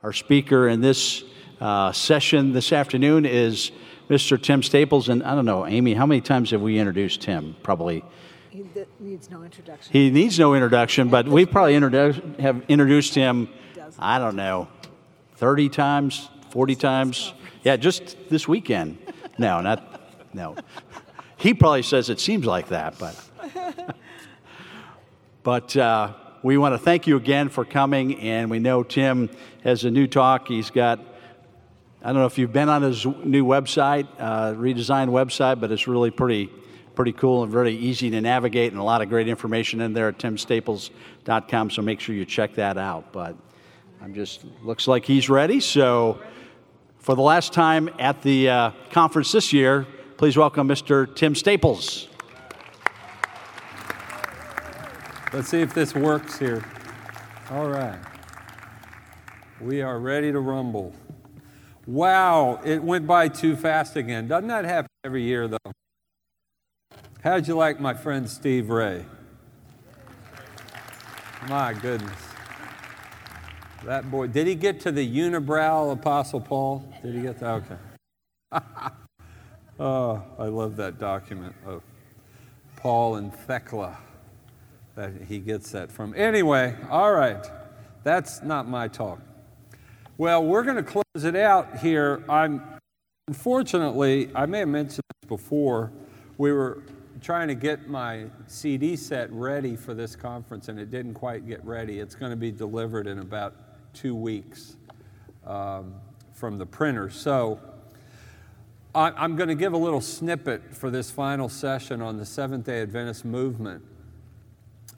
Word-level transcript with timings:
Our 0.00 0.12
speaker 0.12 0.68
in 0.68 0.80
this 0.80 1.24
uh, 1.60 1.90
session 1.90 2.52
this 2.52 2.72
afternoon 2.72 3.26
is 3.26 3.72
Mr. 4.08 4.40
Tim 4.40 4.62
Staples. 4.62 5.08
And 5.08 5.24
I 5.24 5.34
don't 5.34 5.44
know, 5.44 5.66
Amy, 5.66 5.94
how 5.94 6.06
many 6.06 6.20
times 6.20 6.52
have 6.52 6.60
we 6.60 6.78
introduced 6.78 7.22
Tim? 7.22 7.56
Probably. 7.64 8.04
He 8.48 8.64
needs 9.00 9.28
no 9.28 9.42
introduction. 9.42 9.92
He 9.92 10.10
needs 10.10 10.38
no 10.38 10.54
introduction, 10.54 11.08
but 11.08 11.26
we 11.26 11.46
probably 11.46 11.74
introdu- 11.74 12.38
have 12.38 12.62
introduced 12.68 13.16
him, 13.16 13.48
I 13.98 14.20
don't 14.20 14.36
know, 14.36 14.68
30 15.34 15.68
times, 15.68 16.28
40 16.50 16.76
times. 16.76 17.32
Yeah, 17.64 17.76
just 17.76 18.16
this 18.30 18.46
weekend. 18.46 18.98
No, 19.36 19.60
not, 19.60 20.00
no. 20.32 20.54
He 21.38 21.54
probably 21.54 21.82
says 21.82 22.08
it 22.08 22.20
seems 22.20 22.46
like 22.46 22.68
that, 22.68 22.96
but. 23.00 23.16
but 25.42 25.76
uh, 25.76 26.14
we 26.42 26.56
want 26.56 26.74
to 26.74 26.78
thank 26.78 27.06
you 27.06 27.16
again 27.16 27.48
for 27.48 27.64
coming, 27.64 28.20
and 28.20 28.50
we 28.50 28.58
know 28.58 28.82
Tim 28.82 29.28
has 29.64 29.84
a 29.84 29.90
new 29.90 30.06
talk. 30.06 30.46
He's 30.46 30.70
got, 30.70 31.00
I 32.02 32.06
don't 32.06 32.16
know 32.16 32.26
if 32.26 32.38
you've 32.38 32.52
been 32.52 32.68
on 32.68 32.82
his 32.82 33.04
new 33.04 33.44
website, 33.44 34.06
uh, 34.18 34.54
redesigned 34.54 35.08
website, 35.08 35.60
but 35.60 35.72
it's 35.72 35.88
really 35.88 36.10
pretty, 36.10 36.48
pretty 36.94 37.12
cool 37.12 37.42
and 37.42 37.50
very 37.50 37.74
easy 37.74 38.10
to 38.10 38.20
navigate, 38.20 38.70
and 38.70 38.80
a 38.80 38.84
lot 38.84 39.02
of 39.02 39.08
great 39.08 39.26
information 39.26 39.80
in 39.80 39.94
there 39.94 40.08
at 40.08 40.18
timstaples.com. 40.18 41.70
So 41.70 41.82
make 41.82 41.98
sure 41.98 42.14
you 42.14 42.24
check 42.24 42.54
that 42.54 42.78
out. 42.78 43.12
But 43.12 43.36
I'm 44.00 44.14
just 44.14 44.44
looks 44.62 44.86
like 44.86 45.04
he's 45.04 45.28
ready. 45.28 45.58
So 45.58 46.20
for 46.98 47.16
the 47.16 47.22
last 47.22 47.52
time 47.52 47.90
at 47.98 48.22
the 48.22 48.48
uh, 48.48 48.70
conference 48.90 49.32
this 49.32 49.52
year, 49.52 49.86
please 50.18 50.36
welcome 50.36 50.68
Mr. 50.68 51.12
Tim 51.16 51.34
Staples. 51.34 52.08
Let's 55.30 55.48
see 55.48 55.60
if 55.60 55.74
this 55.74 55.94
works 55.94 56.38
here. 56.38 56.64
All 57.50 57.68
right. 57.68 57.98
We 59.60 59.82
are 59.82 59.98
ready 59.98 60.32
to 60.32 60.40
rumble. 60.40 60.94
Wow, 61.86 62.60
it 62.64 62.82
went 62.82 63.06
by 63.06 63.28
too 63.28 63.54
fast 63.54 63.96
again. 63.96 64.26
Doesn't 64.26 64.48
that 64.48 64.64
happen 64.64 64.88
every 65.04 65.24
year, 65.24 65.46
though? 65.46 65.58
How'd 67.22 67.46
you 67.46 67.56
like 67.56 67.78
my 67.78 67.92
friend 67.92 68.28
Steve 68.28 68.70
Ray? 68.70 69.04
My 71.46 71.74
goodness. 71.74 72.18
That 73.84 74.10
boy, 74.10 74.28
did 74.28 74.46
he 74.46 74.54
get 74.54 74.80
to 74.80 74.92
the 74.92 75.06
unibrow 75.06 75.92
Apostle 75.92 76.40
Paul? 76.40 76.90
Did 77.02 77.14
he 77.14 77.20
get 77.20 77.38
that? 77.40 77.62
Okay. 78.52 78.64
oh, 79.78 80.22
I 80.38 80.44
love 80.44 80.76
that 80.76 80.98
document 80.98 81.54
of 81.66 81.82
Paul 82.76 83.16
and 83.16 83.34
Thecla 83.34 83.98
that 84.98 85.12
he 85.28 85.38
gets 85.38 85.70
that 85.70 85.92
from. 85.92 86.12
Anyway, 86.16 86.74
all 86.90 87.12
right, 87.12 87.46
that's 88.02 88.42
not 88.42 88.68
my 88.68 88.88
talk. 88.88 89.20
Well, 90.16 90.44
we're 90.44 90.64
going 90.64 90.76
to 90.76 90.82
close 90.82 91.04
it 91.24 91.36
out 91.36 91.78
here. 91.78 92.24
I'm 92.28 92.60
unfortunately, 93.28 94.28
I 94.34 94.46
may 94.46 94.58
have 94.58 94.68
mentioned 94.68 95.04
this 95.22 95.28
before. 95.28 95.92
We 96.36 96.50
were 96.50 96.82
trying 97.20 97.46
to 97.46 97.54
get 97.54 97.88
my 97.88 98.24
CD 98.48 98.96
set 98.96 99.30
ready 99.32 99.76
for 99.76 99.94
this 99.94 100.16
conference, 100.16 100.68
and 100.68 100.80
it 100.80 100.90
didn't 100.90 101.14
quite 101.14 101.46
get 101.46 101.64
ready. 101.64 102.00
It's 102.00 102.16
going 102.16 102.30
to 102.30 102.36
be 102.36 102.50
delivered 102.50 103.06
in 103.06 103.20
about 103.20 103.54
two 103.94 104.16
weeks 104.16 104.76
um, 105.46 105.94
from 106.32 106.58
the 106.58 106.66
printer. 106.66 107.08
So 107.08 107.60
I'm 108.96 109.36
going 109.36 109.48
to 109.48 109.54
give 109.54 109.74
a 109.74 109.78
little 109.78 110.00
snippet 110.00 110.74
for 110.74 110.90
this 110.90 111.08
final 111.08 111.48
session 111.48 112.02
on 112.02 112.16
the 112.16 112.26
Seventh 112.26 112.66
day 112.66 112.82
Adventist 112.82 113.24
movement. 113.24 113.84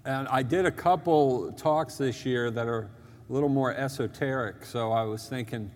And 0.05 0.29
I 0.29 0.43
did 0.43 0.65
a 0.65 0.71
couple 0.71 1.53
talks 1.53 1.99
this 1.99 2.25
year 2.25 2.51
that 2.51 2.67
are 2.67 2.91
a 3.29 3.33
little 3.33 3.51
more 3.51 3.75
esoteric, 3.75 4.65
so 4.65 4.93
I 4.93 5.03
was 5.03 5.29
thinking, 5.29 5.71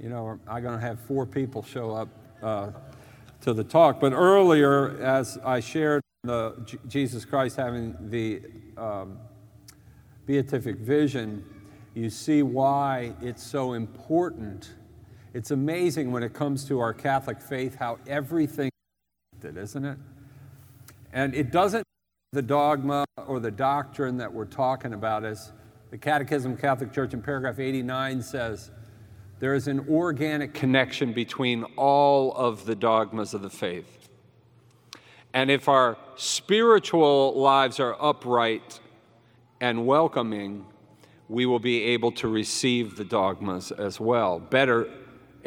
you 0.00 0.08
know, 0.08 0.38
I'm 0.48 0.62
going 0.62 0.74
to 0.74 0.80
have 0.80 0.98
four 1.00 1.26
people 1.26 1.62
show 1.62 1.90
up 1.90 2.08
uh, 2.42 2.70
to 3.42 3.52
the 3.52 3.62
talk. 3.62 4.00
But 4.00 4.14
earlier, 4.14 4.98
as 5.02 5.38
I 5.44 5.60
shared 5.60 6.02
the 6.24 6.54
J- 6.64 6.78
Jesus 6.88 7.26
Christ 7.26 7.56
having 7.56 7.94
the 8.10 8.40
um, 8.78 9.18
beatific 10.24 10.76
vision, 10.78 11.44
you 11.94 12.08
see 12.08 12.42
why 12.42 13.12
it's 13.20 13.42
so 13.42 13.74
important. 13.74 14.70
It's 15.34 15.50
amazing 15.50 16.10
when 16.10 16.22
it 16.22 16.32
comes 16.32 16.64
to 16.68 16.80
our 16.80 16.94
Catholic 16.94 17.42
faith 17.42 17.76
how 17.76 17.98
everything 18.06 18.68
is 18.68 19.40
connected, 19.40 19.60
isn't 19.60 19.84
it? 19.84 19.98
And 21.12 21.34
it 21.34 21.50
doesn't 21.52 21.85
the 22.36 22.42
dogma 22.42 23.06
or 23.26 23.40
the 23.40 23.50
doctrine 23.50 24.18
that 24.18 24.30
we're 24.30 24.44
talking 24.44 24.92
about, 24.92 25.24
as 25.24 25.52
the 25.90 25.96
Catechism 25.96 26.52
of 26.52 26.60
Catholic 26.60 26.92
Church 26.92 27.14
in 27.14 27.22
paragraph 27.22 27.58
89 27.58 28.20
says, 28.20 28.70
there 29.38 29.54
is 29.54 29.68
an 29.68 29.86
organic 29.88 30.52
connection 30.52 31.14
between 31.14 31.64
all 31.76 32.34
of 32.34 32.66
the 32.66 32.74
dogmas 32.74 33.32
of 33.32 33.40
the 33.40 33.48
faith. 33.48 34.10
And 35.32 35.50
if 35.50 35.66
our 35.66 35.96
spiritual 36.16 37.32
lives 37.40 37.80
are 37.80 37.96
upright 37.98 38.80
and 39.62 39.86
welcoming, 39.86 40.66
we 41.30 41.46
will 41.46 41.58
be 41.58 41.84
able 41.84 42.12
to 42.12 42.28
receive 42.28 42.96
the 42.96 43.04
dogmas 43.04 43.72
as 43.72 43.98
well, 43.98 44.38
better 44.38 44.90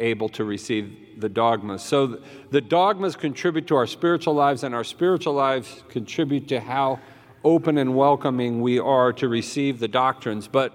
able 0.00 0.28
to 0.30 0.44
receive 0.44 1.20
the 1.20 1.28
dogmas. 1.28 1.82
So 1.82 2.20
the 2.50 2.60
dogmas 2.60 3.16
contribute 3.16 3.66
to 3.68 3.76
our 3.76 3.86
spiritual 3.86 4.34
lives, 4.34 4.64
and 4.64 4.74
our 4.74 4.84
spiritual 4.84 5.34
lives 5.34 5.84
contribute 5.88 6.48
to 6.48 6.60
how 6.60 6.98
open 7.44 7.78
and 7.78 7.94
welcoming 7.94 8.60
we 8.60 8.78
are 8.78 9.12
to 9.14 9.28
receive 9.28 9.78
the 9.78 9.88
doctrines. 9.88 10.48
But 10.48 10.72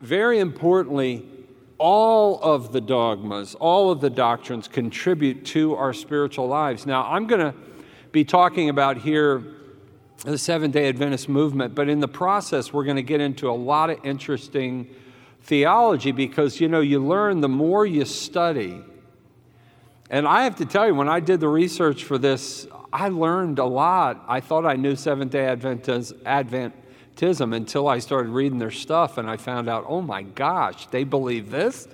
very 0.00 0.38
importantly, 0.38 1.26
all 1.78 2.40
of 2.40 2.72
the 2.72 2.80
dogmas, 2.80 3.54
all 3.54 3.90
of 3.90 4.00
the 4.00 4.10
doctrines 4.10 4.68
contribute 4.68 5.44
to 5.46 5.74
our 5.74 5.92
spiritual 5.92 6.48
lives. 6.48 6.86
Now, 6.86 7.04
I'm 7.04 7.26
going 7.26 7.40
to 7.40 7.54
be 8.12 8.24
talking 8.24 8.68
about 8.68 8.98
here 8.98 9.42
the 10.24 10.38
Seventh 10.38 10.74
day 10.74 10.88
Adventist 10.88 11.28
movement, 11.28 11.74
but 11.74 11.88
in 11.88 12.00
the 12.00 12.08
process, 12.08 12.72
we're 12.72 12.84
going 12.84 12.96
to 12.96 13.02
get 13.02 13.20
into 13.20 13.48
a 13.48 13.52
lot 13.52 13.90
of 13.90 14.04
interesting 14.04 14.88
theology 15.42 16.12
because, 16.12 16.60
you 16.60 16.68
know, 16.68 16.80
you 16.80 17.04
learn 17.04 17.40
the 17.40 17.48
more 17.48 17.86
you 17.86 18.04
study. 18.04 18.82
And 20.10 20.26
I 20.26 20.44
have 20.44 20.56
to 20.56 20.66
tell 20.66 20.86
you, 20.86 20.94
when 20.94 21.08
I 21.08 21.20
did 21.20 21.40
the 21.40 21.48
research 21.48 22.04
for 22.04 22.18
this, 22.18 22.66
I 22.92 23.08
learned 23.08 23.58
a 23.58 23.64
lot. 23.64 24.24
I 24.26 24.40
thought 24.40 24.64
I 24.64 24.76
knew 24.76 24.96
Seventh 24.96 25.32
day 25.32 25.44
Adventism 25.44 27.54
until 27.54 27.88
I 27.88 27.98
started 27.98 28.30
reading 28.30 28.58
their 28.58 28.70
stuff 28.70 29.18
and 29.18 29.28
I 29.28 29.36
found 29.36 29.68
out, 29.68 29.84
oh 29.86 30.00
my 30.00 30.22
gosh, 30.22 30.86
they 30.86 31.04
believe 31.04 31.50
this? 31.50 31.86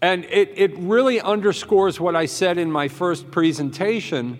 And 0.00 0.24
it, 0.26 0.52
it 0.54 0.78
really 0.78 1.20
underscores 1.20 1.98
what 1.98 2.14
I 2.14 2.26
said 2.26 2.58
in 2.58 2.70
my 2.70 2.86
first 2.86 3.32
presentation 3.32 4.38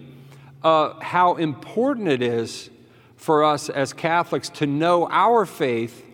uh, 0.62 1.00
how 1.00 1.36
important 1.36 2.08
it 2.08 2.22
is 2.22 2.70
for 3.16 3.44
us 3.44 3.68
as 3.68 3.92
Catholics 3.92 4.48
to 4.50 4.66
know 4.66 5.08
our 5.10 5.44
faith 5.44 6.04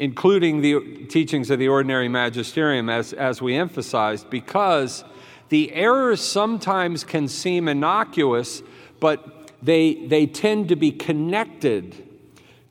including 0.00 0.62
the 0.62 1.04
teachings 1.10 1.50
of 1.50 1.58
the 1.58 1.68
ordinary 1.68 2.08
magisterium, 2.08 2.88
as, 2.88 3.12
as 3.12 3.42
we 3.42 3.54
emphasized, 3.54 4.30
because 4.30 5.04
the 5.50 5.70
errors 5.74 6.22
sometimes 6.22 7.04
can 7.04 7.28
seem 7.28 7.68
innocuous, 7.68 8.62
but 8.98 9.52
they, 9.62 10.06
they 10.06 10.26
tend 10.26 10.70
to 10.70 10.76
be 10.76 10.90
connected 10.90 12.08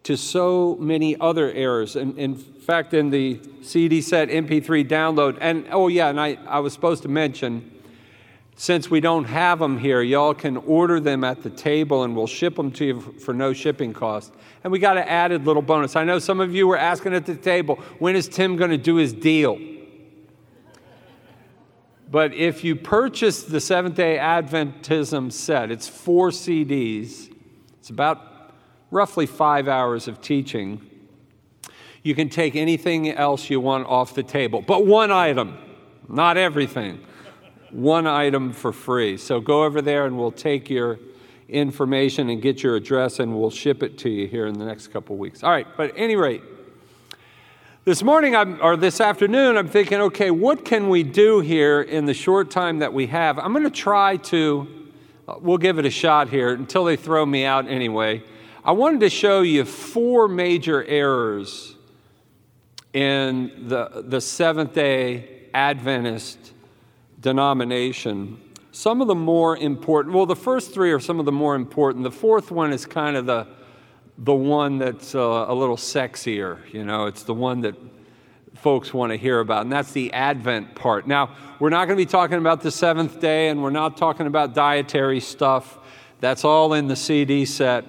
to 0.01 0.17
so 0.17 0.75
many 0.79 1.15
other 1.21 1.51
errors. 1.51 1.95
And 1.95 2.17
in 2.17 2.35
fact, 2.35 2.95
in 2.95 3.11
the 3.11 3.39
CD 3.61 4.01
set 4.01 4.29
MP3 4.29 4.89
download, 4.89 5.37
and 5.39 5.67
oh, 5.69 5.87
yeah, 5.87 6.09
and 6.09 6.19
I, 6.19 6.39
I 6.47 6.59
was 6.61 6.73
supposed 6.73 7.03
to 7.03 7.09
mention, 7.09 7.69
since 8.55 8.89
we 8.89 9.01
don't 9.01 9.25
have 9.25 9.59
them 9.59 9.77
here, 9.77 10.01
y'all 10.01 10.33
can 10.33 10.57
order 10.57 10.99
them 10.99 11.23
at 11.23 11.43
the 11.43 11.51
table 11.51 12.03
and 12.03 12.15
we'll 12.15 12.25
ship 12.25 12.55
them 12.55 12.71
to 12.71 12.85
you 12.85 13.01
for 13.01 13.35
no 13.35 13.53
shipping 13.53 13.93
cost. 13.93 14.33
And 14.63 14.71
we 14.71 14.79
got 14.79 14.97
an 14.97 15.03
added 15.03 15.45
little 15.45 15.61
bonus. 15.61 15.95
I 15.95 16.03
know 16.03 16.19
some 16.19 16.39
of 16.39 16.53
you 16.53 16.67
were 16.67 16.77
asking 16.77 17.13
at 17.13 17.25
the 17.25 17.35
table, 17.35 17.75
when 17.99 18.15
is 18.15 18.27
Tim 18.27 18.55
going 18.55 18.71
to 18.71 18.77
do 18.77 18.95
his 18.95 19.13
deal? 19.13 19.59
But 22.11 22.33
if 22.33 22.63
you 22.63 22.75
purchase 22.75 23.43
the 23.43 23.59
Seventh 23.59 23.95
day 23.95 24.17
Adventism 24.17 25.31
set, 25.31 25.71
it's 25.71 25.87
four 25.87 26.29
CDs, 26.31 27.31
it's 27.79 27.89
about 27.89 28.53
roughly 28.91 29.27
five 29.27 29.67
hours 29.67 30.07
of 30.07 30.19
teaching. 30.19 30.81
You 32.01 32.15
can 32.15 32.29
take 32.29 32.55
anything 32.55 33.09
else 33.09 33.49
you 33.49 33.59
want 33.59 33.85
off 33.87 34.15
the 34.15 34.23
table, 34.23 34.61
but 34.61 34.85
one 34.85 35.11
item, 35.11 35.57
not 36.07 36.37
everything 36.37 37.05
one 37.71 38.07
item 38.07 38.53
for 38.53 38.71
free. 38.71 39.17
So 39.17 39.39
go 39.39 39.63
over 39.63 39.81
there 39.81 40.05
and 40.05 40.17
we'll 40.17 40.31
take 40.31 40.69
your 40.69 40.99
information 41.49 42.29
and 42.29 42.41
get 42.41 42.63
your 42.63 42.75
address 42.75 43.19
and 43.19 43.37
we'll 43.39 43.49
ship 43.49 43.83
it 43.83 43.97
to 43.99 44.09
you 44.09 44.27
here 44.27 44.47
in 44.47 44.57
the 44.57 44.65
next 44.65 44.87
couple 44.87 45.17
weeks. 45.17 45.43
All 45.43 45.51
right, 45.51 45.67
but 45.75 45.89
at 45.91 45.97
any 45.97 46.15
rate, 46.15 46.43
this 47.85 48.03
morning 48.03 48.35
I'm, 48.35 48.61
or 48.61 48.77
this 48.77 49.01
afternoon, 49.01 49.57
I'm 49.57 49.67
thinking, 49.67 49.99
okay, 50.01 50.31
what 50.31 50.63
can 50.63 50.89
we 50.89 51.01
do 51.01 51.39
here 51.39 51.81
in 51.81 52.05
the 52.05 52.13
short 52.13 52.51
time 52.51 52.79
that 52.79 52.93
we 52.93 53.07
have? 53.07 53.39
I'm 53.39 53.51
going 53.51 53.63
to 53.63 53.71
try 53.71 54.17
to, 54.17 54.91
uh, 55.27 55.35
we'll 55.39 55.57
give 55.57 55.79
it 55.79 55.85
a 55.85 55.89
shot 55.89 56.29
here 56.29 56.53
until 56.53 56.83
they 56.83 56.95
throw 56.95 57.25
me 57.25 57.45
out 57.45 57.67
anyway. 57.67 58.21
I 58.63 58.73
wanted 58.73 58.99
to 58.99 59.09
show 59.09 59.41
you 59.41 59.65
four 59.65 60.27
major 60.27 60.83
errors 60.83 61.75
in 62.93 63.67
the, 63.67 64.03
the 64.05 64.21
Seventh 64.21 64.73
day 64.73 65.47
Adventist 65.53 66.53
denomination. 67.19 68.39
Some 68.71 69.01
of 69.01 69.07
the 69.07 69.15
more 69.15 69.57
important, 69.57 70.13
well, 70.13 70.27
the 70.27 70.35
first 70.35 70.73
three 70.73 70.91
are 70.91 70.99
some 70.99 71.19
of 71.19 71.25
the 71.25 71.31
more 71.31 71.55
important. 71.55 72.03
The 72.03 72.11
fourth 72.11 72.51
one 72.51 72.71
is 72.71 72.85
kind 72.85 73.17
of 73.17 73.25
the, 73.25 73.47
the 74.19 74.33
one 74.33 74.77
that's 74.77 75.15
uh, 75.15 75.45
a 75.47 75.53
little 75.53 75.77
sexier, 75.77 76.59
you 76.71 76.85
know, 76.85 77.07
it's 77.07 77.23
the 77.23 77.33
one 77.33 77.61
that 77.61 77.75
folks 78.55 78.93
want 78.93 79.11
to 79.11 79.17
hear 79.17 79.39
about, 79.39 79.63
and 79.63 79.71
that's 79.71 79.91
the 79.91 80.13
Advent 80.13 80.75
part. 80.75 81.07
Now, 81.07 81.35
we're 81.59 81.69
not 81.69 81.85
going 81.85 81.97
to 81.97 82.05
be 82.05 82.09
talking 82.09 82.37
about 82.37 82.61
the 82.61 82.71
seventh 82.71 83.19
day, 83.19 83.49
and 83.49 83.63
we're 83.63 83.69
not 83.69 83.97
talking 83.97 84.27
about 84.27 84.53
dietary 84.53 85.19
stuff. 85.19 85.79
That's 86.19 86.43
all 86.43 86.73
in 86.73 86.87
the 86.87 86.95
CD 86.95 87.45
set. 87.45 87.85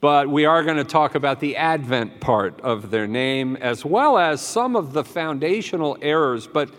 But 0.00 0.28
we 0.28 0.46
are 0.46 0.62
going 0.64 0.78
to 0.78 0.84
talk 0.84 1.14
about 1.14 1.40
the 1.40 1.56
Advent 1.56 2.20
part 2.20 2.60
of 2.62 2.90
their 2.90 3.06
name, 3.06 3.56
as 3.56 3.84
well 3.84 4.18
as 4.18 4.40
some 4.40 4.74
of 4.74 4.92
the 4.92 5.04
foundational 5.04 5.96
errors. 6.00 6.46
But 6.46 6.70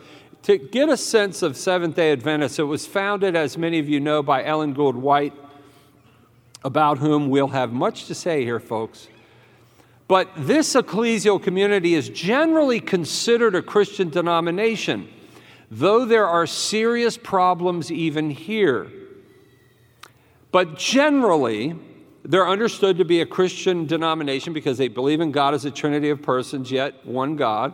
to 0.44 0.58
get 0.58 0.90
a 0.90 0.98
sense 0.98 1.44
of 1.44 1.56
Seventh 1.56 1.96
day 1.96 2.12
Adventists, 2.12 2.58
it 2.58 2.64
was 2.64 2.86
founded, 2.86 3.36
as 3.36 3.58
many 3.58 3.80
of 3.80 3.88
you 3.88 4.00
know, 4.00 4.24
by 4.24 4.44
Ellen 4.44 4.74
Gould 4.74 4.96
White, 4.96 5.34
about 6.64 6.98
whom 6.98 7.30
we'll 7.30 7.50
have 7.50 7.72
much 7.72 8.06
to 8.08 8.16
say 8.16 8.44
here, 8.44 8.60
folks. 8.60 9.08
But 10.08 10.30
this 10.36 10.74
ecclesial 10.74 11.42
community 11.42 11.96
is 11.96 12.10
generally 12.10 12.80
considered 12.80 13.56
a 13.56 13.62
Christian 13.62 14.10
denomination, 14.10 15.08
though 15.70 16.06
there 16.06 16.28
are 16.28 16.48
serious 16.48 17.18
problems 17.18 17.92
even 17.92 18.32
here. 18.32 18.92
But 20.52 20.76
generally, 20.78 21.76
they're 22.26 22.48
understood 22.48 22.98
to 22.98 23.06
be 23.06 23.22
a 23.22 23.26
Christian 23.26 23.86
denomination 23.86 24.54
because 24.54 24.78
they 24.78 24.90
believe 24.90 25.22
in 25.22 25.32
God 25.32 25.54
as 25.54 25.66
a 25.66 25.72
trinity 25.72 26.10
of 26.10 26.22
persons, 26.22 26.72
yet 26.72 27.06
one 27.06 27.36
God 27.36 27.74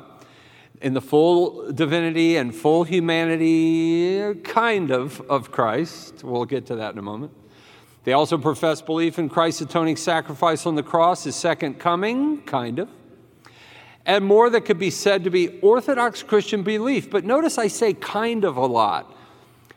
in 0.82 0.94
the 0.94 1.02
full 1.02 1.72
divinity 1.72 2.38
and 2.38 2.54
full 2.54 2.84
humanity, 2.84 4.36
kind 4.44 4.92
of, 4.92 5.22
of 5.30 5.52
Christ. 5.52 6.24
We'll 6.24 6.46
get 6.46 6.66
to 6.68 6.76
that 6.76 6.94
in 6.94 7.00
a 7.00 7.04
moment. 7.04 7.34
They 8.04 8.14
also 8.14 8.38
profess 8.38 8.82
belief 8.82 9.20
in 9.20 9.28
Christ's 9.28 9.62
atoning 9.62 9.98
sacrifice 9.98 10.66
on 10.66 10.76
the 10.76 10.84
cross, 10.84 11.24
his 11.24 11.36
second 11.36 11.80
coming, 11.80 12.42
kind 12.44 12.80
of. 12.80 12.90
And 14.06 14.24
more 14.24 14.50
that 14.50 14.62
could 14.62 14.80
be 14.80 14.92
said 14.92 15.26
to 15.26 15.30
be 15.30 15.60
Orthodox 15.60 16.24
Christian 16.24 16.64
belief. 16.64 17.10
But 17.10 17.26
notice 17.26 17.58
I 17.58 17.68
say 17.68 17.94
kind 17.94 18.46
of 18.46 18.56
a 18.56 18.66
lot 18.66 19.17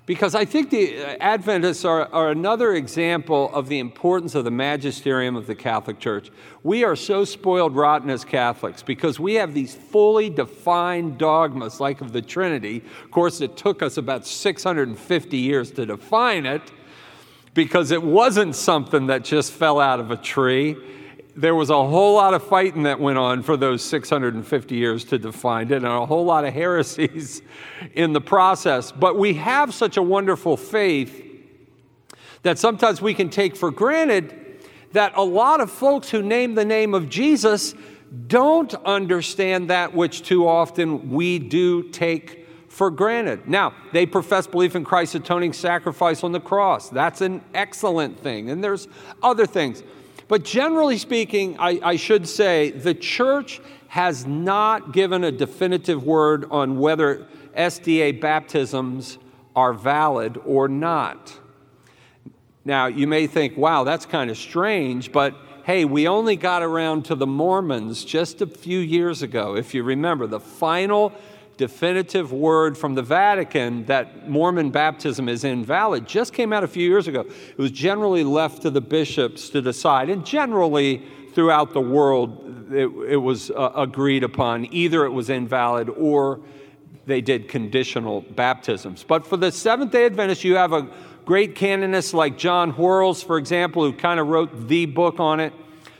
because 0.06 0.34
I 0.34 0.44
think 0.44 0.70
the 0.70 0.98
uh, 0.98 1.16
Adventists 1.20 1.84
are, 1.84 2.08
are, 2.12 2.30
another 2.30 2.74
example 2.74 3.50
of 3.54 3.68
the 3.68 3.78
importance 3.78 4.34
of 4.34 4.44
the 4.44 4.50
magisterium 4.50 5.36
of 5.36 5.46
the 5.46 5.54
Catholic 5.54 5.98
Church. 5.98 6.30
We 6.62 6.84
are 6.84 6.96
so 6.96 7.24
spoiled 7.24 7.76
rotten 7.76 8.10
as 8.10 8.24
Catholics 8.24 8.82
because 8.82 9.20
we 9.20 9.34
have 9.34 9.54
these 9.54 9.74
fully 9.74 10.30
defined 10.30 11.18
dogmas, 11.18 11.80
like 11.80 12.00
of 12.00 12.12
the 12.12 12.22
Trinity. 12.22 12.82
Of 13.04 13.10
course, 13.10 13.40
it 13.40 13.56
took 13.56 13.82
us 13.82 13.96
about 13.96 14.26
650 14.26 15.36
years 15.36 15.70
to 15.72 15.86
define 15.86 16.46
it 16.46 16.62
because 17.54 17.90
it 17.90 18.02
wasn't 18.02 18.56
something 18.56 19.06
that 19.08 19.24
just 19.24 19.52
fell 19.52 19.80
out 19.80 20.00
of 20.00 20.10
a 20.10 20.16
tree 20.16 20.76
there 21.40 21.54
was 21.54 21.70
a 21.70 21.86
whole 21.86 22.14
lot 22.14 22.34
of 22.34 22.42
fighting 22.42 22.82
that 22.82 23.00
went 23.00 23.16
on 23.16 23.42
for 23.42 23.56
those 23.56 23.82
650 23.82 24.74
years 24.74 25.04
to 25.06 25.18
define 25.18 25.66
it, 25.68 25.76
and 25.76 25.86
a 25.86 26.04
whole 26.06 26.24
lot 26.24 26.44
of 26.44 26.52
heresies 26.52 27.42
in 27.94 28.12
the 28.12 28.20
process. 28.20 28.92
But 28.92 29.16
we 29.16 29.34
have 29.34 29.72
such 29.72 29.96
a 29.96 30.02
wonderful 30.02 30.56
faith 30.56 31.26
that 32.42 32.58
sometimes 32.58 33.00
we 33.00 33.14
can 33.14 33.30
take 33.30 33.56
for 33.56 33.70
granted 33.70 34.36
that 34.92 35.12
a 35.16 35.22
lot 35.22 35.60
of 35.60 35.70
folks 35.70 36.10
who 36.10 36.22
name 36.22 36.54
the 36.54 36.64
name 36.64 36.94
of 36.94 37.08
Jesus 37.08 37.74
don't 38.26 38.74
understand 38.84 39.70
that 39.70 39.94
which 39.94 40.22
too 40.22 40.46
often 40.46 41.10
we 41.10 41.38
do 41.38 41.84
take 41.90 42.48
for 42.68 42.90
granted. 42.90 43.48
Now, 43.48 43.74
they 43.92 44.06
profess 44.06 44.46
belief 44.46 44.74
in 44.74 44.84
Christ's 44.84 45.16
atoning 45.16 45.52
sacrifice 45.52 46.24
on 46.24 46.32
the 46.32 46.40
cross. 46.40 46.88
That's 46.88 47.20
an 47.20 47.42
excellent 47.54 48.18
thing. 48.18 48.50
And 48.50 48.62
there's 48.62 48.88
other 49.22 49.46
things. 49.46 49.82
But 50.30 50.44
generally 50.44 50.96
speaking, 50.96 51.56
I, 51.58 51.80
I 51.82 51.96
should 51.96 52.28
say 52.28 52.70
the 52.70 52.94
church 52.94 53.60
has 53.88 54.24
not 54.24 54.92
given 54.92 55.24
a 55.24 55.32
definitive 55.32 56.04
word 56.04 56.46
on 56.52 56.78
whether 56.78 57.26
SDA 57.56 58.20
baptisms 58.20 59.18
are 59.56 59.72
valid 59.72 60.38
or 60.44 60.68
not. 60.68 61.36
Now, 62.64 62.86
you 62.86 63.08
may 63.08 63.26
think, 63.26 63.56
wow, 63.56 63.82
that's 63.82 64.06
kind 64.06 64.30
of 64.30 64.38
strange, 64.38 65.10
but 65.10 65.34
hey, 65.64 65.84
we 65.84 66.06
only 66.06 66.36
got 66.36 66.62
around 66.62 67.06
to 67.06 67.16
the 67.16 67.26
Mormons 67.26 68.04
just 68.04 68.40
a 68.40 68.46
few 68.46 68.78
years 68.78 69.22
ago. 69.22 69.56
If 69.56 69.74
you 69.74 69.82
remember, 69.82 70.28
the 70.28 70.38
final 70.38 71.12
definitive 71.60 72.32
word 72.32 72.78
from 72.78 72.94
the 72.94 73.02
Vatican 73.02 73.84
that 73.84 74.26
Mormon 74.26 74.70
baptism 74.70 75.28
is 75.28 75.44
invalid 75.44 76.08
just 76.08 76.32
came 76.32 76.54
out 76.54 76.64
a 76.64 76.66
few 76.66 76.88
years 76.88 77.06
ago. 77.06 77.20
It 77.20 77.58
was 77.58 77.70
generally 77.70 78.24
left 78.24 78.62
to 78.62 78.70
the 78.70 78.80
bishops 78.80 79.50
to 79.50 79.60
decide, 79.60 80.08
and 80.08 80.24
generally 80.24 81.02
throughout 81.34 81.74
the 81.74 81.80
world, 81.82 82.72
it, 82.72 82.86
it 83.10 83.18
was 83.18 83.50
uh, 83.50 83.72
agreed 83.76 84.24
upon. 84.24 84.72
Either 84.72 85.04
it 85.04 85.10
was 85.10 85.28
invalid 85.28 85.90
or 85.90 86.40
they 87.04 87.20
did 87.20 87.46
conditional 87.46 88.22
baptisms. 88.22 89.04
But 89.06 89.26
for 89.26 89.36
the 89.36 89.52
Seventh 89.52 89.92
day 89.92 90.06
Adventists, 90.06 90.44
you 90.44 90.56
have 90.56 90.72
a 90.72 90.88
great 91.26 91.54
canonist 91.56 92.14
like 92.14 92.38
John 92.38 92.72
Horrells, 92.72 93.22
for 93.22 93.36
example, 93.36 93.82
who 93.82 93.92
kind 93.92 94.18
of 94.18 94.28
wrote 94.28 94.66
the 94.66 94.86
book 94.86 95.20
on 95.20 95.40
it, 95.40 95.52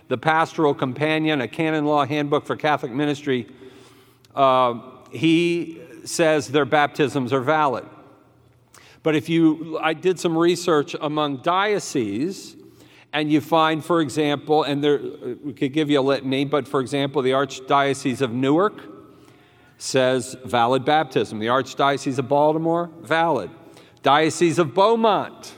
The 0.09 0.17
Pastoral 0.17 0.73
Companion, 0.73 1.43
a 1.43 1.49
canon 1.49 1.85
law 1.85 2.07
handbook 2.07 2.47
for 2.47 2.57
Catholic 2.57 2.93
ministry. 2.93 3.47
Uh, 4.35 4.90
he 5.11 5.81
says 6.05 6.49
their 6.49 6.65
baptisms 6.65 7.33
are 7.33 7.41
valid. 7.41 7.87
But 9.03 9.15
if 9.15 9.29
you, 9.29 9.79
I 9.83 9.95
did 9.95 10.21
some 10.21 10.37
research 10.37 10.95
among 11.01 11.39
dioceses, 11.39 12.57
and 13.13 13.31
you 13.31 13.41
find, 13.41 13.85
for 13.85 14.01
example, 14.01 14.63
and 14.63 14.85
there, 14.85 15.01
we 15.43 15.53
could 15.53 15.73
give 15.73 15.91
you 15.91 16.01
a 16.01 16.03
litany, 16.03 16.45
but 16.45 16.69
for 16.69 16.81
example, 16.81 17.23
the 17.23 17.33
Archdiocese 17.33 18.21
of 18.21 18.33
Newark 18.33 18.83
says 19.79 20.37
valid 20.45 20.85
baptism. 20.85 21.39
The 21.39 21.47
Archdiocese 21.47 22.19
of 22.19 22.29
Baltimore, 22.29 22.91
valid. 23.01 23.51
Diocese 24.03 24.59
of 24.59 24.75
Beaumont, 24.75 25.55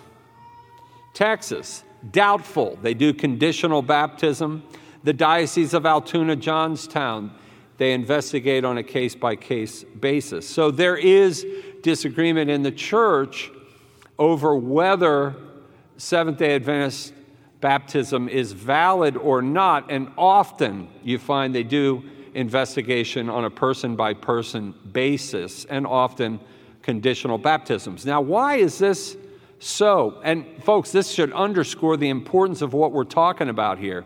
Texas, 1.15 1.85
doubtful. 2.11 2.79
They 2.83 2.95
do 2.95 3.13
conditional 3.13 3.83
baptism. 3.83 4.63
The 5.05 5.13
Diocese 5.13 5.75
of 5.75 5.85
Altoona, 5.85 6.37
Johnstown, 6.37 7.33
they 7.83 7.95
investigate 7.95 8.65
on 8.65 8.79
a 8.79 8.83
case 8.85 9.17
by 9.17 9.35
case 9.35 9.83
basis. 9.83 10.49
So 10.49 10.71
there 10.71 10.97
is 10.97 11.45
disagreement 11.83 12.49
in 12.49 12.63
the 12.63 12.71
church 12.71 13.51
over 14.21 14.55
whether 14.55 15.35
Seventh 15.97 16.39
day 16.39 16.55
Adventist 16.55 17.13
baptism 17.61 18.29
is 18.29 18.53
valid 18.53 19.17
or 19.17 19.43
not, 19.43 19.91
and 19.91 20.13
often 20.17 20.87
you 21.03 21.19
find 21.19 21.53
they 21.53 21.65
do 21.65 22.05
investigation 22.35 23.29
on 23.29 23.47
a 23.47 23.51
person 23.51 23.97
by 23.97 24.15
person 24.15 24.75
basis, 24.93 25.65
and 25.65 25.85
often 25.85 26.39
conditional 26.83 27.37
baptisms. 27.37 28.07
Now, 28.07 28.21
why 28.21 28.59
is 28.59 28.79
this 28.79 29.17
so? 29.59 30.21
And 30.23 30.47
folks, 30.63 30.93
this 30.93 31.11
should 31.11 31.33
underscore 31.33 31.97
the 31.97 32.11
importance 32.11 32.63
of 32.63 32.75
what 32.75 32.93
we're 32.93 33.03
talking 33.03 33.49
about 33.49 33.81
here. 33.81 34.05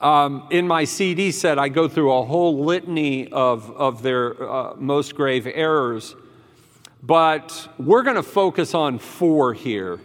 Um, 0.00 0.46
in 0.50 0.66
my 0.66 0.84
CD 0.84 1.30
set, 1.30 1.58
I 1.58 1.68
go 1.68 1.86
through 1.86 2.10
a 2.12 2.24
whole 2.24 2.64
litany 2.64 3.30
of, 3.30 3.70
of 3.72 4.02
their 4.02 4.50
uh, 4.50 4.74
most 4.76 5.14
grave 5.14 5.46
errors, 5.46 6.16
but 7.02 7.68
we're 7.78 8.02
going 8.02 8.16
to 8.16 8.22
focus 8.22 8.74
on 8.74 8.98
four 8.98 9.52
here. 9.52 10.00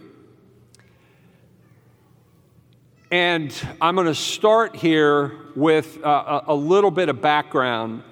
And 3.10 3.54
I'm 3.80 3.94
going 3.94 4.06
to 4.06 4.14
start 4.14 4.76
here 4.76 5.32
with 5.54 6.04
uh, 6.04 6.42
a, 6.46 6.52
a 6.52 6.54
little 6.54 6.90
bit 6.90 7.08
of 7.08 7.22
background. 7.22 8.02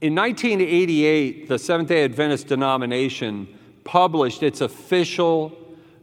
In 0.00 0.14
1988, 0.14 1.48
the 1.48 1.58
Seventh 1.58 1.90
day 1.90 2.04
Adventist 2.04 2.46
denomination 2.46 3.46
published 3.84 4.42
its 4.42 4.62
official 4.62 5.52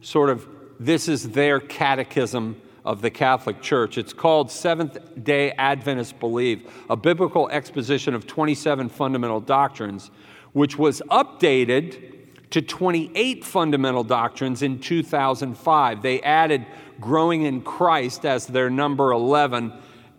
sort 0.00 0.30
of 0.30 0.46
this 0.78 1.08
is 1.08 1.30
their 1.30 1.58
catechism 1.58 2.60
of 2.88 3.02
the 3.02 3.10
Catholic 3.10 3.60
Church. 3.60 3.98
It's 3.98 4.14
called 4.14 4.50
Seventh 4.50 4.96
day 5.22 5.52
Adventist 5.52 6.18
Believe, 6.18 6.72
a 6.88 6.96
biblical 6.96 7.46
exposition 7.50 8.14
of 8.14 8.26
27 8.26 8.88
fundamental 8.88 9.40
doctrines, 9.40 10.10
which 10.54 10.78
was 10.78 11.02
updated 11.10 12.14
to 12.48 12.62
28 12.62 13.44
fundamental 13.44 14.04
doctrines 14.04 14.62
in 14.62 14.80
2005. 14.80 16.00
They 16.00 16.22
added 16.22 16.64
growing 16.98 17.42
in 17.42 17.60
Christ 17.60 18.24
as 18.24 18.46
their 18.46 18.70
number 18.70 19.12
11. 19.12 19.70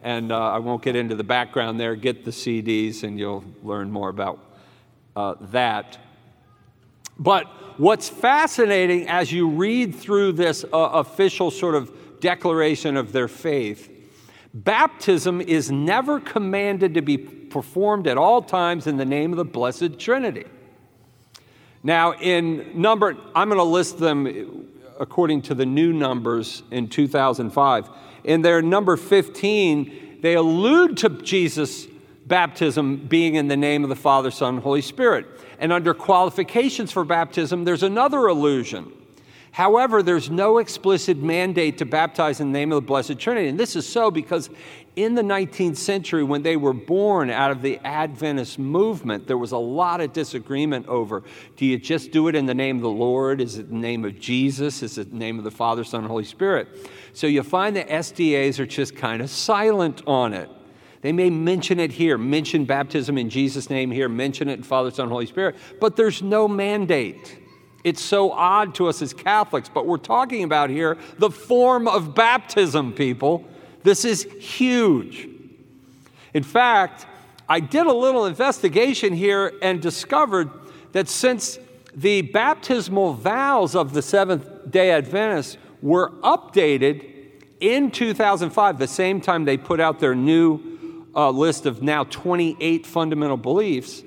And 0.03 0.31
uh, 0.31 0.37
I 0.37 0.59
won't 0.59 0.83
get 0.83 0.95
into 0.95 1.15
the 1.15 1.23
background 1.23 1.79
there. 1.79 1.95
Get 1.95 2.23
the 2.23 2.29
CDs 2.29 3.01
and 3.01 3.17
you'll 3.17 3.43
learn 3.63 3.89
more 3.89 4.09
about 4.09 4.37
uh, 5.15 5.33
that. 5.49 5.97
But 7.17 7.47
what's 7.79 8.07
fascinating 8.07 9.09
as 9.09 9.31
you 9.31 9.49
read 9.49 9.95
through 9.95 10.33
this 10.33 10.63
uh, 10.65 10.67
official 10.71 11.49
sort 11.49 11.73
of 11.73 11.91
declaration 12.19 12.97
of 12.97 13.11
their 13.11 13.27
faith, 13.27 13.89
baptism 14.53 15.41
is 15.41 15.71
never 15.71 16.19
commanded 16.19 16.93
to 16.95 17.01
be 17.01 17.17
performed 17.17 18.07
at 18.07 18.17
all 18.17 18.41
times 18.41 18.87
in 18.87 18.97
the 18.97 19.05
name 19.05 19.31
of 19.31 19.37
the 19.37 19.45
Blessed 19.45 19.99
Trinity. 19.99 20.45
Now, 21.83 22.13
in 22.13 22.79
number, 22.79 23.15
I'm 23.33 23.47
going 23.47 23.57
to 23.57 23.63
list 23.63 23.99
them 23.99 24.67
according 24.99 25.43
to 25.43 25.55
the 25.55 25.65
new 25.65 25.93
numbers 25.93 26.63
in 26.71 26.89
2005. 26.89 27.89
In 28.25 28.41
their 28.41 28.61
number 28.61 28.97
15, 28.97 30.19
they 30.21 30.33
allude 30.33 30.97
to 30.97 31.09
Jesus' 31.09 31.87
baptism 32.25 32.97
being 33.07 33.35
in 33.35 33.47
the 33.47 33.57
name 33.57 33.83
of 33.83 33.89
the 33.89 33.95
Father, 33.95 34.29
Son, 34.29 34.57
Holy 34.57 34.81
Spirit. 34.81 35.25
And 35.57 35.71
under 35.71 35.93
qualifications 35.93 36.91
for 36.91 37.05
baptism, 37.05 37.63
there's 37.63 37.83
another 37.83 38.27
allusion. 38.27 38.91
However, 39.51 40.03
there's 40.03 40.29
no 40.29 40.59
explicit 40.59 41.17
mandate 41.17 41.79
to 41.79 41.85
baptize 41.85 42.39
in 42.39 42.51
the 42.51 42.59
name 42.59 42.71
of 42.71 42.77
the 42.77 42.87
Blessed 42.87 43.17
Trinity. 43.17 43.47
And 43.47 43.59
this 43.59 43.75
is 43.75 43.87
so 43.87 44.11
because 44.11 44.49
in 44.95 45.15
the 45.15 45.21
19th 45.21 45.77
century, 45.77 46.23
when 46.23 46.43
they 46.43 46.57
were 46.57 46.73
born 46.73 47.29
out 47.29 47.51
of 47.51 47.61
the 47.61 47.79
Adventist 47.83 48.59
movement, 48.59 49.27
there 49.27 49.37
was 49.37 49.51
a 49.51 49.57
lot 49.57 50.01
of 50.01 50.13
disagreement 50.13 50.87
over 50.87 51.23
do 51.55 51.65
you 51.65 51.77
just 51.77 52.11
do 52.11 52.27
it 52.27 52.35
in 52.35 52.45
the 52.45 52.53
name 52.53 52.77
of 52.77 52.81
the 52.83 52.89
Lord? 52.89 53.41
Is 53.41 53.57
it 53.57 53.69
the 53.69 53.75
name 53.75 54.05
of 54.05 54.19
Jesus? 54.19 54.83
Is 54.83 54.97
it 54.97 55.11
the 55.11 55.17
name 55.17 55.37
of 55.37 55.43
the 55.43 55.51
Father, 55.51 55.83
Son, 55.83 56.01
and 56.01 56.09
Holy 56.09 56.25
Spirit? 56.25 56.67
So 57.13 57.27
you 57.27 57.43
find 57.43 57.75
the 57.75 57.83
SDAs 57.83 58.59
are 58.59 58.65
just 58.65 58.95
kind 58.95 59.21
of 59.21 59.29
silent 59.29 60.03
on 60.05 60.33
it. 60.33 60.49
They 61.01 61.13
may 61.13 61.29
mention 61.29 61.79
it 61.79 61.91
here, 61.91 62.17
mention 62.17 62.65
baptism 62.65 63.17
in 63.17 63.29
Jesus' 63.29 63.69
name 63.69 63.89
here, 63.89 64.09
mention 64.09 64.49
it 64.49 64.53
in 64.53 64.63
Father, 64.63 64.91
Son, 64.91 65.09
Holy 65.09 65.25
Spirit, 65.25 65.55
but 65.79 65.95
there's 65.95 66.21
no 66.21 66.47
mandate. 66.47 67.38
It's 67.83 68.01
so 68.01 68.31
odd 68.31 68.75
to 68.75 68.87
us 68.87 69.01
as 69.01 69.13
Catholics, 69.13 69.69
but 69.69 69.85
we're 69.85 69.97
talking 69.97 70.43
about 70.43 70.69
here 70.69 70.97
the 71.17 71.29
form 71.29 71.87
of 71.87 72.13
baptism, 72.13 72.93
people. 72.93 73.45
This 73.83 74.03
is 74.03 74.23
huge. 74.39 75.29
In 76.33 76.43
fact, 76.43 77.05
I 77.47 77.59
did 77.59 77.87
a 77.87 77.93
little 77.93 78.25
investigation 78.25 79.13
here 79.13 79.53
and 79.61 79.81
discovered 79.81 80.49
that 80.91 81.07
since 81.07 81.57
the 81.95 82.21
baptismal 82.21 83.13
vows 83.13 83.75
of 83.75 83.93
the 83.93 84.01
Seventh 84.01 84.69
day 84.69 84.91
Adventists 84.91 85.57
were 85.81 86.11
updated 86.21 87.05
in 87.59 87.91
2005, 87.91 88.77
the 88.77 88.87
same 88.87 89.19
time 89.19 89.45
they 89.45 89.57
put 89.57 89.79
out 89.79 89.99
their 89.99 90.15
new 90.15 91.05
uh, 91.15 91.29
list 91.29 91.65
of 91.65 91.81
now 91.81 92.03
28 92.05 92.85
fundamental 92.85 93.37
beliefs, 93.37 94.03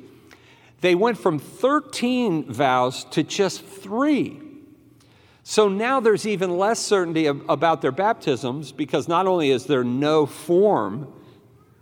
they 0.82 0.96
went 0.96 1.16
from 1.16 1.38
13 1.38 2.52
vows 2.52 3.04
to 3.04 3.22
just 3.22 3.64
three. 3.64 4.40
So 5.44 5.68
now 5.68 6.00
there's 6.00 6.26
even 6.26 6.58
less 6.58 6.80
certainty 6.80 7.26
about 7.26 7.82
their 7.82 7.92
baptisms 7.92 8.72
because 8.72 9.06
not 9.06 9.26
only 9.28 9.50
is 9.50 9.66
there 9.66 9.84
no 9.84 10.26
form 10.26 11.12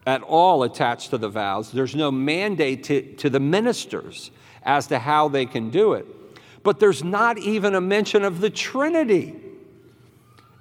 at 0.06 0.22
all 0.22 0.62
attached 0.62 1.10
to 1.10 1.18
the 1.18 1.30
vows, 1.30 1.72
there's 1.72 1.94
no 1.94 2.10
mandate 2.10 2.84
to, 2.84 3.14
to 3.16 3.30
the 3.30 3.40
ministers 3.40 4.30
as 4.62 4.86
to 4.88 4.98
how 4.98 5.28
they 5.28 5.46
can 5.46 5.70
do 5.70 5.94
it. 5.94 6.06
But 6.62 6.78
there's 6.78 7.02
not 7.02 7.38
even 7.38 7.74
a 7.74 7.80
mention 7.80 8.22
of 8.22 8.40
the 8.40 8.50
Trinity 8.50 9.34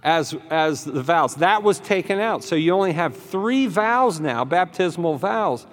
as, 0.01 0.33
as 0.49 0.85
the 0.85 1.03
vows. 1.03 1.35
That 1.35 1.61
was 1.61 1.79
taken 1.79 2.19
out. 2.19 2.45
So 2.45 2.55
you 2.55 2.71
only 2.71 2.93
have 2.93 3.17
three 3.17 3.67
vows 3.67 4.21
now, 4.21 4.45
baptismal 4.45 5.17
vows. 5.17 5.67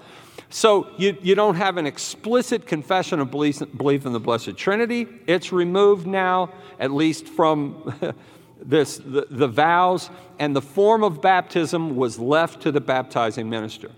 So 0.57 0.89
you, 0.97 1.19
you 1.21 1.35
don't 1.35 1.57
have 1.57 1.77
an 1.77 1.87
explicit 1.87 2.67
confession 2.67 3.21
of 3.21 3.31
belief, 3.31 3.59
belief 3.77 4.07
in 4.07 4.15
the 4.15 4.19
Blessed 4.19 4.57
Trinity. 4.57 5.07
It's 5.27 5.53
removed 5.53 6.07
now, 6.07 6.51
at 6.81 6.93
least 6.93 7.29
from 7.29 7.95
this, 8.63 8.97
the, 8.97 9.27
the 9.29 9.49
vows, 9.49 10.09
and 10.39 10.57
the 10.57 10.63
form 10.63 11.05
of 11.05 11.21
baptism 11.21 11.95
was 11.95 12.19
left 12.19 12.63
to 12.63 12.73
the 12.73 12.81
baptizing 12.81 13.51
minister. 13.51 13.91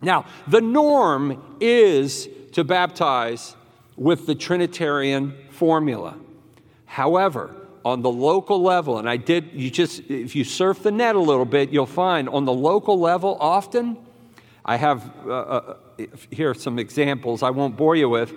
Now, 0.00 0.24
the 0.48 0.62
norm 0.62 1.58
is 1.60 2.30
to 2.52 2.64
baptize 2.64 3.54
with 3.94 4.24
the 4.24 4.34
Trinitarian 4.34 5.36
formula. 5.50 6.16
However, 6.86 7.54
on 7.84 8.00
the 8.00 8.10
local 8.10 8.62
level, 8.62 8.96
and 8.96 9.06
I 9.06 9.18
did, 9.18 9.50
you 9.52 9.70
just, 9.70 10.00
if 10.08 10.34
you 10.34 10.44
surf 10.44 10.82
the 10.82 10.90
net 10.90 11.14
a 11.14 11.20
little 11.20 11.44
bit, 11.44 11.68
you'll 11.68 11.84
find 11.84 12.26
on 12.30 12.46
the 12.46 12.54
local 12.54 12.98
level, 12.98 13.36
often 13.38 13.98
I 14.64 14.76
have 14.76 15.10
uh, 15.26 15.30
uh, 15.30 15.76
here 16.30 16.54
some 16.54 16.78
examples 16.78 17.42
I 17.42 17.50
won't 17.50 17.76
bore 17.76 17.96
you 17.96 18.08
with, 18.08 18.32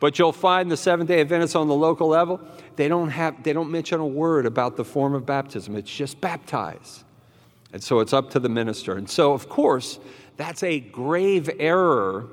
but 0.00 0.18
you'll 0.18 0.32
find 0.32 0.70
the 0.70 0.76
Seventh 0.76 1.08
day 1.08 1.20
Adventists 1.20 1.54
on 1.54 1.68
the 1.68 1.74
local 1.74 2.08
level, 2.08 2.40
they 2.76 2.88
don't, 2.88 3.10
have, 3.10 3.42
they 3.42 3.52
don't 3.52 3.70
mention 3.70 4.00
a 4.00 4.06
word 4.06 4.46
about 4.46 4.76
the 4.76 4.84
form 4.84 5.14
of 5.14 5.26
baptism. 5.26 5.76
It's 5.76 5.94
just 5.94 6.20
baptize. 6.20 7.04
And 7.72 7.82
so 7.82 8.00
it's 8.00 8.12
up 8.12 8.30
to 8.30 8.40
the 8.40 8.48
minister. 8.48 8.96
And 8.96 9.08
so, 9.08 9.32
of 9.32 9.48
course, 9.48 9.98
that's 10.36 10.62
a 10.62 10.80
grave 10.80 11.50
error 11.58 12.28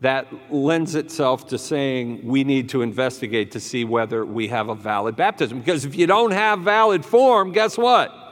that 0.00 0.26
lends 0.52 0.94
itself 0.94 1.46
to 1.48 1.58
saying 1.58 2.20
we 2.24 2.44
need 2.44 2.68
to 2.68 2.82
investigate 2.82 3.50
to 3.52 3.60
see 3.60 3.84
whether 3.84 4.24
we 4.24 4.48
have 4.48 4.68
a 4.68 4.74
valid 4.74 5.16
baptism. 5.16 5.58
Because 5.58 5.84
if 5.84 5.96
you 5.96 6.06
don't 6.06 6.32
have 6.32 6.60
valid 6.60 7.04
form, 7.04 7.52
guess 7.52 7.78
what? 7.78 8.25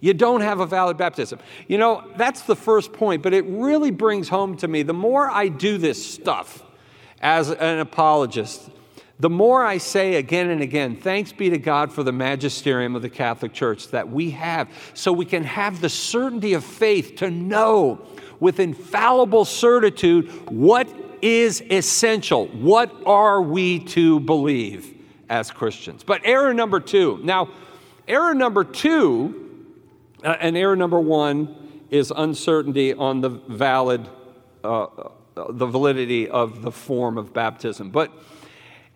You 0.00 0.14
don't 0.14 0.40
have 0.40 0.60
a 0.60 0.66
valid 0.66 0.96
baptism. 0.96 1.38
You 1.68 1.78
know, 1.78 2.04
that's 2.16 2.42
the 2.42 2.56
first 2.56 2.92
point, 2.92 3.22
but 3.22 3.34
it 3.34 3.44
really 3.46 3.90
brings 3.90 4.28
home 4.28 4.56
to 4.58 4.68
me 4.68 4.82
the 4.82 4.94
more 4.94 5.30
I 5.30 5.48
do 5.48 5.76
this 5.78 6.04
stuff 6.04 6.62
as 7.20 7.50
an 7.50 7.78
apologist, 7.78 8.70
the 9.18 9.28
more 9.28 9.62
I 9.62 9.76
say 9.76 10.14
again 10.14 10.48
and 10.48 10.62
again, 10.62 10.96
thanks 10.96 11.32
be 11.32 11.50
to 11.50 11.58
God 11.58 11.92
for 11.92 12.02
the 12.02 12.12
magisterium 12.12 12.96
of 12.96 13.02
the 13.02 13.10
Catholic 13.10 13.52
Church 13.52 13.88
that 13.88 14.08
we 14.08 14.30
have, 14.30 14.70
so 14.94 15.12
we 15.12 15.26
can 15.26 15.44
have 15.44 15.82
the 15.82 15.90
certainty 15.90 16.54
of 16.54 16.64
faith 16.64 17.16
to 17.16 17.30
know 17.30 18.00
with 18.40 18.58
infallible 18.58 19.44
certitude 19.44 20.30
what 20.50 20.88
is 21.20 21.62
essential. 21.70 22.46
What 22.46 22.90
are 23.04 23.42
we 23.42 23.80
to 23.80 24.20
believe 24.20 24.94
as 25.28 25.50
Christians? 25.50 26.02
But 26.02 26.22
error 26.24 26.54
number 26.54 26.80
two. 26.80 27.20
Now, 27.22 27.50
error 28.08 28.32
number 28.32 28.64
two 28.64 29.49
uh, 30.24 30.36
and 30.40 30.56
error 30.56 30.76
number 30.76 31.00
one 31.00 31.84
is 31.90 32.12
uncertainty 32.14 32.94
on 32.94 33.20
the 33.20 33.28
valid, 33.28 34.08
uh, 34.62 34.84
uh, 34.84 35.10
the 35.50 35.66
validity 35.66 36.28
of 36.28 36.62
the 36.62 36.70
form 36.70 37.18
of 37.18 37.32
baptism. 37.32 37.90
But 37.90 38.12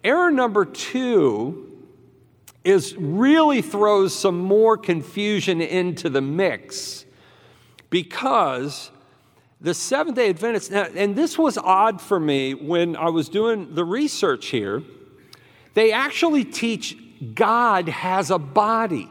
error 0.02 0.30
number 0.30 0.64
two 0.64 1.70
is 2.64 2.94
really 2.96 3.62
throws 3.62 4.14
some 4.18 4.38
more 4.38 4.76
confusion 4.76 5.60
into 5.60 6.08
the 6.08 6.20
mix 6.20 7.04
because 7.90 8.90
the 9.60 9.74
Seventh 9.74 10.16
day 10.16 10.28
Adventists, 10.28 10.70
and 10.70 11.16
this 11.16 11.38
was 11.38 11.56
odd 11.56 12.00
for 12.00 12.18
me 12.20 12.54
when 12.54 12.96
I 12.96 13.08
was 13.10 13.28
doing 13.28 13.74
the 13.74 13.84
research 13.84 14.46
here, 14.46 14.82
they 15.74 15.92
actually 15.92 16.44
teach 16.44 16.96
God 17.34 17.88
has 17.88 18.30
a 18.30 18.38
body. 18.38 19.10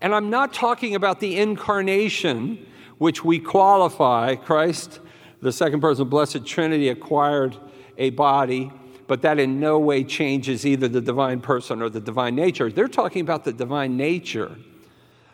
And 0.00 0.14
I'm 0.14 0.30
not 0.30 0.52
talking 0.54 0.94
about 0.94 1.20
the 1.20 1.38
incarnation, 1.38 2.66
which 2.98 3.24
we 3.24 3.38
qualify. 3.38 4.34
Christ, 4.34 5.00
the 5.42 5.52
second 5.52 5.80
person 5.80 6.02
of 6.02 6.10
Blessed 6.10 6.46
Trinity, 6.46 6.88
acquired 6.88 7.56
a 7.98 8.10
body, 8.10 8.72
but 9.06 9.22
that 9.22 9.38
in 9.38 9.60
no 9.60 9.78
way 9.78 10.04
changes 10.04 10.64
either 10.64 10.88
the 10.88 11.00
divine 11.00 11.40
person 11.40 11.82
or 11.82 11.90
the 11.90 12.00
divine 12.00 12.34
nature. 12.34 12.70
They're 12.70 12.88
talking 12.88 13.20
about 13.22 13.44
the 13.44 13.52
divine 13.52 13.96
nature 13.96 14.56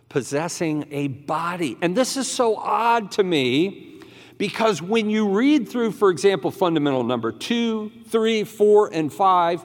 possessing 0.09 0.87
a 0.91 1.09
body. 1.09 1.77
And 1.83 1.97
this 1.97 2.17
is 2.17 2.31
so 2.31 2.57
odd 2.57 3.11
to 3.13 3.25
me 3.25 4.01
because 4.39 4.81
when 4.81 5.11
you 5.11 5.29
read 5.29 5.69
through, 5.69 5.93
for 5.93 6.11
example, 6.11 6.51
fundamental 6.51 7.03
number 7.03 7.33
two, 7.33 7.91
three, 8.09 8.45
four, 8.45 8.93
and 8.93 9.13
five, 9.13 9.65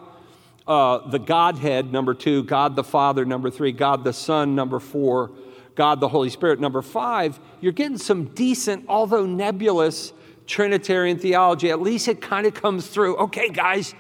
uh, 0.67 1.09
the 1.09 1.19
Godhead, 1.19 1.91
number 1.91 2.13
two, 2.13 2.43
God 2.43 2.75
the 2.75 2.83
Father, 2.83 3.25
number 3.25 3.49
three, 3.49 3.71
God 3.71 4.03
the 4.03 4.13
Son, 4.13 4.55
number 4.55 4.79
four, 4.79 5.31
God 5.75 5.99
the 5.99 6.07
Holy 6.07 6.29
Spirit, 6.29 6.59
number 6.59 6.81
five, 6.81 7.39
you're 7.61 7.71
getting 7.71 7.97
some 7.97 8.25
decent, 8.25 8.85
although 8.87 9.25
nebulous, 9.25 10.13
Trinitarian 10.47 11.17
theology. 11.17 11.69
At 11.69 11.81
least 11.81 12.07
it 12.07 12.21
kind 12.21 12.45
of 12.45 12.53
comes 12.53 12.87
through. 12.87 13.15
Okay, 13.17 13.49
guys, 13.49 13.95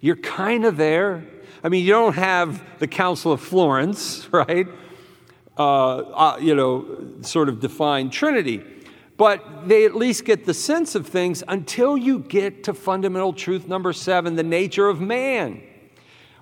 you're 0.00 0.16
kind 0.16 0.64
of 0.64 0.76
there. 0.76 1.24
I 1.62 1.68
mean, 1.68 1.84
you 1.84 1.92
don't 1.92 2.14
have 2.14 2.62
the 2.78 2.88
Council 2.88 3.32
of 3.32 3.40
Florence, 3.40 4.28
right? 4.32 4.66
Uh, 5.56 5.96
uh, 5.96 6.38
you 6.40 6.54
know, 6.54 7.12
sort 7.20 7.48
of 7.48 7.60
define 7.60 8.10
Trinity. 8.10 8.64
But 9.18 9.68
they 9.68 9.84
at 9.84 9.94
least 9.94 10.24
get 10.24 10.46
the 10.46 10.54
sense 10.54 10.94
of 10.94 11.06
things 11.06 11.44
until 11.46 11.96
you 11.96 12.20
get 12.20 12.64
to 12.64 12.74
fundamental 12.74 13.32
truth 13.32 13.68
number 13.68 13.92
seven 13.92 14.34
the 14.34 14.42
nature 14.42 14.88
of 14.88 15.00
man 15.00 15.62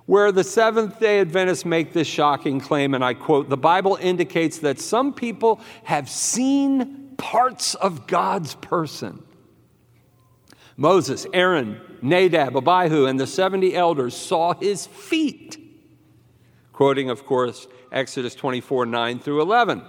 where 0.05 0.31
the 0.31 0.43
Seventh 0.43 0.99
day 0.99 1.19
Adventists 1.19 1.65
make 1.65 1.93
this 1.93 2.07
shocking 2.07 2.59
claim, 2.59 2.93
and 2.93 3.03
I 3.03 3.13
quote 3.13 3.49
The 3.49 3.57
Bible 3.57 3.97
indicates 4.01 4.59
that 4.59 4.79
some 4.79 5.13
people 5.13 5.61
have 5.83 6.09
seen 6.09 7.15
parts 7.17 7.75
of 7.75 8.07
God's 8.07 8.55
person. 8.55 9.23
Moses, 10.77 11.27
Aaron, 11.33 11.79
Nadab, 12.01 12.55
Abihu, 12.55 13.05
and 13.05 13.19
the 13.19 13.27
70 13.27 13.75
elders 13.75 14.15
saw 14.15 14.53
his 14.55 14.87
feet. 14.87 15.57
Quoting, 16.73 17.09
of 17.09 17.25
course, 17.25 17.67
Exodus 17.91 18.33
24 18.33 18.87
9 18.87 19.19
through 19.19 19.41
11. 19.41 19.83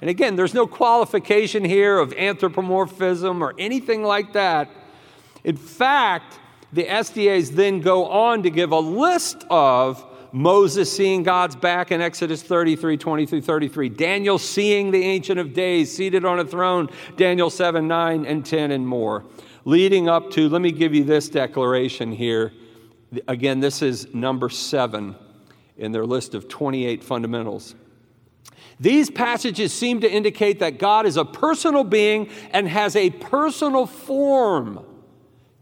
And 0.00 0.10
again, 0.10 0.36
there's 0.36 0.54
no 0.54 0.66
qualification 0.66 1.64
here 1.64 1.98
of 1.98 2.12
anthropomorphism 2.12 3.42
or 3.42 3.54
anything 3.58 4.02
like 4.02 4.34
that. 4.34 4.70
In 5.42 5.56
fact, 5.56 6.38
the 6.72 6.84
SDAs 6.84 7.50
then 7.50 7.80
go 7.80 8.06
on 8.06 8.42
to 8.42 8.50
give 8.50 8.72
a 8.72 8.78
list 8.78 9.44
of 9.50 10.04
Moses 10.32 10.94
seeing 10.94 11.22
God's 11.22 11.56
back 11.56 11.90
in 11.90 12.00
Exodus 12.00 12.42
33, 12.42 12.96
23, 12.96 13.40
33. 13.40 13.88
Daniel 13.88 14.38
seeing 14.38 14.90
the 14.90 15.02
Ancient 15.02 15.40
of 15.40 15.54
Days 15.54 15.94
seated 15.94 16.24
on 16.24 16.38
a 16.38 16.44
throne, 16.44 16.90
Daniel 17.16 17.48
7, 17.48 17.86
9, 17.86 18.26
and 18.26 18.44
10, 18.44 18.70
and 18.70 18.86
more. 18.86 19.24
Leading 19.64 20.08
up 20.08 20.30
to, 20.32 20.48
let 20.48 20.60
me 20.60 20.72
give 20.72 20.94
you 20.94 21.04
this 21.04 21.28
declaration 21.28 22.12
here. 22.12 22.52
Again, 23.26 23.60
this 23.60 23.82
is 23.82 24.12
number 24.14 24.48
seven 24.48 25.16
in 25.76 25.92
their 25.92 26.04
list 26.04 26.34
of 26.34 26.48
28 26.48 27.02
fundamentals. 27.02 27.74
These 28.78 29.10
passages 29.10 29.72
seem 29.72 30.00
to 30.02 30.10
indicate 30.10 30.58
that 30.58 30.78
God 30.78 31.06
is 31.06 31.16
a 31.16 31.24
personal 31.24 31.82
being 31.82 32.28
and 32.50 32.68
has 32.68 32.94
a 32.94 33.10
personal 33.10 33.86
form. 33.86 34.84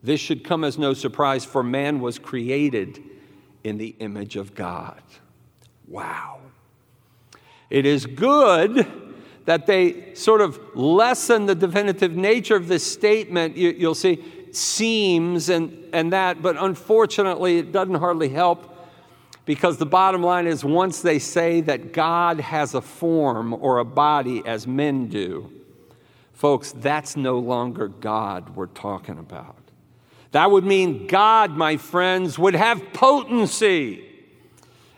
This 0.05 0.21
should 0.21 0.45
come 0.45 0.65
as 0.65 0.79
no 0.79 0.93
surprise, 0.93 1.47
for 1.47 1.63
man 1.63 1.99
was 1.99 2.19
created 2.19 3.03
in 3.65 3.79
the 3.79 3.97
image 4.01 4.37
of 4.37 4.55
God. 4.55 5.01
Wow. 5.89 6.41
It 7.71 7.87
is 7.87 8.05
good 8.05 8.87
that 9.47 9.67
they 9.67 10.15
sort 10.15 10.43
of 10.43 10.61
lessen 10.77 11.47
the 11.47 11.55
definitive 11.55 12.15
nature 12.15 12.55
of 12.55 12.69
this 12.69 12.87
statement. 12.87 13.57
You, 13.57 13.75
will 13.89 13.95
see 13.95 14.23
seems 14.53 15.49
and, 15.49 15.89
and 15.95 16.13
that, 16.13 16.43
but 16.43 16.57
unfortunately, 16.59 17.59
it 17.59 17.73
doesn't 17.73 17.95
hardly 17.95 18.29
help 18.29 18.71
because 19.47 19.79
the 19.79 19.87
bottom 19.87 20.23
line 20.23 20.47
is 20.47 20.63
once 20.67 21.01
they 21.01 21.19
say 21.19 21.63
that 21.63 21.95
God 21.95 22.41
has 22.41 22.75
a 22.75 22.83
form 22.83 23.55
or 23.55 23.79
a 23.79 23.85
body 23.87 24.43
as 24.45 24.67
men 24.67 25.09
do, 25.09 25.51
folks, 26.35 26.73
that's 26.73 27.17
no 27.17 27.39
longer 27.39 27.89
God 27.89 28.55
we're 28.55 28.67
talking 28.67 29.19
about. 29.19 29.64
That 30.35 30.51
would 30.51 30.65
mean 30.65 31.07
God, 31.07 31.53
my 31.53 31.77
friends, 31.77 32.41
would 32.41 32.57
have 32.57 32.93
potency, 32.93 34.05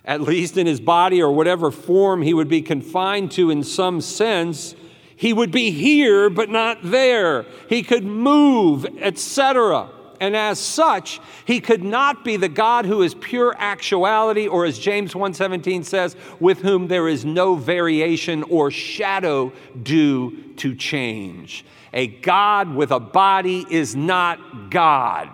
at 0.02 0.22
least 0.22 0.56
in 0.56 0.66
his 0.66 0.80
body 0.80 1.20
or 1.20 1.30
whatever 1.30 1.70
form 1.70 2.22
he 2.22 2.32
would 2.32 2.48
be 2.48 2.62
confined 2.62 3.32
to 3.32 3.50
in 3.50 3.62
some 3.62 4.00
sense. 4.00 4.74
He 5.14 5.34
would 5.34 5.50
be 5.50 5.72
here, 5.72 6.30
but 6.30 6.48
not 6.48 6.78
there. 6.82 7.44
He 7.68 7.82
could 7.82 8.02
move, 8.02 8.86
etc. 8.98 9.90
And 10.22 10.34
as 10.34 10.58
such, 10.58 11.20
he 11.44 11.60
could 11.60 11.84
not 11.84 12.24
be 12.24 12.38
the 12.38 12.48
God 12.48 12.86
who 12.86 13.02
is 13.02 13.14
pure 13.14 13.54
actuality, 13.58 14.48
or 14.48 14.64
as 14.64 14.78
James 14.78 15.12
1:17 15.12 15.84
says, 15.84 16.16
with 16.40 16.62
whom 16.62 16.88
there 16.88 17.08
is 17.08 17.26
no 17.26 17.56
variation 17.56 18.42
or 18.44 18.70
shadow 18.70 19.52
due 19.82 20.54
to 20.56 20.74
change. 20.74 21.62
A 21.92 22.06
God 22.06 22.74
with 22.74 22.90
a 22.90 23.00
body 23.00 23.66
is 23.68 23.94
not 23.94 24.70
God. 24.70 25.30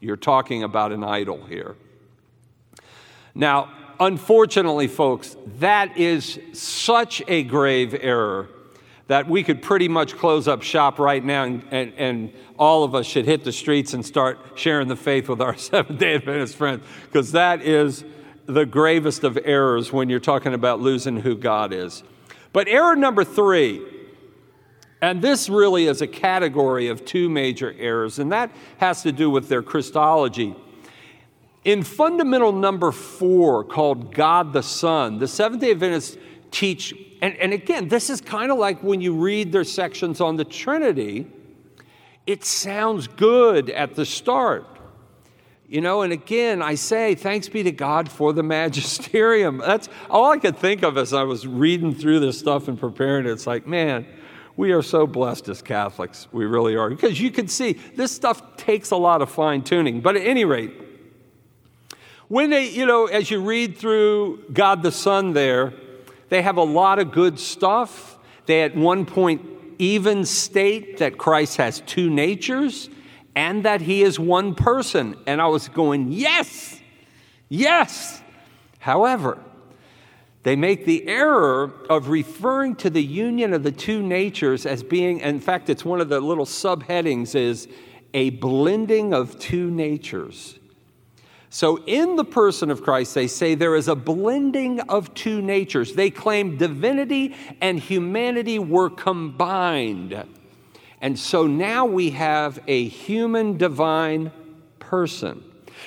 You're 0.00 0.16
talking 0.16 0.62
about 0.62 0.92
an 0.92 1.04
idol 1.04 1.44
here. 1.44 1.76
Now, 3.34 3.72
unfortunately, 3.98 4.86
folks, 4.86 5.36
that 5.58 5.96
is 5.96 6.38
such 6.52 7.22
a 7.28 7.42
grave 7.42 7.96
error 7.98 8.48
that 9.06 9.28
we 9.28 9.42
could 9.42 9.60
pretty 9.60 9.88
much 9.88 10.16
close 10.16 10.48
up 10.48 10.62
shop 10.62 10.98
right 10.98 11.22
now 11.22 11.44
and, 11.44 11.62
and, 11.70 11.92
and, 11.96 12.32
all 12.56 12.84
of 12.84 12.94
us 12.94 13.04
should 13.04 13.24
hit 13.24 13.42
the 13.42 13.50
streets 13.50 13.94
and 13.94 14.06
start 14.06 14.38
sharing 14.54 14.86
the 14.86 14.94
faith 14.94 15.28
with 15.28 15.40
our 15.40 15.56
Seventh 15.58 15.98
day 15.98 16.14
Adventist 16.14 16.54
friends, 16.54 16.84
because 17.02 17.32
that 17.32 17.62
is 17.62 18.04
the 18.46 18.64
gravest 18.64 19.24
of 19.24 19.36
errors 19.44 19.92
when 19.92 20.08
you're 20.08 20.20
talking 20.20 20.54
about 20.54 20.80
losing 20.80 21.16
who 21.16 21.36
God 21.36 21.72
is. 21.72 22.04
But 22.52 22.68
error 22.68 22.94
number 22.94 23.24
three 23.24 23.82
and 25.04 25.20
this 25.20 25.50
really 25.50 25.86
is 25.86 26.00
a 26.00 26.06
category 26.06 26.88
of 26.88 27.04
two 27.04 27.28
major 27.28 27.74
errors, 27.78 28.18
and 28.18 28.32
that 28.32 28.50
has 28.78 29.02
to 29.02 29.12
do 29.12 29.28
with 29.28 29.48
their 29.48 29.62
Christology. 29.62 30.56
In 31.62 31.82
fundamental 31.82 32.52
number 32.52 32.90
four, 32.90 33.64
called 33.64 34.14
God 34.14 34.54
the 34.54 34.62
Son, 34.62 35.18
the 35.18 35.28
Seventh 35.28 35.60
day 35.60 35.72
Adventists 35.72 36.16
teach, 36.50 36.94
and, 37.20 37.36
and 37.36 37.52
again, 37.52 37.88
this 37.88 38.08
is 38.08 38.22
kind 38.22 38.50
of 38.50 38.56
like 38.56 38.82
when 38.82 39.02
you 39.02 39.14
read 39.14 39.52
their 39.52 39.64
sections 39.64 40.22
on 40.22 40.36
the 40.36 40.44
Trinity, 40.44 41.26
it 42.26 42.42
sounds 42.42 43.06
good 43.06 43.68
at 43.68 43.96
the 43.96 44.06
start. 44.06 44.66
You 45.68 45.82
know, 45.82 46.00
and 46.00 46.14
again, 46.14 46.62
I 46.62 46.76
say, 46.76 47.14
thanks 47.14 47.48
be 47.50 47.62
to 47.62 47.72
God 47.72 48.10
for 48.10 48.32
the 48.32 48.42
magisterium. 48.58 49.58
That's 49.58 49.90
all 50.08 50.32
I 50.32 50.38
could 50.38 50.56
think 50.56 50.82
of 50.82 50.96
as 50.96 51.12
I 51.12 51.24
was 51.24 51.46
reading 51.46 51.94
through 51.94 52.20
this 52.20 52.38
stuff 52.38 52.68
and 52.68 52.78
preparing 52.78 53.26
it. 53.26 53.30
It's 53.30 53.46
like, 53.46 53.66
man, 53.66 54.06
we 54.56 54.72
are 54.72 54.82
so 54.82 55.06
blessed 55.06 55.48
as 55.48 55.62
Catholics. 55.62 56.28
We 56.32 56.44
really 56.44 56.76
are. 56.76 56.88
Because 56.88 57.20
you 57.20 57.30
can 57.30 57.48
see 57.48 57.72
this 57.96 58.12
stuff 58.12 58.56
takes 58.56 58.90
a 58.90 58.96
lot 58.96 59.22
of 59.22 59.30
fine 59.30 59.62
tuning. 59.62 60.00
But 60.00 60.16
at 60.16 60.22
any 60.22 60.44
rate, 60.44 60.72
when 62.28 62.50
they, 62.50 62.68
you 62.68 62.86
know, 62.86 63.06
as 63.06 63.30
you 63.30 63.40
read 63.40 63.76
through 63.76 64.44
God 64.52 64.82
the 64.82 64.92
Son 64.92 65.32
there, 65.32 65.74
they 66.28 66.42
have 66.42 66.56
a 66.56 66.64
lot 66.64 66.98
of 66.98 67.12
good 67.12 67.38
stuff. 67.38 68.18
They 68.46 68.62
at 68.62 68.76
one 68.76 69.06
point 69.06 69.42
even 69.78 70.24
state 70.24 70.98
that 70.98 71.18
Christ 71.18 71.56
has 71.56 71.80
two 71.80 72.08
natures 72.08 72.88
and 73.34 73.64
that 73.64 73.80
he 73.80 74.02
is 74.02 74.18
one 74.18 74.54
person. 74.54 75.16
And 75.26 75.42
I 75.42 75.46
was 75.46 75.68
going, 75.68 76.12
yes, 76.12 76.80
yes. 77.48 78.22
However, 78.78 79.38
they 80.44 80.56
make 80.56 80.84
the 80.84 81.08
error 81.08 81.72
of 81.88 82.08
referring 82.08 82.76
to 82.76 82.90
the 82.90 83.02
union 83.02 83.54
of 83.54 83.62
the 83.62 83.72
two 83.72 84.02
natures 84.02 84.66
as 84.66 84.82
being, 84.82 85.20
in 85.20 85.40
fact, 85.40 85.70
it's 85.70 85.86
one 85.86 86.02
of 86.02 86.10
the 86.10 86.20
little 86.20 86.44
subheadings 86.44 87.34
is 87.34 87.66
a 88.12 88.30
blending 88.30 89.14
of 89.14 89.38
two 89.38 89.70
natures. 89.70 90.58
So, 91.48 91.82
in 91.86 92.16
the 92.16 92.24
person 92.24 92.70
of 92.70 92.82
Christ, 92.82 93.14
they 93.14 93.26
say 93.26 93.54
there 93.54 93.74
is 93.74 93.88
a 93.88 93.94
blending 93.94 94.80
of 94.80 95.14
two 95.14 95.40
natures. 95.40 95.94
They 95.94 96.10
claim 96.10 96.58
divinity 96.58 97.34
and 97.62 97.78
humanity 97.78 98.58
were 98.58 98.90
combined. 98.90 100.24
And 101.00 101.18
so 101.18 101.46
now 101.46 101.86
we 101.86 102.10
have 102.10 102.58
a 102.66 102.86
human 102.88 103.56
divine 103.56 104.30
person. 104.78 105.42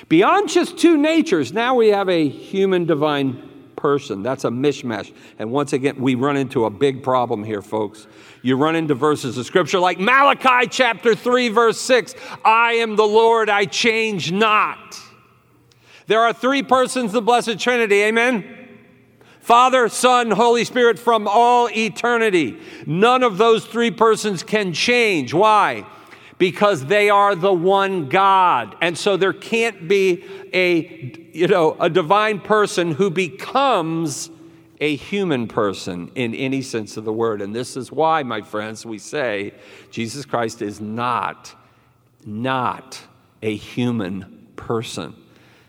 Beyond 0.08 0.48
just 0.48 0.78
two 0.78 0.96
natures, 0.96 1.52
now 1.52 1.74
we 1.74 1.88
have 1.88 2.08
a 2.08 2.28
human 2.28 2.84
divine 2.86 3.47
person. 3.78 4.22
That's 4.22 4.44
a 4.44 4.50
mishmash. 4.50 5.12
And 5.38 5.50
once 5.50 5.72
again, 5.72 5.96
we 5.96 6.14
run 6.14 6.36
into 6.36 6.66
a 6.66 6.70
big 6.70 7.02
problem 7.02 7.44
here, 7.44 7.62
folks. 7.62 8.06
You 8.42 8.56
run 8.56 8.76
into 8.76 8.94
verses 8.94 9.38
of 9.38 9.46
scripture 9.46 9.78
like 9.78 9.98
Malachi 9.98 10.68
chapter 10.68 11.14
3, 11.14 11.48
verse 11.48 11.80
6 11.80 12.14
I 12.44 12.74
am 12.74 12.96
the 12.96 13.06
Lord, 13.06 13.48
I 13.48 13.64
change 13.64 14.30
not. 14.30 14.98
There 16.06 16.20
are 16.20 16.32
three 16.32 16.62
persons, 16.62 17.12
the 17.12 17.22
Blessed 17.22 17.58
Trinity, 17.58 18.02
amen? 18.02 18.56
Father, 19.40 19.88
Son, 19.88 20.30
Holy 20.30 20.64
Spirit 20.64 20.98
from 20.98 21.26
all 21.26 21.70
eternity. 21.70 22.58
None 22.86 23.22
of 23.22 23.38
those 23.38 23.64
three 23.64 23.90
persons 23.90 24.42
can 24.42 24.72
change. 24.72 25.32
Why? 25.32 25.86
Because 26.38 26.86
they 26.86 27.10
are 27.10 27.34
the 27.34 27.52
one 27.52 28.08
God. 28.08 28.76
And 28.80 28.96
so 28.96 29.16
there 29.16 29.32
can't 29.32 29.88
be 29.88 30.24
a, 30.52 31.30
you 31.32 31.48
know, 31.48 31.76
a 31.78 31.90
divine 31.90 32.40
person 32.40 32.92
who 32.92 33.10
becomes 33.10 34.30
a 34.80 34.94
human 34.94 35.48
person 35.48 36.10
in 36.14 36.34
any 36.34 36.62
sense 36.62 36.96
of 36.96 37.04
the 37.04 37.12
word. 37.12 37.42
And 37.42 37.54
this 37.54 37.76
is 37.76 37.90
why, 37.90 38.22
my 38.22 38.42
friends, 38.42 38.86
we 38.86 38.98
say 38.98 39.52
Jesus 39.90 40.24
Christ 40.24 40.62
is 40.62 40.80
not, 40.80 41.54
not 42.24 43.00
a 43.42 43.54
human 43.54 44.46
person. 44.56 45.14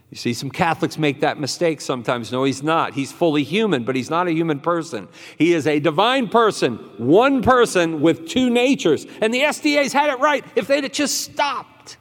You 0.09 0.17
see, 0.17 0.33
some 0.33 0.49
Catholics 0.49 0.97
make 0.97 1.21
that 1.21 1.39
mistake 1.39 1.81
sometimes. 1.81 2.31
No, 2.31 2.43
he's 2.43 2.63
not. 2.63 2.95
He's 2.95 3.11
fully 3.11 3.43
human, 3.43 3.83
but 3.83 3.95
he's 3.95 4.09
not 4.09 4.27
a 4.27 4.31
human 4.31 4.59
person. 4.59 5.07
He 5.37 5.53
is 5.53 5.67
a 5.67 5.79
divine 5.79 6.29
person, 6.29 6.77
one 6.97 7.43
person 7.43 8.01
with 8.01 8.27
two 8.27 8.49
natures. 8.49 9.05
And 9.21 9.31
the 9.31 9.41
SDAs 9.41 9.93
had 9.93 10.09
it 10.09 10.19
right 10.19 10.43
if 10.55 10.65
they'd 10.65 10.91
just 10.91 11.21
stopped. 11.21 11.97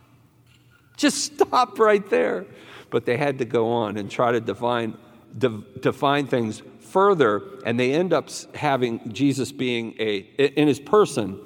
Just 0.97 1.35
stop 1.35 1.79
right 1.79 2.09
there. 2.09 2.47
But 2.91 3.05
they 3.05 3.19
had 3.19 3.39
to 3.41 3.45
go 3.45 3.69
on 3.71 3.99
and 3.99 4.11
try 4.11 4.33
to 4.33 4.41
define, 4.41 4.97
de- 5.37 5.63
define 5.81 6.27
things 6.27 6.63
further, 6.81 7.43
and 7.67 7.79
they 7.79 7.93
end 7.93 8.15
up 8.15 8.31
having 8.55 9.13
Jesus 9.13 9.53
being 9.53 9.95
a, 9.99 10.21
in 10.59 10.67
his 10.67 10.81
person, 10.81 11.39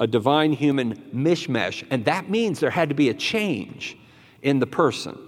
a 0.00 0.06
divine 0.06 0.54
human 0.54 0.96
mishmash. 1.14 1.86
And 1.90 2.06
that 2.06 2.30
means 2.30 2.60
there 2.60 2.70
had 2.70 2.88
to 2.88 2.94
be 2.94 3.10
a 3.10 3.14
change 3.14 3.98
in 4.40 4.58
the 4.58 4.66
person. 4.66 5.18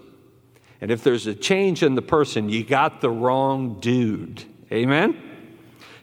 And 0.81 0.91
if 0.91 1.05
there's 1.05 1.27
a 1.27 1.35
change 1.35 1.83
in 1.83 1.95
the 1.95 2.03
person, 2.03 2.49
you 2.49 2.65
got 2.65 3.01
the 3.01 3.11
wrong 3.11 3.81
dude. 3.81 4.45
Amen? 4.73 5.21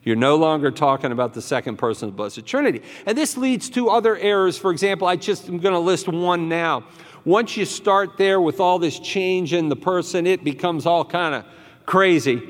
You're 0.04 0.16
no 0.16 0.36
longer 0.36 0.72
talking 0.72 1.12
about 1.12 1.34
the 1.34 1.42
second 1.42 1.78
person 1.78 2.08
of 2.08 2.14
the 2.14 2.18
Blessed 2.18 2.46
Trinity. 2.46 2.82
And 3.06 3.18
this 3.18 3.36
leads 3.36 3.70
to 3.72 3.90
other 3.90 4.16
errors. 4.16 4.58
For 4.58 4.72
example, 4.72 5.08
I 5.08 5.16
just 5.16 5.50
am 5.50 5.58
going 5.58 5.74
to 5.74 5.80
list 5.80 6.08
one 6.08 6.48
now. 6.48 6.86
Once 7.26 7.58
you 7.58 7.66
start 7.66 8.18
there 8.18 8.40
with 8.40 8.60
all 8.60 8.80
this 8.80 9.00
change 9.00 9.52
in 9.52 9.68
the 9.68 9.76
person, 9.76 10.26
it 10.26 10.44
becomes 10.44 10.86
all 10.86 11.04
kind 11.04 11.36
of 11.36 11.46
crazy. 11.86 12.42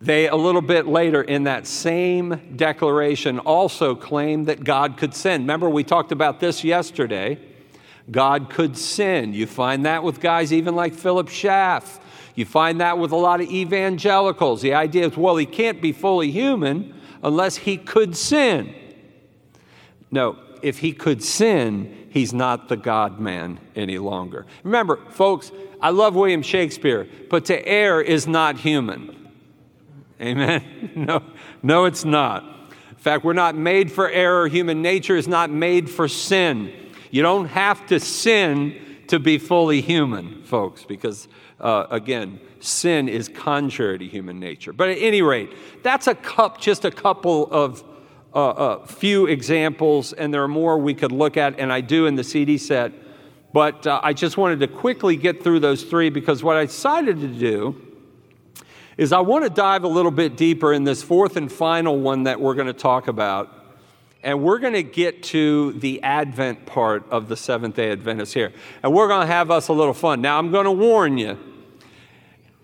They, 0.00 0.26
a 0.26 0.34
little 0.34 0.62
bit 0.62 0.88
later 0.88 1.22
in 1.22 1.44
that 1.44 1.68
same 1.68 2.56
declaration, 2.56 3.38
also 3.38 3.94
claim 3.94 4.46
that 4.46 4.64
God 4.64 4.96
could 4.96 5.14
sin. 5.14 5.42
Remember, 5.42 5.70
we 5.70 5.84
talked 5.84 6.10
about 6.10 6.40
this 6.40 6.64
yesterday. 6.64 7.38
God 8.10 8.50
could 8.50 8.76
sin. 8.76 9.32
You 9.32 9.46
find 9.46 9.86
that 9.86 10.02
with 10.02 10.20
guys 10.20 10.52
even 10.52 10.74
like 10.74 10.94
Philip 10.94 11.28
Schaff. 11.28 12.00
You 12.34 12.44
find 12.44 12.80
that 12.80 12.98
with 12.98 13.12
a 13.12 13.16
lot 13.16 13.40
of 13.40 13.50
evangelicals. 13.50 14.62
The 14.62 14.74
idea 14.74 15.06
is, 15.06 15.16
well, 15.16 15.36
he 15.36 15.46
can't 15.46 15.80
be 15.80 15.92
fully 15.92 16.30
human 16.30 16.94
unless 17.22 17.56
he 17.56 17.76
could 17.76 18.16
sin. 18.16 18.74
No, 20.10 20.38
if 20.62 20.78
he 20.78 20.92
could 20.92 21.22
sin, 21.22 22.08
he's 22.10 22.32
not 22.32 22.68
the 22.68 22.76
God 22.76 23.20
man 23.20 23.58
any 23.76 23.98
longer. 23.98 24.46
Remember, 24.62 24.96
folks, 25.10 25.52
I 25.80 25.90
love 25.90 26.14
William 26.14 26.42
Shakespeare, 26.42 27.08
but 27.28 27.46
to 27.46 27.66
err 27.66 28.00
is 28.00 28.26
not 28.26 28.58
human. 28.58 29.30
Amen? 30.20 30.90
No, 30.94 31.22
no, 31.62 31.86
it's 31.86 32.04
not. 32.04 32.44
In 32.90 32.96
fact, 32.96 33.24
we're 33.24 33.32
not 33.32 33.56
made 33.56 33.90
for 33.90 34.08
error. 34.10 34.46
Human 34.46 34.82
nature 34.82 35.16
is 35.16 35.26
not 35.26 35.50
made 35.50 35.88
for 35.88 36.06
sin. 36.06 36.72
You 37.12 37.20
don't 37.20 37.44
have 37.48 37.86
to 37.88 38.00
sin 38.00 38.74
to 39.08 39.20
be 39.20 39.36
fully 39.36 39.82
human, 39.82 40.42
folks, 40.44 40.84
because 40.84 41.28
uh, 41.60 41.86
again, 41.90 42.40
sin 42.58 43.06
is 43.06 43.28
contrary 43.28 43.98
to 43.98 44.06
human 44.06 44.40
nature. 44.40 44.72
But 44.72 44.88
at 44.88 44.96
any 44.98 45.20
rate, 45.20 45.52
that's 45.82 46.06
a 46.06 46.14
cup, 46.14 46.58
just 46.58 46.86
a 46.86 46.90
couple 46.90 47.48
of 47.50 47.84
uh, 48.34 48.48
uh, 48.48 48.86
few 48.86 49.26
examples, 49.26 50.14
and 50.14 50.32
there 50.32 50.42
are 50.42 50.48
more 50.48 50.78
we 50.78 50.94
could 50.94 51.12
look 51.12 51.36
at, 51.36 51.60
and 51.60 51.70
I 51.70 51.82
do 51.82 52.06
in 52.06 52.14
the 52.14 52.24
CD 52.24 52.56
set. 52.56 52.92
But 53.52 53.86
uh, 53.86 54.00
I 54.02 54.14
just 54.14 54.38
wanted 54.38 54.60
to 54.60 54.66
quickly 54.66 55.16
get 55.16 55.44
through 55.44 55.60
those 55.60 55.84
three 55.84 56.08
because 56.08 56.42
what 56.42 56.56
I 56.56 56.64
decided 56.64 57.20
to 57.20 57.28
do 57.28 57.78
is 58.96 59.12
I 59.12 59.20
want 59.20 59.44
to 59.44 59.50
dive 59.50 59.84
a 59.84 59.88
little 59.88 60.10
bit 60.10 60.38
deeper 60.38 60.72
in 60.72 60.84
this 60.84 61.02
fourth 61.02 61.36
and 61.36 61.52
final 61.52 62.00
one 62.00 62.22
that 62.22 62.40
we're 62.40 62.54
going 62.54 62.68
to 62.68 62.72
talk 62.72 63.06
about. 63.06 63.61
And 64.22 64.42
we're 64.42 64.58
going 64.58 64.74
to 64.74 64.82
get 64.82 65.22
to 65.24 65.72
the 65.72 66.02
Advent 66.02 66.64
part 66.64 67.04
of 67.10 67.28
the 67.28 67.36
Seventh 67.36 67.76
day 67.76 67.90
Adventist 67.90 68.34
here. 68.34 68.52
And 68.82 68.92
we're 68.92 69.08
going 69.08 69.22
to 69.22 69.32
have 69.32 69.50
us 69.50 69.68
a 69.68 69.72
little 69.72 69.94
fun. 69.94 70.20
Now, 70.20 70.38
I'm 70.38 70.50
going 70.52 70.64
to 70.64 70.72
warn 70.72 71.18
you, 71.18 71.38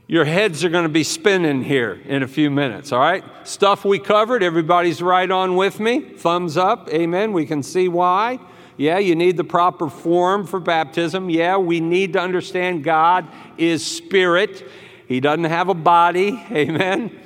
your 0.07 0.25
heads 0.25 0.65
are 0.65 0.69
going 0.69 0.85
to 0.85 0.89
be 0.89 1.05
spinning 1.05 1.63
here 1.63 2.01
in 2.07 2.23
a 2.23 2.29
few 2.29 2.51
minutes, 2.51 2.93
all 2.93 3.01
right? 3.01 3.25
Stuff 3.45 3.85
we 3.85 3.99
covered, 3.99 4.43
everybody's 4.43 5.03
right 5.03 5.31
on 5.31 5.57
with 5.57 5.81
me. 5.81 6.01
Thumbs 6.01 6.57
up, 6.57 6.89
amen. 6.89 7.33
We 7.33 7.45
can 7.45 7.63
see 7.63 7.89
why. 7.89 8.39
Yeah, 8.77 8.99
you 8.99 9.17
need 9.17 9.37
the 9.37 9.45
proper 9.45 9.91
form 9.91 10.47
for 10.47 10.61
baptism. 10.61 11.29
Yeah, 11.29 11.57
we 11.57 11.81
need 11.81 12.13
to 12.13 12.21
understand 12.21 12.85
God 12.85 13.27
is 13.59 13.85
spirit 13.85 14.65
he 15.09 15.21
doesn't 15.21 15.45
have 15.45 15.71
a 15.71 15.75
body, 15.75 16.45
amen? 16.53 17.19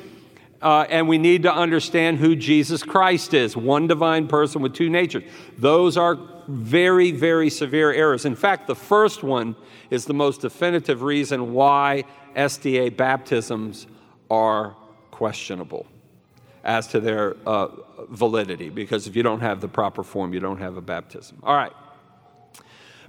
Uh, 0.63 0.87
and 0.89 1.09
we 1.09 1.19
need 1.19 1.43
to 1.43 1.53
understand 1.53 2.19
who 2.19 2.37
Jesus 2.37 2.83
Christ 2.83 3.35
is 3.35 3.57
one 3.57 3.87
divine 3.89 4.29
person 4.29 4.63
with 4.63 4.75
two 4.75 4.89
natures. 4.89 5.25
Those 5.59 5.97
are 5.97 6.19
very, 6.49 7.11
very 7.11 7.51
severe 7.51 7.93
errors. 7.93 8.25
In 8.25 8.37
fact, 8.37 8.67
the 8.67 8.75
first 8.75 9.23
one 9.23 9.57
is 9.91 10.05
the 10.05 10.15
most 10.15 10.41
definitive 10.41 11.03
reason 11.03 11.53
why 11.53 12.05
SDA 12.37 12.97
baptisms 12.97 13.87
are 14.31 14.77
questionable 15.11 15.87
as 16.65 16.87
to 16.89 17.01
their 17.01 17.37
uh, 17.45 17.69
validity, 18.09 18.69
because 18.69 19.09
if 19.09 19.17
you 19.17 19.23
don't 19.25 19.41
have 19.41 19.61
the 19.61 19.69
proper 19.69 20.05
form, 20.05 20.33
you 20.33 20.41
don't 20.41 20.59
have 20.59 20.77
a 20.77 20.81
baptism. 20.81 21.39
All 21.43 21.57
right. 21.57 21.73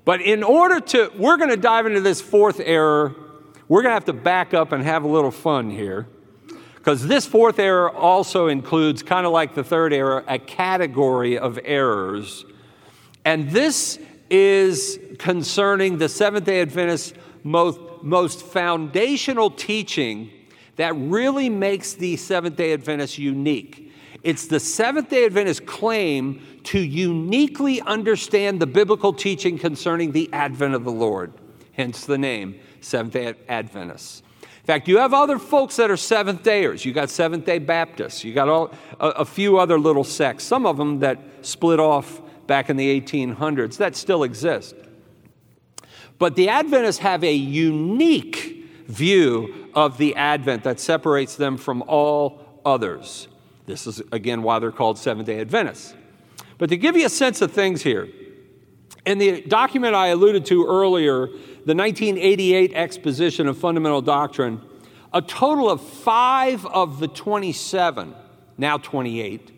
But 0.06 0.22
in 0.22 0.44
order 0.44 0.80
to, 0.80 1.12
we're 1.16 1.38
going 1.38 1.52
to 1.52 1.58
dive 1.58 1.86
into 1.86 2.02
this 2.02 2.20
fourth 2.20 2.60
error 2.60 3.16
we're 3.68 3.82
going 3.82 3.92
to 3.92 3.96
have 3.96 4.06
to 4.06 4.13
back 4.13 4.54
up 4.54 4.72
and 4.72 4.84
have 4.84 5.04
a 5.04 5.08
little 5.08 5.32
fun 5.32 5.70
here 5.70 6.08
because 6.84 7.08
this 7.08 7.26
fourth 7.26 7.60
error 7.60 7.89
also 7.89 8.48
includes, 8.48 9.04
kind 9.04 9.26
of 9.26 9.32
like 9.32 9.56
the 9.56 9.63
third 9.63 9.93
error, 9.93 10.22
a 10.28 10.38
category 10.38 11.38
of 11.38 11.58
errors. 11.63 12.43
And 13.24 13.50
this 13.52 13.98
is 14.30 15.00
concerning 15.17 15.98
the 15.98 16.10
Seventh 16.10 16.43
day 16.43 16.60
Adventist 16.60 17.15
most, 17.41 17.80
most 18.02 18.41
foundational 18.41 19.50
teaching 19.50 20.30
that 20.76 20.93
really 20.98 21.48
makes 21.48 21.93
the 21.93 22.17
Seventh 22.17 22.58
day 22.58 22.74
Adventist 22.74 23.17
unique. 23.17 23.89
It's 24.22 24.48
the 24.48 24.60
Seventh 24.60 25.10
day 25.10 25.26
Adventist 25.26 25.65
claim 25.65 26.41
to 26.65 26.80
uniquely 26.80 27.80
understand 27.80 28.60
the 28.60 28.67
biblical 28.67 29.13
teaching 29.13 29.58
concerning 29.58 30.12
the 30.12 30.30
advent 30.34 30.76
of 30.76 30.84
the 30.84 30.91
Lord, 30.91 31.32
hence 31.72 32.06
the 32.06 32.17
name 32.17 32.60
Seventh 32.82 33.13
day 33.13 33.36
Adventists. 33.48 34.23
In 34.63 34.67
fact, 34.67 34.88
you 34.88 34.99
have 34.99 35.13
other 35.13 35.39
folks 35.39 35.76
that 35.76 35.91
are 35.91 35.97
Seventh 35.97 36.41
dayers. 36.41 36.86
You 36.86 36.93
got 36.93 37.10
Seventh 37.10 37.43
day 37.43 37.60
Baptists. 37.60 38.23
You 38.23 38.34
got 38.34 38.47
all, 38.47 38.71
a, 38.97 39.10
a 39.10 39.26
few 39.26 39.58
other 39.58 39.78
little 39.78 40.06
sects, 40.06 40.45
some 40.45 40.65
of 40.65 40.78
them 40.78 40.99
that 40.99 41.19
split 41.41 41.82
off 41.82 42.21
back 42.47 42.69
in 42.69 42.78
the 42.78 43.02
1800s 43.02 43.76
that 43.78 43.93
still 43.93 44.23
exist. 44.23 44.73
But 46.17 46.38
the 46.38 46.47
Adventists 46.47 46.99
have 46.99 47.26
a 47.26 47.34
unique 47.34 48.65
view 48.88 49.69
of 49.73 49.97
the 49.97 50.15
Advent 50.15 50.63
that 50.63 50.80
separates 50.80 51.36
them 51.36 51.58
from 51.58 51.84
all 51.86 52.62
others. 52.63 53.28
This 53.65 53.86
is, 53.86 54.02
again, 54.13 54.43
why 54.43 54.60
they're 54.60 54.71
called 54.71 54.97
Seventh 54.97 55.26
day 55.26 55.41
Adventists. 55.41 55.93
But 56.58 56.69
to 56.69 56.78
give 56.78 56.95
you 56.95 57.06
a 57.06 57.10
sense 57.10 57.41
of 57.41 57.52
things 57.52 57.82
here, 57.82 58.08
in 59.06 59.17
the 59.17 59.41
document 59.41 59.95
I 59.95 60.08
alluded 60.08 60.45
to 60.45 60.65
earlier, 60.65 61.28
the 61.65 61.76
1988 61.76 62.73
Exposition 62.73 63.47
of 63.47 63.58
Fundamental 63.58 64.02
Doctrine, 64.02 64.62
a 65.13 65.21
total 65.21 65.69
of 65.69 65.82
five 65.82 66.65
of 66.65 66.99
the 66.99 67.08
27, 67.08 68.13
now 68.58 68.78
28, 68.78 69.52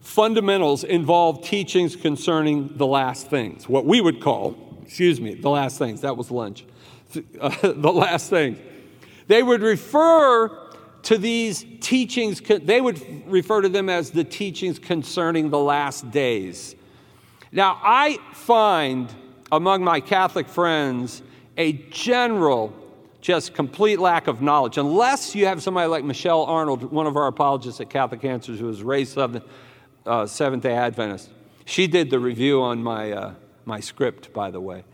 fundamentals 0.00 0.84
involve 0.84 1.44
teachings 1.44 1.96
concerning 1.96 2.76
the 2.76 2.86
last 2.86 3.28
things, 3.28 3.68
what 3.68 3.84
we 3.84 4.00
would 4.00 4.20
call, 4.20 4.56
excuse 4.84 5.20
me, 5.20 5.34
the 5.34 5.50
last 5.50 5.78
things. 5.78 6.00
That 6.02 6.16
was 6.16 6.30
lunch. 6.30 6.64
Uh, 7.40 7.48
the 7.72 7.92
last 7.92 8.30
things. 8.30 8.58
They 9.26 9.42
would 9.42 9.62
refer 9.62 10.48
to 11.02 11.18
these 11.18 11.64
teachings, 11.80 12.40
they 12.40 12.80
would 12.80 13.28
refer 13.28 13.60
to 13.60 13.68
them 13.68 13.88
as 13.88 14.10
the 14.10 14.24
teachings 14.24 14.78
concerning 14.78 15.50
the 15.50 15.58
last 15.58 16.10
days. 16.10 16.74
Now, 17.52 17.78
I 17.80 18.18
find 18.32 19.14
among 19.52 19.84
my 19.84 20.00
Catholic 20.00 20.48
friends 20.48 21.22
a 21.56 21.72
general, 21.72 22.72
just 23.20 23.54
complete 23.54 23.98
lack 23.98 24.26
of 24.26 24.42
knowledge, 24.42 24.78
unless 24.78 25.34
you 25.34 25.46
have 25.46 25.62
somebody 25.62 25.88
like 25.88 26.04
Michelle 26.04 26.44
Arnold, 26.44 26.82
one 26.92 27.06
of 27.06 27.16
our 27.16 27.26
apologists 27.26 27.80
at 27.80 27.90
Catholic 27.90 28.24
Answers, 28.24 28.60
who 28.60 28.66
was 28.66 28.82
raised 28.82 29.14
Seventh, 29.14 29.44
uh, 30.04 30.26
Seventh 30.26 30.62
day 30.62 30.74
Adventist. 30.74 31.30
She 31.64 31.86
did 31.86 32.10
the 32.10 32.18
review 32.18 32.62
on 32.62 32.82
my, 32.82 33.12
uh, 33.12 33.34
my 33.64 33.80
script, 33.80 34.32
by 34.32 34.50
the 34.50 34.60
way. 34.60 34.84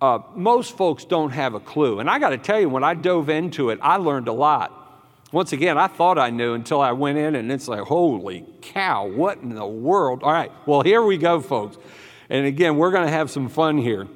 Uh, 0.00 0.20
most 0.34 0.76
folks 0.76 1.04
don't 1.04 1.30
have 1.30 1.54
a 1.54 1.60
clue. 1.60 2.00
And 2.00 2.08
I 2.08 2.18
got 2.18 2.30
to 2.30 2.38
tell 2.38 2.60
you, 2.60 2.68
when 2.68 2.84
I 2.84 2.94
dove 2.94 3.28
into 3.28 3.70
it, 3.70 3.78
I 3.82 3.96
learned 3.96 4.28
a 4.28 4.32
lot. 4.32 4.82
Once 5.32 5.52
again, 5.52 5.76
I 5.76 5.88
thought 5.88 6.18
I 6.18 6.30
knew 6.30 6.54
until 6.54 6.80
I 6.80 6.92
went 6.92 7.18
in, 7.18 7.34
and 7.34 7.50
it's 7.50 7.66
like, 7.66 7.80
holy 7.80 8.46
cow, 8.62 9.08
what 9.08 9.38
in 9.38 9.54
the 9.54 9.66
world? 9.66 10.22
All 10.22 10.32
right, 10.32 10.52
well, 10.66 10.82
here 10.82 11.02
we 11.02 11.18
go, 11.18 11.40
folks. 11.40 11.76
And 12.28 12.46
again, 12.46 12.76
we're 12.76 12.90
going 12.90 13.06
to 13.06 13.12
have 13.12 13.30
some 13.30 13.48
fun 13.48 13.78
here. 13.78 14.06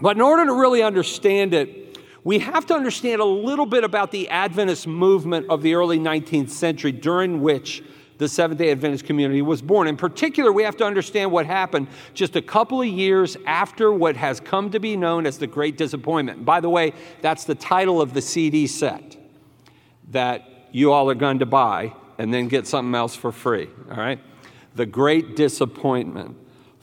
But 0.00 0.16
in 0.16 0.22
order 0.22 0.44
to 0.46 0.52
really 0.52 0.82
understand 0.82 1.54
it, 1.54 1.98
we 2.24 2.40
have 2.40 2.66
to 2.66 2.74
understand 2.74 3.20
a 3.20 3.24
little 3.24 3.66
bit 3.66 3.84
about 3.84 4.10
the 4.10 4.28
Adventist 4.30 4.86
movement 4.86 5.46
of 5.48 5.62
the 5.62 5.74
early 5.74 5.98
19th 5.98 6.50
century 6.50 6.92
during 6.92 7.40
which 7.40 7.82
the 8.18 8.28
Seventh 8.28 8.58
day 8.58 8.70
Adventist 8.70 9.04
community 9.04 9.42
was 9.42 9.62
born. 9.62 9.86
In 9.86 9.96
particular, 9.96 10.52
we 10.52 10.62
have 10.62 10.76
to 10.78 10.84
understand 10.84 11.30
what 11.30 11.46
happened 11.46 11.88
just 12.14 12.34
a 12.34 12.42
couple 12.42 12.80
of 12.80 12.88
years 12.88 13.36
after 13.46 13.92
what 13.92 14.16
has 14.16 14.40
come 14.40 14.70
to 14.70 14.80
be 14.80 14.96
known 14.96 15.26
as 15.26 15.38
the 15.38 15.46
Great 15.46 15.76
Disappointment. 15.76 16.44
by 16.44 16.60
the 16.60 16.70
way, 16.70 16.94
that's 17.20 17.44
the 17.44 17.54
title 17.54 18.00
of 18.00 18.14
the 18.14 18.22
CD 18.22 18.66
set 18.66 19.16
that 20.10 20.68
you 20.72 20.92
all 20.92 21.10
are 21.10 21.14
going 21.14 21.38
to 21.40 21.46
buy 21.46 21.92
and 22.18 22.32
then 22.32 22.48
get 22.48 22.66
something 22.66 22.94
else 22.94 23.14
for 23.14 23.32
free, 23.32 23.68
all 23.90 23.96
right? 23.96 24.18
The 24.74 24.86
Great 24.86 25.36
Disappointment 25.36 26.36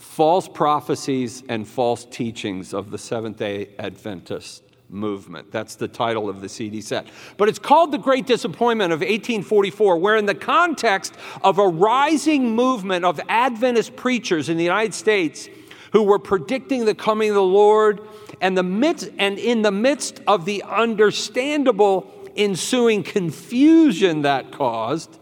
false 0.03 0.47
prophecies 0.47 1.43
and 1.49 1.67
false 1.67 2.05
teachings 2.05 2.73
of 2.73 2.91
the 2.91 2.97
Seventh 2.97 3.37
day 3.37 3.69
Adventist 3.79 4.61
movement. 4.89 5.51
That's 5.51 5.75
the 5.75 5.87
title 5.87 6.29
of 6.29 6.41
the 6.41 6.49
CD 6.49 6.81
set. 6.81 7.07
But 7.37 7.49
it's 7.49 7.57
called 7.57 7.91
The 7.91 7.97
Great 7.97 8.27
Disappointment 8.27 8.93
of 8.93 8.99
1844, 8.99 9.97
where, 9.97 10.15
in 10.15 10.27
the 10.27 10.35
context 10.35 11.15
of 11.43 11.57
a 11.57 11.67
rising 11.67 12.55
movement 12.55 13.05
of 13.05 13.19
Adventist 13.27 13.95
preachers 13.95 14.49
in 14.49 14.57
the 14.57 14.63
United 14.63 14.93
States 14.93 15.49
who 15.93 16.03
were 16.03 16.19
predicting 16.19 16.85
the 16.85 16.95
coming 16.95 17.29
of 17.29 17.35
the 17.35 17.41
Lord, 17.41 18.01
and, 18.41 18.57
the 18.57 18.63
midst, 18.63 19.09
and 19.17 19.39
in 19.39 19.61
the 19.61 19.71
midst 19.71 20.21
of 20.27 20.45
the 20.45 20.63
understandable 20.63 22.11
ensuing 22.35 23.03
confusion 23.03 24.23
that 24.23 24.51
caused, 24.51 25.17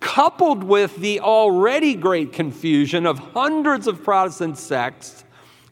coupled 0.00 0.62
with 0.62 0.96
the 0.96 1.20
already 1.20 1.94
great 1.94 2.32
confusion 2.32 3.06
of 3.06 3.18
hundreds 3.18 3.86
of 3.86 4.02
Protestant 4.02 4.58
sects, 4.58 5.24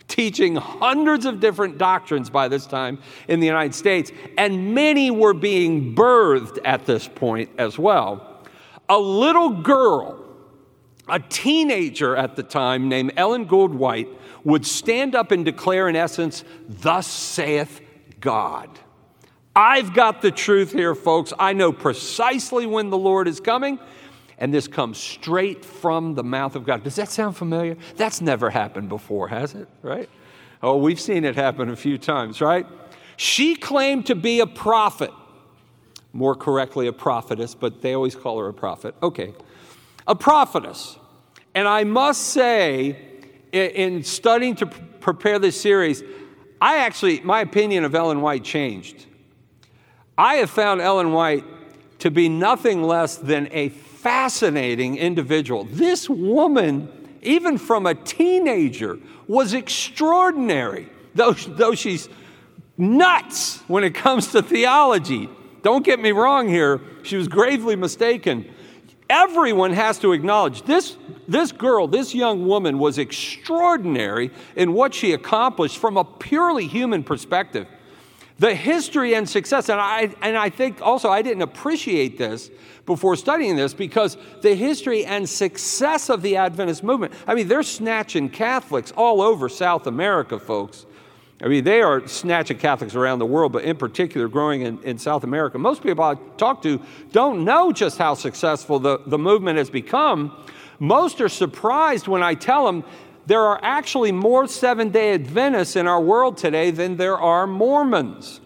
teaching 0.09 0.57
hundreds 0.57 1.27
of 1.27 1.41
different 1.41 1.79
doctrines 1.79 2.31
by 2.31 2.49
this 2.49 2.67
time 2.67 2.99
in 3.29 3.41
the 3.41 3.47
United 3.47 3.75
States, 3.75 4.13
and 4.39 4.75
many 4.75 5.11
were 5.11 5.35
being 5.35 5.95
birthed 5.95 6.59
at 6.65 6.87
this 6.87 7.09
point 7.09 7.51
as 7.59 7.79
well. 7.79 8.45
A 8.89 8.99
little 8.99 9.51
girl, 9.51 10.25
a 11.09 11.19
teenager 11.19 12.17
at 12.17 12.37
the 12.37 12.43
time 12.43 12.89
named 12.89 13.13
Ellen 13.17 13.47
Gould 13.47 13.75
White, 13.75 14.09
would 14.45 14.65
stand 14.65 15.17
up 15.17 15.33
and 15.33 15.45
declare, 15.45 15.89
in 15.89 15.97
essence, 15.97 16.45
Thus 16.69 17.07
saith 17.07 17.81
God. 18.21 18.71
I've 19.57 19.95
got 19.95 20.21
the 20.21 20.31
truth 20.31 20.73
here, 20.73 20.95
folks. 20.95 21.33
I 21.39 21.53
know 21.55 21.73
precisely 21.73 22.67
when 22.67 22.91
the 22.91 22.99
Lord 22.99 23.27
is 23.27 23.41
coming. 23.41 23.81
And 24.39 24.53
this 24.53 24.69
comes 24.69 24.99
straight 24.99 25.65
from 25.65 26.15
the 26.15 26.25
mouth 26.25 26.57
of 26.57 26.65
God. 26.65 26.83
Does 26.85 26.97
that 26.97 27.09
sound 27.09 27.37
familiar? 27.37 27.77
That's 27.97 28.21
never 28.21 28.51
happened 28.51 28.89
before, 28.89 29.29
has 29.29 29.55
it? 29.55 29.69
Right? 29.83 30.09
Oh, 30.63 30.77
we've 30.77 31.01
seen 31.01 31.25
it 31.25 31.37
happen 31.37 31.71
a 31.71 31.77
few 31.77 31.97
times, 31.99 32.41
right? 32.41 32.67
She 33.17 33.55
claimed 33.55 34.07
to 34.07 34.15
be 34.15 34.41
a 34.41 34.47
prophet, 34.47 35.11
more 36.13 36.35
correctly, 36.35 36.87
a 36.87 36.93
prophetess, 36.93 37.55
but 37.55 37.81
they 37.81 37.95
always 37.95 38.15
call 38.15 38.39
her 38.39 38.49
a 38.49 38.55
prophet. 38.55 38.95
Okay, 39.03 39.33
a 40.07 40.15
prophetess. 40.15 40.99
And 41.55 41.67
I 41.67 41.85
must 41.85 42.23
say, 42.23 42.99
in 43.53 44.03
studying 44.03 44.55
to 44.57 44.67
prepare 44.67 45.39
this 45.39 45.59
series, 45.59 46.03
I 46.61 46.79
actually, 46.79 47.21
my 47.21 47.41
opinion 47.41 47.85
of 47.85 47.95
Ellen 47.95 48.21
White 48.21 48.45
changed. 48.45 49.07
I 50.19 50.37
have 50.37 50.51
found 50.51 50.81
Ellen 50.81 51.13
White 51.13 51.45
to 52.01 52.11
be 52.11 52.29
nothing 52.29 52.83
less 52.83 53.17
than 53.17 53.49
a 53.53 53.69
fascinating 54.07 54.97
individual. 54.97 55.65
This 55.65 56.09
woman, 56.09 56.89
even 57.23 57.59
from 57.59 57.87
a 57.87 57.95
teenager, 57.97 59.01
was 59.27 59.53
extraordinary, 59.53 60.89
though, 61.17 61.33
though 61.33 61.75
she's 61.75 62.09
nuts 62.79 63.59
when 63.67 63.83
it 63.83 63.97
comes 63.97 64.29
to 64.29 64.43
theology. 64.43 65.29
Don't 65.63 65.85
get 65.85 65.99
me 65.99 66.13
wrong 66.13 66.49
here, 66.49 66.81
she 67.03 67.17
was 67.17 67.27
gravely 67.27 67.75
mistaken. 67.75 68.49
Everyone 69.11 69.73
has 69.73 69.99
to 69.99 70.13
acknowledge 70.13 70.63
this, 70.63 70.97
this 71.27 71.51
girl, 71.51 71.89
this 71.89 72.15
young 72.15 72.47
woman, 72.47 72.79
was 72.79 72.99
extraordinary 72.99 74.31
in 74.55 74.73
what 74.73 74.95
she 74.95 75.15
accomplished 75.15 75.79
from 75.79 75.97
a 75.97 76.05
purely 76.05 76.69
human 76.69 77.03
perspective. 77.03 77.67
The 78.39 78.55
history 78.55 79.15
and 79.15 79.27
success, 79.27 79.71
and 79.71 79.81
I, 79.81 80.15
and 80.21 80.37
I 80.37 80.51
think 80.51 80.83
also 80.83 81.09
I 81.09 81.23
didn't 81.23 81.43
appreciate 81.43 82.19
this 82.19 82.51
before 82.85 83.17
studying 83.17 83.57
this 83.57 83.73
because 83.73 84.19
the 84.43 84.55
history 84.55 85.07
and 85.07 85.27
success 85.27 86.11
of 86.11 86.21
the 86.21 86.37
Adventist 86.37 86.83
movement, 86.85 87.15
I 87.27 87.35
mean, 87.35 87.49
they're 87.49 87.63
snatching 87.63 88.29
Catholics 88.29 88.93
all 88.93 89.23
over 89.23 89.49
South 89.49 89.87
America, 89.87 90.39
folks. 90.39 90.85
I 91.43 91.49
mean, 91.49 91.65
they 91.65 91.83
are 91.83 92.07
snatching 92.09 92.59
Catholics 92.59 92.95
around 92.95 93.19
the 93.19 93.27
world, 93.27 93.53
but 93.53 93.65
in 93.65 93.77
particular, 93.77 94.29
growing 94.29 94.63
in, 94.63 94.83
in 94.83 94.99
South 94.99 95.25
America. 95.25 95.59
Most 95.59 95.83
people 95.83 96.05
I 96.05 96.15
talk 96.37 96.63
to 96.63 96.81
don't 97.13 97.45
know 97.45 97.73
just 97.73 97.99
how 97.99 98.15
successful 98.15 98.79
the, 98.79 99.01
the 99.07 99.19
movement 99.19 99.59
has 99.59 99.69
become. 99.69 100.45
Most 100.79 101.21
are 101.21 101.29
surprised 101.29 102.07
when 102.07 102.23
I 102.23 102.35
tell 102.35 102.67
them 102.67 102.85
there 103.27 103.43
are 103.43 103.59
actually 103.63 104.13
more 104.13 104.47
Seventh 104.47 104.93
day 104.93 105.13
Adventists 105.13 105.77
in 105.77 105.87
our 105.87 106.01
world 106.01 106.37
today 106.37 106.71
than 106.71 106.97
there 106.97 107.19
are 107.19 107.47
Mormons. 107.47 108.41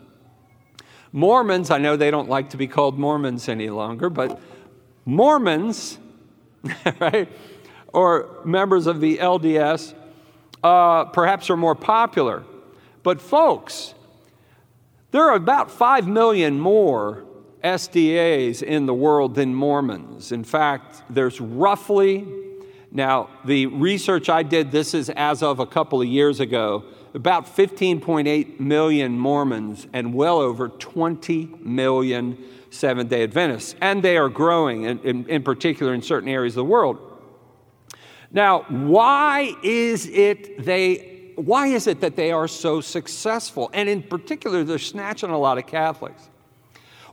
Mormons, 1.13 1.71
I 1.71 1.79
know 1.79 1.97
they 1.97 2.11
don't 2.11 2.29
like 2.29 2.51
to 2.51 2.57
be 2.57 2.67
called 2.67 2.99
Mormons 2.99 3.49
any 3.49 3.69
longer, 3.69 4.09
but 4.09 4.41
Mormons, 5.05 5.99
right, 7.01 7.29
or 7.93 8.41
members 8.45 8.87
of 8.87 9.01
the 9.01 9.19
LDS, 9.19 9.95
uh, 10.63 11.05
perhaps 11.07 11.51
are 11.51 11.57
more 11.57 11.75
popular. 11.75 12.45
But, 13.03 13.21
folks, 13.21 13.95
there 15.11 15.25
are 15.25 15.35
about 15.35 15.71
5 15.71 16.07
million 16.07 16.61
more 16.61 17.25
SDAs 17.65 18.63
in 18.63 18.87
the 18.87 18.95
world 18.95 19.35
than 19.35 19.55
Mormons. 19.55 20.33
In 20.33 20.45
fact, 20.45 21.03
there's 21.11 21.41
roughly 21.41 22.27
now, 22.93 23.31
the 23.45 23.67
research 23.67 24.29
I 24.29 24.43
did, 24.43 24.73
this 24.73 24.95
is 24.95 25.11
as 25.11 25.43
of 25.43 25.61
a 25.61 25.67
couple 25.67 26.01
of 26.01 26.09
years 26.09 26.41
ago, 26.41 26.85
about 27.15 27.47
15.8 27.47 28.59
million 28.59 29.19
Mormons 29.19 29.87
and 29.93 30.13
well 30.13 30.39
over 30.39 30.69
20 30.69 31.47
million 31.61 32.39
Seventh 32.71 33.11
day 33.11 33.23
Adventists. 33.23 33.75
And 33.81 34.03
they 34.03 34.17
are 34.17 34.29
growing, 34.29 34.85
in, 34.85 34.99
in, 35.01 35.29
in 35.29 35.43
particular 35.43 35.95
in 35.95 36.03
certain 36.03 36.29
areas 36.29 36.53
of 36.53 36.57
the 36.57 36.65
world. 36.65 36.99
Now, 38.33 38.63
why 38.69 39.55
is 39.63 40.07
it 40.07 40.65
they 40.65 41.33
why 41.35 41.69
is 41.69 41.87
it 41.87 42.03
that 42.03 42.17
they 42.17 42.33
are 42.33 42.47
so 42.47 42.81
successful? 42.81 43.71
And 43.73 43.89
in 43.89 44.03
particular, 44.03 44.63
they're 44.63 44.79
snatching 44.79 45.31
a 45.31 45.39
lot 45.39 45.59
of 45.59 45.67
Catholics. 45.67 46.29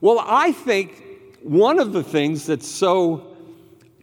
Well, 0.02 0.22
I 0.22 0.52
think 0.52 1.02
one 1.42 1.80
of 1.80 1.94
the 1.94 2.04
things 2.04 2.46
that's 2.46 2.68
so 2.68 3.38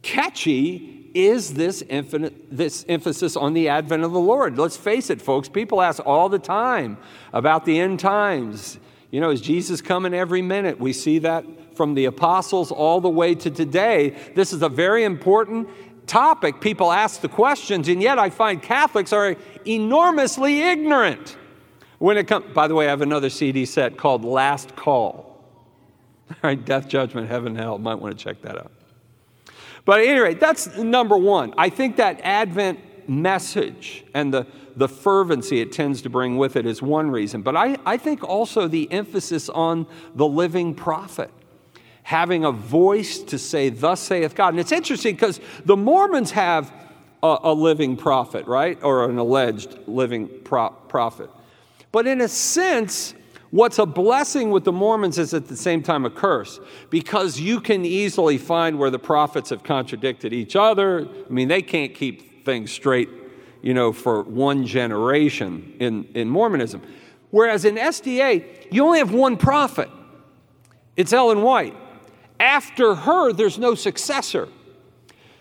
catchy 0.02 0.93
is 1.14 1.54
this, 1.54 1.82
infinite, 1.88 2.34
this 2.50 2.84
emphasis 2.88 3.36
on 3.36 3.54
the 3.54 3.68
advent 3.68 4.02
of 4.02 4.12
the 4.12 4.20
Lord. 4.20 4.58
Let's 4.58 4.76
face 4.76 5.08
it, 5.10 5.22
folks, 5.22 5.48
people 5.48 5.80
ask 5.80 6.04
all 6.04 6.28
the 6.28 6.38
time 6.38 6.98
about 7.32 7.64
the 7.64 7.78
end 7.78 8.00
times. 8.00 8.78
You 9.10 9.20
know, 9.20 9.30
is 9.30 9.40
Jesus 9.40 9.80
coming 9.80 10.12
every 10.12 10.42
minute? 10.42 10.80
We 10.80 10.92
see 10.92 11.20
that 11.20 11.44
from 11.76 11.94
the 11.94 12.06
apostles 12.06 12.72
all 12.72 13.00
the 13.00 13.08
way 13.08 13.34
to 13.36 13.50
today. 13.50 14.16
This 14.34 14.52
is 14.52 14.62
a 14.62 14.68
very 14.68 15.04
important 15.04 15.68
topic. 16.06 16.60
People 16.60 16.92
ask 16.92 17.20
the 17.20 17.28
questions, 17.28 17.88
and 17.88 18.02
yet 18.02 18.18
I 18.18 18.30
find 18.30 18.60
Catholics 18.60 19.12
are 19.12 19.36
enormously 19.64 20.62
ignorant 20.62 21.36
when 21.98 22.16
it 22.16 22.26
comes. 22.26 22.52
By 22.52 22.68
the 22.68 22.74
way, 22.74 22.86
I 22.86 22.90
have 22.90 23.02
another 23.02 23.30
CD 23.30 23.64
set 23.64 23.96
called 23.96 24.24
Last 24.24 24.74
Call. 24.76 25.44
All 26.30 26.36
right, 26.42 26.64
Death, 26.64 26.88
Judgment, 26.88 27.28
Heaven, 27.28 27.54
Hell. 27.54 27.78
Might 27.78 27.96
want 27.96 28.18
to 28.18 28.22
check 28.22 28.42
that 28.42 28.58
out. 28.58 28.72
But 29.84 30.00
at 30.00 30.06
any 30.06 30.20
rate, 30.20 30.40
that's 30.40 30.76
number 30.76 31.16
one. 31.16 31.54
I 31.58 31.68
think 31.68 31.96
that 31.96 32.20
Advent 32.22 32.80
message 33.08 34.04
and 34.14 34.32
the, 34.32 34.46
the 34.76 34.88
fervency 34.88 35.60
it 35.60 35.72
tends 35.72 36.02
to 36.02 36.10
bring 36.10 36.38
with 36.38 36.56
it 36.56 36.66
is 36.66 36.80
one 36.80 37.10
reason. 37.10 37.42
But 37.42 37.56
I, 37.56 37.76
I 37.84 37.96
think 37.96 38.24
also 38.24 38.66
the 38.66 38.90
emphasis 38.90 39.48
on 39.48 39.86
the 40.14 40.26
living 40.26 40.74
prophet 40.74 41.30
having 42.04 42.44
a 42.44 42.52
voice 42.52 43.18
to 43.18 43.38
say, 43.38 43.70
Thus 43.70 43.98
saith 43.98 44.34
God. 44.34 44.48
And 44.50 44.60
it's 44.60 44.72
interesting 44.72 45.14
because 45.14 45.40
the 45.64 45.76
Mormons 45.76 46.30
have 46.32 46.72
a, 47.22 47.38
a, 47.44 47.54
living 47.54 47.96
prophet, 47.96 48.46
right? 48.46 48.78
Or 48.82 49.08
an 49.08 49.18
alleged 49.18 49.76
living 49.86 50.28
pro- 50.44 50.70
prophet. 50.70 51.30
But 51.90 52.06
in 52.06 52.20
a 52.20 52.28
sense, 52.28 53.14
What's 53.54 53.78
a 53.78 53.86
blessing 53.86 54.50
with 54.50 54.64
the 54.64 54.72
Mormons 54.72 55.16
is 55.16 55.32
at 55.32 55.46
the 55.46 55.56
same 55.56 55.80
time 55.80 56.04
a 56.04 56.10
curse 56.10 56.58
because 56.90 57.38
you 57.38 57.60
can 57.60 57.84
easily 57.84 58.36
find 58.36 58.80
where 58.80 58.90
the 58.90 58.98
prophets 58.98 59.50
have 59.50 59.62
contradicted 59.62 60.32
each 60.32 60.56
other. 60.56 61.06
I 61.08 61.32
mean, 61.32 61.46
they 61.46 61.62
can't 61.62 61.94
keep 61.94 62.44
things 62.44 62.72
straight, 62.72 63.08
you 63.62 63.72
know, 63.72 63.92
for 63.92 64.24
one 64.24 64.66
generation 64.66 65.72
in, 65.78 66.02
in 66.14 66.28
Mormonism. 66.28 66.82
Whereas 67.30 67.64
in 67.64 67.76
SDA, 67.76 68.72
you 68.72 68.84
only 68.84 68.98
have 68.98 69.14
one 69.14 69.36
prophet. 69.36 69.88
It's 70.96 71.12
Ellen 71.12 71.42
White. 71.42 71.76
After 72.40 72.96
her, 72.96 73.32
there's 73.32 73.56
no 73.56 73.76
successor. 73.76 74.48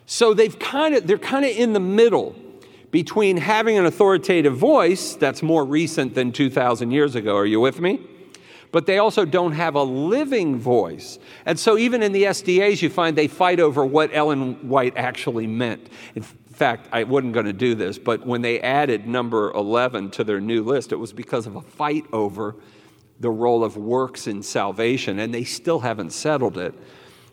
So 0.05 0.35
they've 0.35 0.59
kind 0.59 0.93
of 0.93 1.07
they're 1.07 1.17
kind 1.17 1.45
of 1.45 1.51
in 1.57 1.73
the 1.73 1.79
middle 1.79 2.35
between 2.93 3.37
having 3.37 3.75
an 3.75 3.87
authoritative 3.87 4.55
voice 4.55 5.15
that's 5.15 5.41
more 5.41 5.65
recent 5.65 6.13
than 6.13 6.31
2,000 6.31 6.91
years 6.91 7.15
ago. 7.15 7.35
Are 7.35 7.45
you 7.45 7.59
with 7.59 7.81
me? 7.81 7.99
But 8.71 8.85
they 8.85 8.99
also 8.99 9.25
don't 9.25 9.53
have 9.53 9.73
a 9.73 9.81
living 9.81 10.59
voice. 10.59 11.17
And 11.47 11.59
so, 11.59 11.75
even 11.75 12.03
in 12.03 12.11
the 12.11 12.25
SDAs, 12.25 12.83
you 12.83 12.91
find 12.91 13.17
they 13.17 13.27
fight 13.27 13.59
over 13.59 13.83
what 13.83 14.11
Ellen 14.13 14.69
White 14.69 14.95
actually 14.95 15.47
meant. 15.47 15.89
In 16.13 16.21
fact, 16.21 16.87
I 16.91 17.03
wasn't 17.03 17.33
going 17.33 17.47
to 17.47 17.53
do 17.53 17.73
this, 17.73 17.97
but 17.97 18.27
when 18.27 18.43
they 18.43 18.61
added 18.61 19.07
number 19.07 19.51
11 19.53 20.11
to 20.11 20.23
their 20.23 20.39
new 20.39 20.61
list, 20.61 20.91
it 20.91 20.97
was 20.97 21.13
because 21.13 21.47
of 21.47 21.55
a 21.55 21.61
fight 21.61 22.05
over 22.13 22.55
the 23.19 23.31
role 23.31 23.63
of 23.63 23.75
works 23.75 24.27
in 24.27 24.43
salvation, 24.43 25.17
and 25.17 25.33
they 25.33 25.45
still 25.45 25.79
haven't 25.79 26.11
settled 26.11 26.59
it 26.59 26.75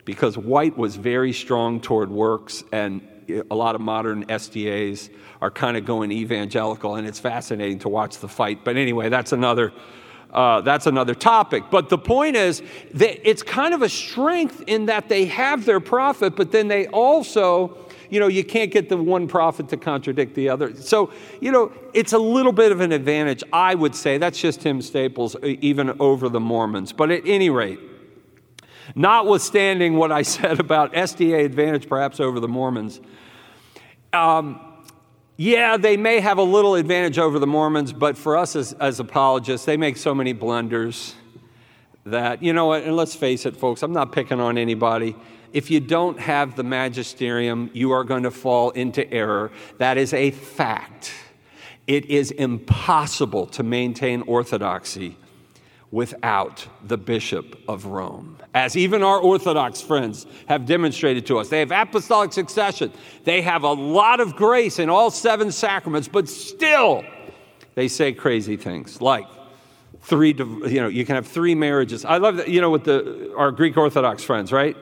because 0.07 0.39
White 0.39 0.79
was 0.79 0.97
very 0.97 1.35
strong 1.35 1.83
toward 1.83 2.11
works, 2.11 2.65
and 2.73 3.07
a 3.39 3.55
lot 3.55 3.75
of 3.75 3.81
modern 3.81 4.27
SDAs 4.27 5.11
are 5.41 5.51
kind 5.51 5.77
of 5.77 5.85
going 5.85 6.13
evangelical, 6.13 6.97
and 6.97 7.07
it's 7.07 7.19
fascinating 7.19 7.79
to 7.81 7.89
watch 7.89 8.19
the 8.19 8.29
fight. 8.29 8.65
But 8.65 8.77
anyway, 8.77 9.09
that's 9.09 9.33
another. 9.33 9.73
Uh, 10.33 10.61
that's 10.61 10.87
another 10.87 11.13
topic. 11.13 11.65
But 11.73 11.89
the 11.89 11.99
point 11.99 12.37
is 12.37 12.63
that 12.95 13.29
it's 13.29 13.43
kind 13.43 13.75
of 13.75 13.83
a 13.83 13.89
strength 13.89 14.63
in 14.69 14.87
that 14.87 15.09
they 15.09 15.25
have 15.25 15.65
their 15.65 15.81
prophet, 15.81 16.37
but 16.37 16.53
then 16.53 16.69
they 16.69 16.87
also, 16.87 17.77
you 18.11 18.21
know, 18.21 18.29
you 18.29 18.45
can't 18.45 18.71
get 18.71 18.89
the 18.89 18.97
one 18.97 19.27
prophet 19.27 19.69
to 19.71 19.77
contradict 19.77 20.37
the 20.37 20.49
other. 20.49 20.73
So, 20.77 21.13
you 21.41 21.51
know, 21.51 21.73
it's 21.95 22.13
a 22.13 22.19
little 22.19 22.53
bit 22.53 22.71
of 22.71 22.81
an 22.81 22.93
advantage, 22.93 23.43
I 23.53 23.75
would 23.75 23.97
say. 23.97 24.19
That's 24.19 24.41
just 24.41 24.61
Tim 24.61 24.81
Staples, 24.83 25.35
even 25.43 25.97
over 25.99 26.29
the 26.29 26.39
Mormons. 26.39 26.93
But 26.93 27.11
at 27.11 27.27
any 27.27 27.51
rate, 27.51 27.81
notwithstanding 28.95 29.97
what 29.97 30.13
I 30.13 30.23
said 30.37 30.61
about 30.61 30.93
SDA 30.93 31.45
advantage 31.45 31.89
perhaps 31.89 32.21
over 32.21 32.41
the 32.41 32.49
Mormons, 32.49 33.01
um, 34.13 34.61
yeah, 35.37 35.77
they 35.79 35.97
may 35.97 36.21
have 36.21 36.37
a 36.37 36.43
little 36.43 36.75
advantage 36.75 37.19
over 37.19 37.39
the 37.39 37.47
Mormons, 37.47 37.93
but 37.93 38.19
for 38.19 38.37
us 38.37 38.55
as, 38.55 38.75
as 38.75 39.01
apologists, 39.01 39.65
they 39.65 39.77
make 39.79 39.97
so 39.97 40.15
many 40.15 40.35
blunders 40.35 41.15
that, 42.05 42.43
you 42.43 42.53
know 42.53 42.67
what, 42.67 42.83
and 42.83 42.97
let's 42.97 43.15
face 43.15 43.47
it, 43.47 43.57
folks, 43.57 43.83
I'm 43.83 43.93
not 43.93 44.13
picking 44.13 44.41
on 44.41 44.59
anybody. 44.59 45.17
If 45.53 45.71
you 45.71 45.81
don't 45.81 46.19
have 46.21 46.57
the 46.57 46.63
magisterium, 46.63 47.71
you 47.73 47.91
are 47.93 48.05
going 48.05 48.25
to 48.25 48.31
fall 48.31 48.71
into 48.71 49.11
error. 49.13 49.51
That 49.79 49.97
is 49.97 50.13
a 50.13 50.31
fact. 50.31 51.13
It 51.87 52.07
is 52.07 52.31
impossible 52.31 53.47
to 53.47 53.63
maintain 53.63 54.23
orthodoxy 54.23 55.17
without 55.91 56.67
the 56.85 56.97
Bishop 56.97 57.59
of 57.69 57.87
Rome. 57.87 58.37
As 58.55 58.77
even 58.77 59.03
our 59.03 59.19
Orthodox 59.19 59.81
friends 59.81 60.27
have 60.47 60.67
demonstrated 60.67 61.27
to 61.27 61.39
us, 61.39 61.49
they 61.49 61.61
have 61.61 61.73
apostolic 61.73 62.33
succession, 62.33 62.93
they 63.25 63.43
have 63.43 63.63
a 63.63 63.73
lot 63.73 64.21
of 64.21 64.37
grace 64.37 64.79
in 64.79 64.89
all 64.89 65.11
seven 65.11 65.53
sacraments, 65.53 66.09
but 66.09 66.29
still 66.29 67.05
they 67.75 67.89
say 67.89 68.13
crazy 68.13 68.57
things 68.57 69.01
like 69.01 69.27
three, 70.03 70.35
you 70.37 70.81
know, 70.81 70.89
you 70.89 71.05
can 71.05 71.15
have 71.15 71.27
three 71.27 71.55
marriages. 71.55 72.05
I 72.05 72.19
love 72.19 72.37
that, 72.37 72.49
you 72.49 72.61
know, 72.61 72.71
with 72.71 72.85
the, 72.85 73.35
our 73.37 73.51
Greek 73.51 73.77
Orthodox 73.77 74.25
friends, 74.25 74.53
right? 74.53 74.77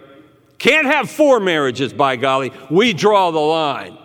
Can't 0.58 0.86
have 0.86 1.10
four 1.10 1.40
marriages, 1.40 1.92
by 1.92 2.16
golly. 2.16 2.52
We 2.70 2.92
draw 2.92 3.30
the 3.30 3.38
line. 3.38 3.96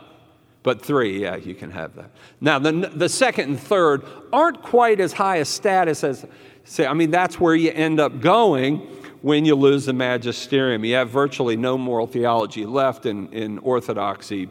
But 0.61 0.81
three, 0.81 1.21
yeah, 1.21 1.35
you 1.35 1.55
can 1.55 1.71
have 1.71 1.95
that. 1.95 2.09
Now, 2.39 2.57
the, 2.57 2.71
the 2.71 3.09
second 3.09 3.49
and 3.49 3.59
third 3.59 4.05
aren't 4.31 4.61
quite 4.61 4.99
as 4.99 5.13
high 5.13 5.37
a 5.37 5.45
status 5.45 6.03
as, 6.03 6.25
say, 6.63 6.86
I 6.86 6.93
mean, 6.93 7.12
that's 7.12 7.39
where 7.39 7.56
you 7.56 7.71
end 7.71 7.99
up 7.99 8.19
going 8.21 8.80
when 9.21 9.45
you 9.45 9.56
lose 9.56 9.86
the 9.86 9.93
magisterium. 9.93 10.84
You 10.86 10.95
have 10.95 11.10
virtually 11.10 11.56
no 11.56 11.78
moral 11.78 12.08
theology 12.08 12.65
left 12.65 13.06
in, 13.06 13.32
in 13.34 13.58
orthodoxy. 13.60 14.49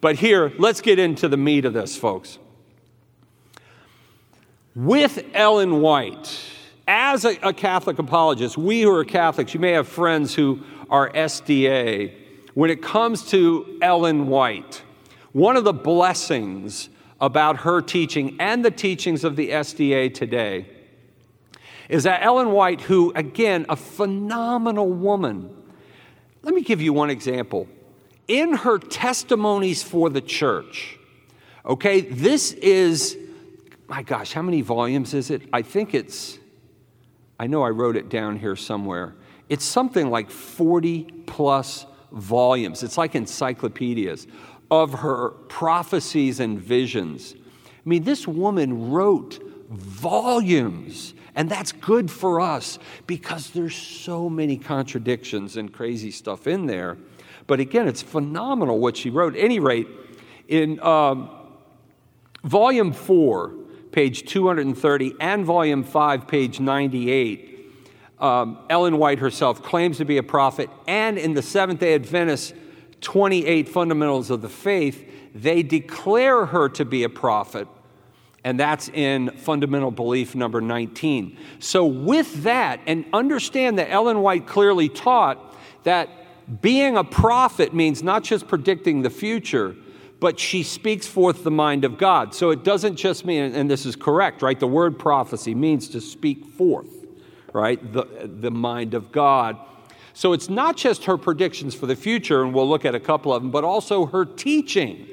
But 0.00 0.16
here, 0.16 0.52
let's 0.58 0.80
get 0.80 0.98
into 0.98 1.28
the 1.28 1.36
meat 1.36 1.64
of 1.64 1.72
this, 1.72 1.96
folks. 1.96 2.38
With 4.74 5.24
Ellen 5.34 5.80
White, 5.80 6.40
as 6.86 7.24
a, 7.24 7.36
a 7.42 7.52
Catholic 7.52 7.98
apologist, 7.98 8.56
we 8.56 8.82
who 8.82 8.94
are 8.94 9.04
Catholics, 9.04 9.52
you 9.52 9.60
may 9.60 9.72
have 9.72 9.88
friends 9.88 10.34
who 10.34 10.60
are 10.88 11.10
SDA. 11.10 12.14
When 12.54 12.70
it 12.70 12.82
comes 12.82 13.28
to 13.30 13.78
Ellen 13.82 14.26
White, 14.26 14.82
one 15.32 15.56
of 15.56 15.64
the 15.64 15.72
blessings 15.72 16.88
about 17.20 17.58
her 17.58 17.80
teaching 17.80 18.36
and 18.40 18.64
the 18.64 18.70
teachings 18.70 19.24
of 19.24 19.36
the 19.36 19.50
SDA 19.50 20.12
today 20.14 20.66
is 21.90 22.04
that 22.04 22.22
Ellen 22.22 22.52
White, 22.52 22.80
who, 22.80 23.12
again, 23.16 23.66
a 23.68 23.74
phenomenal 23.74 24.88
woman, 24.88 25.50
let 26.42 26.54
me 26.54 26.62
give 26.62 26.80
you 26.80 26.92
one 26.92 27.10
example. 27.10 27.68
In 28.28 28.54
her 28.54 28.78
testimonies 28.78 29.82
for 29.82 30.08
the 30.08 30.20
church, 30.20 30.98
okay, 31.66 32.00
this 32.00 32.52
is, 32.52 33.18
my 33.88 34.04
gosh, 34.04 34.32
how 34.32 34.42
many 34.42 34.62
volumes 34.62 35.14
is 35.14 35.30
it? 35.32 35.42
I 35.52 35.62
think 35.62 35.92
it's, 35.92 36.38
I 37.40 37.48
know 37.48 37.64
I 37.64 37.70
wrote 37.70 37.96
it 37.96 38.08
down 38.08 38.38
here 38.38 38.54
somewhere. 38.54 39.16
It's 39.48 39.64
something 39.64 40.10
like 40.10 40.30
40 40.30 41.24
plus 41.26 41.86
volumes. 42.12 42.84
It's 42.84 42.98
like 42.98 43.16
encyclopedias 43.16 44.28
of 44.70 44.92
her 44.92 45.30
prophecies 45.48 46.38
and 46.38 46.60
visions. 46.60 47.34
I 47.34 47.88
mean, 47.88 48.04
this 48.04 48.28
woman 48.28 48.92
wrote 48.92 49.42
volumes 49.70 51.14
and 51.40 51.48
that's 51.48 51.72
good 51.72 52.10
for 52.10 52.38
us 52.38 52.78
because 53.06 53.48
there's 53.52 53.74
so 53.74 54.28
many 54.28 54.58
contradictions 54.58 55.56
and 55.56 55.72
crazy 55.72 56.10
stuff 56.10 56.46
in 56.46 56.66
there. 56.66 56.98
But 57.46 57.60
again, 57.60 57.88
it's 57.88 58.02
phenomenal 58.02 58.78
what 58.78 58.98
she 58.98 59.08
wrote. 59.08 59.34
At 59.34 59.42
any 59.42 59.58
rate, 59.58 59.88
in 60.48 60.78
um, 60.80 61.30
volume 62.44 62.92
four, 62.92 63.54
page 63.90 64.28
230, 64.28 65.14
and 65.18 65.46
volume 65.46 65.82
five, 65.82 66.28
page 66.28 66.60
98, 66.60 67.72
um, 68.18 68.58
Ellen 68.68 68.98
White 68.98 69.20
herself 69.20 69.62
claims 69.62 69.96
to 69.96 70.04
be 70.04 70.18
a 70.18 70.22
prophet, 70.22 70.68
and 70.86 71.16
in 71.16 71.32
the 71.32 71.40
Seventh 71.40 71.80
day 71.80 71.94
Adventist 71.94 72.52
28 73.00 73.66
Fundamentals 73.66 74.28
of 74.28 74.42
the 74.42 74.50
Faith, 74.50 75.10
they 75.34 75.62
declare 75.62 76.44
her 76.44 76.68
to 76.68 76.84
be 76.84 77.02
a 77.02 77.08
prophet 77.08 77.66
and 78.44 78.58
that's 78.58 78.88
in 78.88 79.30
fundamental 79.30 79.90
belief 79.90 80.34
number 80.34 80.60
19. 80.60 81.36
So, 81.58 81.84
with 81.86 82.42
that, 82.44 82.80
and 82.86 83.04
understand 83.12 83.78
that 83.78 83.90
Ellen 83.90 84.20
White 84.22 84.46
clearly 84.46 84.88
taught 84.88 85.56
that 85.84 86.08
being 86.62 86.96
a 86.96 87.04
prophet 87.04 87.74
means 87.74 88.02
not 88.02 88.24
just 88.24 88.48
predicting 88.48 89.02
the 89.02 89.10
future, 89.10 89.76
but 90.20 90.38
she 90.38 90.62
speaks 90.62 91.06
forth 91.06 91.44
the 91.44 91.50
mind 91.50 91.84
of 91.84 91.98
God. 91.98 92.34
So, 92.34 92.50
it 92.50 92.64
doesn't 92.64 92.96
just 92.96 93.26
mean, 93.26 93.54
and 93.54 93.70
this 93.70 93.84
is 93.84 93.94
correct, 93.94 94.40
right? 94.40 94.58
The 94.58 94.66
word 94.66 94.98
prophecy 94.98 95.54
means 95.54 95.88
to 95.90 96.00
speak 96.00 96.46
forth, 96.46 97.06
right? 97.52 97.92
The, 97.92 98.06
the 98.40 98.50
mind 98.50 98.94
of 98.94 99.12
God. 99.12 99.58
So, 100.14 100.32
it's 100.32 100.48
not 100.48 100.78
just 100.78 101.04
her 101.04 101.18
predictions 101.18 101.74
for 101.74 101.84
the 101.84 101.96
future, 101.96 102.42
and 102.42 102.54
we'll 102.54 102.68
look 102.68 102.86
at 102.86 102.94
a 102.94 103.00
couple 103.00 103.34
of 103.34 103.42
them, 103.42 103.50
but 103.50 103.64
also 103.64 104.06
her 104.06 104.24
teaching 104.24 105.06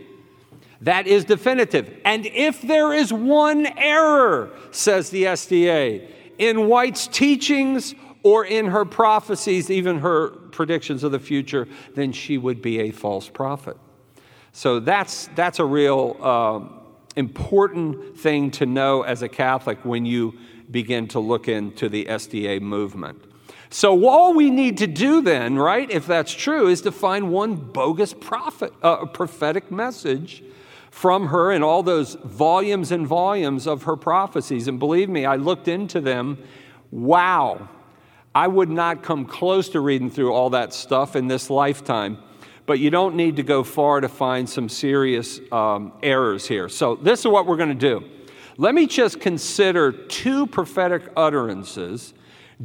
that 0.82 1.08
is 1.08 1.26
definitive. 1.26 2.00
And 2.06 2.26
if 2.26 2.62
there 2.62 2.94
is 2.94 3.12
one 3.12 3.66
error, 3.78 4.52
says 4.72 5.10
the 5.10 5.24
SDA, 5.24 6.10
in 6.38 6.68
White's 6.68 7.08
teachings 7.08 7.96
or 8.24 8.46
in 8.46 8.68
her 8.68 8.86
prophecies, 8.86 9.72
even 9.72 10.00
her 10.00 10.30
predictions 10.30 11.04
of 11.04 11.12
the 11.12 11.20
future, 11.20 11.68
then 11.96 12.12
she 12.12 12.38
would 12.38 12.62
be 12.62 12.80
a 12.82 12.92
false 12.92 13.30
prophet. 13.30 13.78
So 14.52 14.80
that's, 14.80 15.30
that's 15.36 15.60
a 15.60 15.66
real 15.66 16.18
um, 16.24 16.82
important 17.16 18.18
thing 18.18 18.52
to 18.52 18.66
know 18.66 19.02
as 19.04 19.22
a 19.22 19.30
Catholic 19.30 19.84
when 19.84 20.06
you 20.06 20.38
begin 20.70 21.08
to 21.10 21.20
look 21.20 21.48
into 21.48 21.90
the 21.90 22.06
SDA 22.06 22.62
movement. 22.62 23.24
So, 23.70 24.08
all 24.08 24.34
we 24.34 24.50
need 24.50 24.78
to 24.78 24.88
do 24.88 25.22
then, 25.22 25.58
right, 25.58 25.90
if 25.92 26.08
that's 26.08 26.32
true, 26.32 26.70
is 26.70 26.82
to 26.82 26.92
find 26.92 27.32
one 27.32 27.56
bogus 27.56 28.14
prophet, 28.14 28.74
uh, 28.82 29.06
prophetic 29.08 29.72
message 29.72 30.42
from 30.98 31.28
her 31.28 31.52
and 31.52 31.64
all 31.64 31.84
those 31.84 32.16
volumes 32.24 32.92
and 32.92 33.06
volumes 33.06 33.68
of 33.68 33.84
her 33.84 33.96
prophecies. 33.96 34.68
And 34.68 34.80
believe 34.80 35.10
me, 35.10 35.26
I 35.26 35.36
looked 35.36 35.68
into 35.68 36.02
them. 36.02 36.40
Wow. 36.90 37.70
I 38.34 38.48
would 38.48 38.70
not 38.70 39.04
come 39.04 39.26
close 39.26 39.70
to 39.70 39.80
reading 39.80 40.10
through 40.10 40.34
all 40.34 40.50
that 40.50 40.74
stuff 40.74 41.16
in 41.16 41.28
this 41.28 41.52
lifetime, 41.52 42.18
but 42.66 42.80
you 42.80 42.90
don't 42.90 43.16
need 43.16 43.36
to 43.36 43.44
go 43.44 43.64
far 43.64 44.02
to 44.02 44.10
find 44.10 44.50
some 44.50 44.70
serious 44.70 45.40
um, 45.52 45.94
errors 46.02 46.48
here. 46.48 46.68
So, 46.68 46.96
this 46.96 47.20
is 47.20 47.28
what 47.28 47.46
we're 47.46 47.58
going 47.58 47.70
to 47.70 47.76
do. 47.76 48.04
Let 48.58 48.74
me 48.74 48.88
just 48.88 49.20
consider 49.20 49.92
two 49.92 50.48
prophetic 50.48 51.12
utterances 51.16 52.16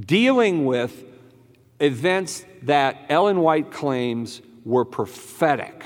dealing 0.00 0.64
with 0.64 1.04
events 1.80 2.46
that 2.62 3.04
Ellen 3.10 3.40
White 3.40 3.70
claims 3.70 4.40
were 4.64 4.86
prophetic 4.86 5.84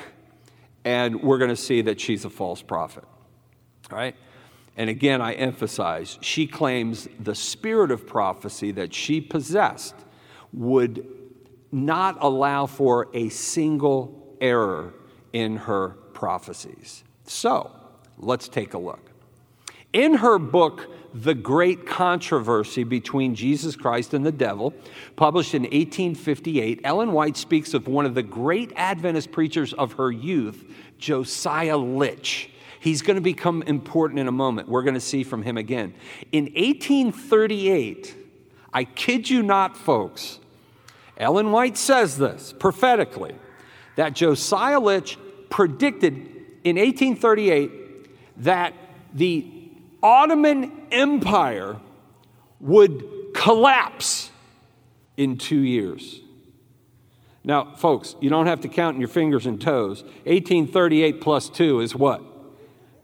and 0.87 1.21
we're 1.21 1.39
going 1.39 1.51
to 1.51 1.57
see 1.57 1.83
that 1.83 2.01
she's 2.01 2.25
a 2.25 2.31
false 2.31 2.63
prophet. 2.63 3.03
All 3.91 3.99
right? 3.99 4.15
And 4.77 4.89
again, 4.89 5.21
I 5.21 5.33
emphasize, 5.33 6.17
she 6.21 6.47
claims 6.47 7.09
the 7.19 7.35
spirit 7.35 7.91
of 7.91 8.07
prophecy 8.07 8.71
that 8.71 8.95
she 8.95 9.21
possessed 9.21 9.97
would 10.53 11.05
not 11.73 12.19
allow 12.21 12.67
for 12.67 13.09
a 13.15 13.29
single 13.31 14.37
error 14.41 14.95
in 15.33 15.57
her 15.57 15.89
prophecies. 16.13 17.03
So, 17.25 17.73
let's 18.17 18.47
take 18.47 18.75
a 18.75 18.79
look. 18.79 19.11
In 19.93 20.15
her 20.15 20.39
book, 20.39 20.89
The 21.23 21.35
Great 21.35 21.87
Controversy 21.87 22.85
Between 22.85 23.35
Jesus 23.35 23.75
Christ 23.75 24.13
and 24.13 24.27
the 24.27 24.33
Devil, 24.33 24.75
published 25.17 25.55
in 25.55 25.63
1858, 25.63 26.81
Ellen 26.85 27.13
White 27.13 27.39
speaks 27.39 27.73
of 27.73 27.89
one 27.89 28.05
of 28.05 28.15
the 28.15 28.23
great 28.23 28.71
Adventist 28.77 29.33
preachers 29.33 29.73
of 29.73 29.95
her 29.95 30.13
youth, 30.13 30.71
Josiah 30.99 31.79
Litch. 31.79 32.49
He's 32.81 33.01
going 33.01 33.15
to 33.15 33.23
become 33.23 33.63
important 33.63 34.21
in 34.21 34.29
a 34.29 34.33
moment. 34.33 34.69
We're 34.69 34.83
going 34.83 34.93
to 34.93 35.01
see 35.01 35.25
from 35.25 35.43
him 35.43 35.57
again. 35.57 35.95
In 36.33 36.45
1838, 36.55 38.15
I 38.75 38.85
kid 38.85 39.31
you 39.31 39.43
not, 39.43 39.75
folks, 39.75 40.39
Ellen 41.17 41.51
White 41.51 41.79
says 41.79 42.19
this 42.19 42.53
prophetically 42.53 43.35
that 43.95 44.13
Josiah 44.13 44.81
Litch 44.81 45.17
predicted 45.49 46.13
in 46.63 46.77
1838 46.77 48.43
that 48.43 48.75
the 49.15 49.56
Ottoman 50.07 50.71
Empire 50.93 51.81
would 52.61 53.05
collapse 53.35 54.31
in 55.17 55.37
two 55.37 55.59
years. 55.59 56.21
Now, 57.43 57.75
folks, 57.75 58.15
you 58.21 58.31
don't 58.31 58.47
have 58.47 58.61
to 58.61 58.69
count 58.69 58.95
in 58.95 59.01
your 59.01 59.09
fingers 59.09 59.47
and 59.47 59.61
toes. 59.61 60.05
1838 60.25 61.21
plus 61.21 61.49
2 61.49 61.81
is 61.81 61.97
what? 61.97 62.21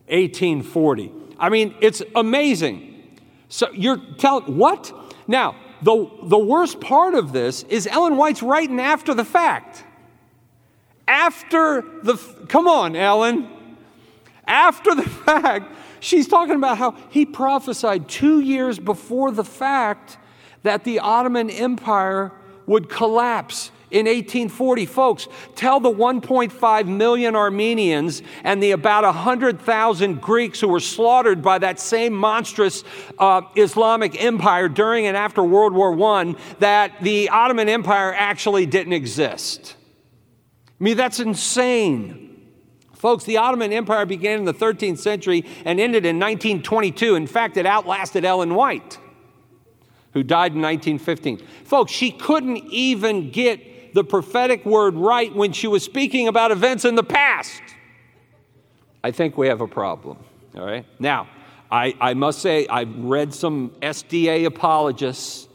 1840. 0.06 1.10
I 1.40 1.48
mean, 1.48 1.74
it's 1.80 2.02
amazing. 2.14 3.18
So 3.48 3.72
you're 3.72 4.00
telling, 4.18 4.56
what? 4.56 4.92
Now, 5.26 5.56
the, 5.82 6.08
the 6.22 6.38
worst 6.38 6.80
part 6.80 7.14
of 7.14 7.32
this 7.32 7.64
is 7.64 7.88
Ellen 7.88 8.16
White's 8.16 8.44
writing 8.44 8.78
after 8.78 9.12
the 9.12 9.24
fact. 9.24 9.82
After 11.08 11.82
the, 12.04 12.14
come 12.46 12.68
on, 12.68 12.94
Ellen. 12.94 13.48
After 14.46 14.94
the 14.94 15.02
fact, 15.26 15.66
she's 16.02 16.28
talking 16.28 16.56
about 16.56 16.78
how 16.78 16.94
he 17.10 17.24
prophesied 17.24 18.08
two 18.08 18.40
years 18.40 18.78
before 18.78 19.30
the 19.30 19.44
fact 19.44 20.18
that 20.62 20.84
the 20.84 20.98
Ottoman 20.98 21.48
Empire 21.48 22.32
would 22.66 22.88
collapse 22.88 23.70
in 23.90 24.06
1840. 24.06 24.86
Folks, 24.86 25.28
tell 25.54 25.78
the 25.78 25.90
1.5 25.90 26.86
million 26.86 27.36
Armenians 27.36 28.22
and 28.42 28.62
the 28.62 28.70
about 28.70 29.04
100,000 29.04 30.20
Greeks 30.20 30.60
who 30.60 30.68
were 30.68 30.80
slaughtered 30.80 31.42
by 31.42 31.58
that 31.58 31.78
same 31.78 32.14
monstrous 32.14 32.84
uh, 33.18 33.42
Islamic 33.54 34.22
empire 34.22 34.68
during 34.68 35.06
and 35.06 35.16
after 35.16 35.42
World 35.42 35.74
War 35.74 35.92
I 36.16 36.34
that 36.58 36.92
the 37.02 37.28
Ottoman 37.28 37.68
Empire 37.68 38.14
actually 38.16 38.66
didn't 38.66 38.94
exist. 38.94 39.76
I 40.80 40.84
mean, 40.84 40.96
that's 40.96 41.20
insane. 41.20 42.21
Folks, 43.02 43.24
the 43.24 43.36
Ottoman 43.36 43.72
Empire 43.72 44.06
began 44.06 44.38
in 44.38 44.44
the 44.44 44.54
13th 44.54 44.98
century 44.98 45.44
and 45.64 45.80
ended 45.80 46.06
in 46.06 46.20
1922. 46.20 47.16
In 47.16 47.26
fact, 47.26 47.56
it 47.56 47.66
outlasted 47.66 48.24
Ellen 48.24 48.54
White, 48.54 48.96
who 50.12 50.22
died 50.22 50.52
in 50.52 50.62
1915. 50.62 51.38
Folks, 51.64 51.90
she 51.90 52.12
couldn't 52.12 52.58
even 52.68 53.32
get 53.32 53.92
the 53.92 54.04
prophetic 54.04 54.64
word 54.64 54.94
right 54.94 55.34
when 55.34 55.50
she 55.50 55.66
was 55.66 55.82
speaking 55.82 56.28
about 56.28 56.52
events 56.52 56.84
in 56.84 56.94
the 56.94 57.02
past. 57.02 57.60
I 59.02 59.10
think 59.10 59.36
we 59.36 59.48
have 59.48 59.62
a 59.62 59.66
problem, 59.66 60.18
all 60.54 60.64
right? 60.64 60.86
Now, 61.00 61.26
I, 61.72 61.96
I 62.00 62.14
must 62.14 62.38
say, 62.38 62.68
I've 62.68 62.96
read 62.96 63.34
some 63.34 63.70
SDA 63.82 64.46
apologists. 64.46 65.48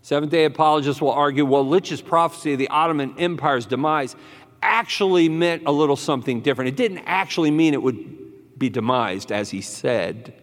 Seventh 0.00 0.32
day 0.32 0.46
apologists 0.46 1.02
will 1.02 1.12
argue, 1.12 1.44
well, 1.44 1.68
Litch's 1.68 2.00
prophecy 2.00 2.54
of 2.54 2.58
the 2.58 2.68
Ottoman 2.68 3.14
Empire's 3.18 3.66
demise 3.66 4.16
actually 4.64 5.28
meant 5.28 5.62
a 5.66 5.72
little 5.72 5.96
something 5.96 6.40
different. 6.40 6.68
It 6.68 6.76
didn't 6.76 7.04
actually 7.06 7.50
mean 7.50 7.74
it 7.74 7.82
would 7.82 8.58
be 8.58 8.68
demised, 8.68 9.30
as 9.30 9.50
he 9.50 9.60
said, 9.60 10.34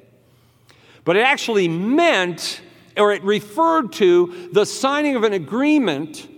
but 1.04 1.16
it 1.18 1.22
actually 1.22 1.68
meant, 1.68 2.62
or 2.96 3.12
it 3.12 3.24
referred 3.24 3.94
to, 3.94 4.50
the 4.52 4.66
signing 4.66 5.16
of 5.16 5.24
an 5.24 5.34
agreement 5.34 6.30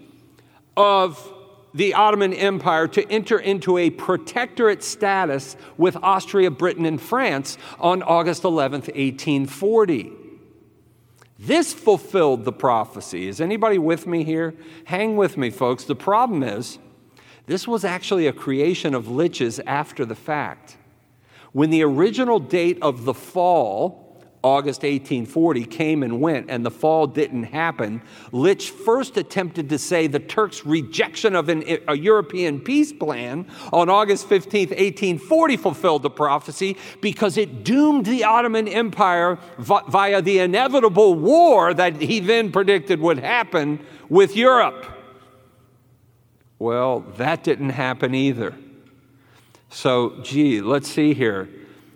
of 0.78 1.32
the 1.74 1.96
Ottoman 1.96 2.34
Empire 2.34 2.88
to 2.88 3.12
enter 3.12 3.40
into 3.40 3.78
a 3.78 3.90
protectorate 3.90 4.84
status 4.84 5.58
with 5.78 5.98
Austria, 5.98 6.52
Britain, 6.52 6.86
and 6.86 7.02
France 7.02 7.58
on 7.80 8.04
August 8.04 8.44
11th, 8.44 8.94
1840. 8.96 10.12
This 11.40 11.74
fulfilled 11.74 12.46
the 12.46 12.54
prophecy. 12.54 13.28
Is 13.28 13.42
anybody 13.42 13.78
with 13.78 14.06
me 14.08 14.24
here? 14.24 14.54
Hang 14.86 15.18
with 15.18 15.36
me, 15.36 15.50
folks. 15.50 15.84
The 15.84 15.96
problem 15.96 16.44
is, 16.44 16.78
this 17.46 17.68
was 17.68 17.84
actually 17.84 18.28
a 18.28 18.34
creation 18.34 18.94
of 18.94 19.08
Litch's 19.08 19.60
after 19.60 20.06
the 20.06 20.16
fact. 20.16 20.78
When 21.52 21.70
the 21.70 21.84
original 21.84 22.39
date 22.39 22.80
of 22.82 23.06
the 23.06 23.14
fall, 23.14 24.04
August 24.44 24.84
1840, 24.84 25.66
came 25.66 26.04
and 26.04 26.20
went 26.20 26.50
and 26.50 26.66
the 26.66 26.72
fall 26.72 27.06
didn't 27.06 27.44
happen, 27.44 28.02
Litch 28.32 28.70
first 28.70 29.18
attempted 29.18 29.70
to 29.70 29.78
say 29.78 30.08
the 30.08 30.20
Turks' 30.20 30.66
rejection 30.66 31.36
of 31.36 31.50
an, 31.50 31.64
a 31.88 31.98
European 31.98 32.60
peace 32.60 32.91
plan 32.91 33.46
on 33.72 33.89
August 33.89 34.28
15, 34.28 34.70
1840, 34.70 35.58
fulfilled 35.58 36.04
the 36.04 36.10
prophecy 36.10 36.78
because 37.02 37.38
it 37.38 37.64
doomed 37.64 38.06
the 38.06 38.24
Ottoman 38.24 38.68
Empire 38.68 39.38
via 39.58 40.22
the 40.22 40.39
inevitable 40.39 41.14
war 41.14 41.74
that 41.74 42.02
he 42.02 42.20
then 42.20 42.52
predicted 42.52 43.00
would 43.00 43.20
happen 43.20 43.80
with 44.10 44.36
Europe. 44.36 44.93
Well, 46.64 47.01
that 47.18 47.43
didn't 47.43 47.72
happen 47.72 48.16
either. 48.16 48.55
So, 49.70 50.22
gee, 50.24 50.61
let's 50.61 50.88
see 50.88 51.14
here. 51.14 51.49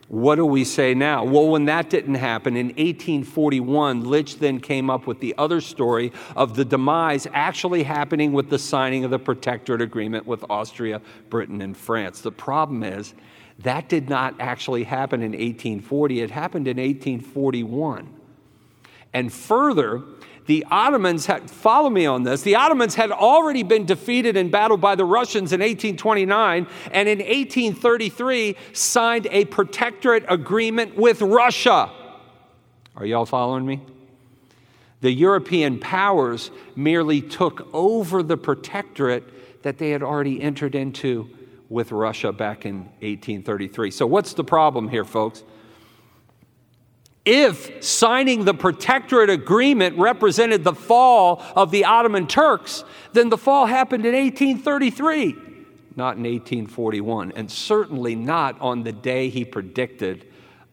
What 0.10 0.36
do 0.36 0.46
we 0.46 0.66
say 0.66 0.94
now? 0.94 1.24
Well, 1.24 1.48
when 1.48 1.64
that 1.66 1.90
didn't 1.90 2.16
happen 2.16 2.58
in 2.58 2.68
1841, 2.68 4.04
Litch 4.04 4.40
then 4.40 4.60
came 4.60 4.90
up 4.90 5.08
with 5.08 5.22
the 5.22 5.34
other 5.38 5.62
story 5.62 6.12
of 6.36 6.58
the 6.58 6.66
demise 6.66 7.28
actually 7.32 7.84
happening 7.84 8.34
with 8.34 8.50
the 8.50 8.60
signing 8.60 9.06
of 9.06 9.12
the 9.12 9.20
Protectorate 9.20 9.82
Agreement 9.82 10.28
with 10.28 10.44
Austria, 10.50 11.02
Britain, 11.30 11.62
and 11.62 11.78
France. 11.78 12.20
The 12.20 12.34
problem 12.34 12.84
is 12.84 13.14
that 13.60 13.88
did 13.88 14.10
not 14.10 14.36
actually 14.38 14.84
happen 14.84 15.22
in 15.22 15.32
1840, 15.32 16.20
it 16.20 16.32
happened 16.32 16.68
in 16.68 16.76
1841. 16.76 18.14
And 19.14 19.32
further, 19.32 20.04
the 20.48 20.66
Ottomans 20.72 21.26
had, 21.26 21.52
follow 21.52 21.90
me 21.90 22.06
on 22.06 22.24
this, 22.24 22.42
the 22.42 22.56
Ottomans 22.56 22.96
had 22.96 23.12
already 23.12 23.64
been 23.64 23.86
defeated 23.86 24.36
in 24.36 24.50
battle 24.50 24.78
by 24.78 24.96
the 24.96 25.06
Russians 25.06 25.54
in 25.54 25.60
1829 25.60 26.68
and 26.92 27.10
in 27.10 27.20
1833 27.20 28.56
signed 28.74 29.28
a 29.30 29.46
protectorate 29.46 30.26
agreement 30.28 30.96
with 30.96 31.22
Russia. 31.22 31.92
Are 32.96 33.06
y'all 33.06 33.26
following 33.26 33.66
me? 33.66 33.82
The 35.02 35.12
European 35.12 35.80
powers 35.80 36.50
merely 36.76 37.22
took 37.22 37.68
over 37.74 38.24
the 38.24 38.38
protectorate 38.38 39.64
that 39.64 39.78
they 39.78 39.92
had 39.92 40.02
already 40.02 40.42
entered 40.42 40.76
into 40.76 41.30
with 41.70 41.92
Russia 41.92 42.32
back 42.32 42.66
in 42.66 42.80
1833. 43.02 43.92
So, 43.92 44.08
what's 44.08 44.34
the 44.34 44.44
problem 44.44 44.88
here, 44.88 45.04
folks? 45.04 45.44
If 47.30 47.84
signing 47.84 48.46
the 48.46 48.54
protectorate 48.54 49.30
agreement 49.30 49.98
represented 49.98 50.64
the 50.64 50.72
fall 50.72 51.44
of 51.58 51.72
the 51.72 51.84
Ottoman 51.84 52.26
Turks, 52.26 52.86
then 53.12 53.28
the 53.28 53.38
fall 53.38 53.66
happened 53.66 54.06
in 54.06 54.14
1833, 54.16 55.36
not 55.98 56.16
in 56.16 56.24
1841, 56.24 57.34
and 57.36 57.52
certainly 57.52 58.16
not 58.16 58.58
on 58.62 58.84
the 58.84 58.94
day 58.94 59.28
he 59.28 59.44
predicted 59.44 60.26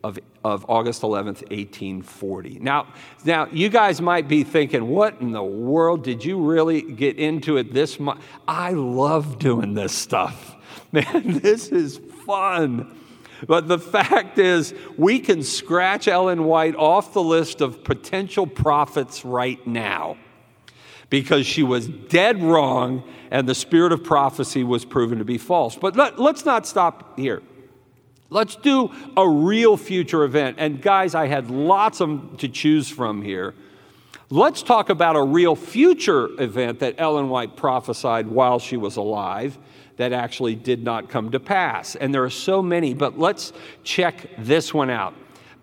of, 0.05 0.21
of 0.45 0.65
August 0.69 1.03
11th, 1.03 1.43
1840. 1.51 2.61
Now, 2.61 2.87
now, 3.25 3.49
you 3.51 3.69
guys 3.69 4.01
might 4.01 4.29
be 4.29 4.45
thinking, 4.45 4.87
what 4.87 5.21
in 5.21 5.33
the 5.33 5.43
world 5.43 6.05
did 6.05 6.25
you 6.25 6.41
really 6.41 6.83
get 6.83 7.19
into 7.19 7.57
it 7.57 7.75
this 7.75 7.99
much? 7.99 8.21
I 8.47 8.71
love 8.71 9.41
doing 9.41 9.75
this 9.75 9.93
stuff. 9.93 10.55
Man, 10.93 11.41
this 11.41 11.71
is 11.71 11.99
fun. 12.25 12.97
But 13.47 13.69
the 13.69 13.79
fact 13.79 14.39
is, 14.39 14.75
we 14.97 15.19
can 15.19 15.43
scratch 15.43 16.09
Ellen 16.09 16.45
White 16.45 16.77
off 16.77 17.13
the 17.13 17.23
list 17.23 17.61
of 17.61 17.85
potential 17.85 18.47
prophets 18.47 19.25
right 19.25 19.65
now 19.67 20.17
because 21.11 21.47
she 21.47 21.63
was 21.63 21.87
dead 21.87 22.43
wrong 22.43 23.03
and 23.31 23.49
the 23.49 23.55
spirit 23.55 23.93
of 23.93 24.03
prophecy 24.03 24.65
was 24.65 24.85
proven 24.85 25.19
to 25.19 25.25
be 25.25 25.39
false. 25.39 25.77
But 25.77 25.97
let, 25.97 26.19
us 26.19 26.45
not 26.45 26.67
stop 26.67 27.19
here. 27.19 27.43
Let's 28.31 28.57
do 28.57 28.91
a 29.17 29.29
real 29.29 29.77
future 29.77 30.25
event. 30.25 30.57
And 30.59 30.81
guys, 30.81 31.15
I 31.15 31.27
had 31.27 31.51
lots 31.51 32.01
of 32.01 32.39
to 32.39 32.49
choose 32.49 32.89
from 32.89 33.23
here. 33.23 33.55
Let's 34.31 34.63
talk 34.63 34.89
about 34.89 35.17
a 35.17 35.23
real 35.23 35.55
future 35.55 36.31
event 36.43 36.81
that 36.81 36.95
Ellen 36.99 37.29
White 37.29 37.57
prophesied 37.57 38.27
while 38.27 38.59
she 38.59 38.77
was 38.77 38.97
alive 38.97 39.59
that 39.97 40.13
actually 40.13 40.55
did 40.55 40.83
not 40.83 41.09
come 41.09 41.31
to 41.31 41.41
pass. 41.41 41.95
And 41.95 42.13
there 42.13 42.25
are 42.25 42.31
so 42.31 42.63
many, 42.63 42.95
but 42.95 43.19
let's 43.19 43.53
check 43.83 44.29
this 44.39 44.75
one 44.75 44.91
out. 44.91 45.15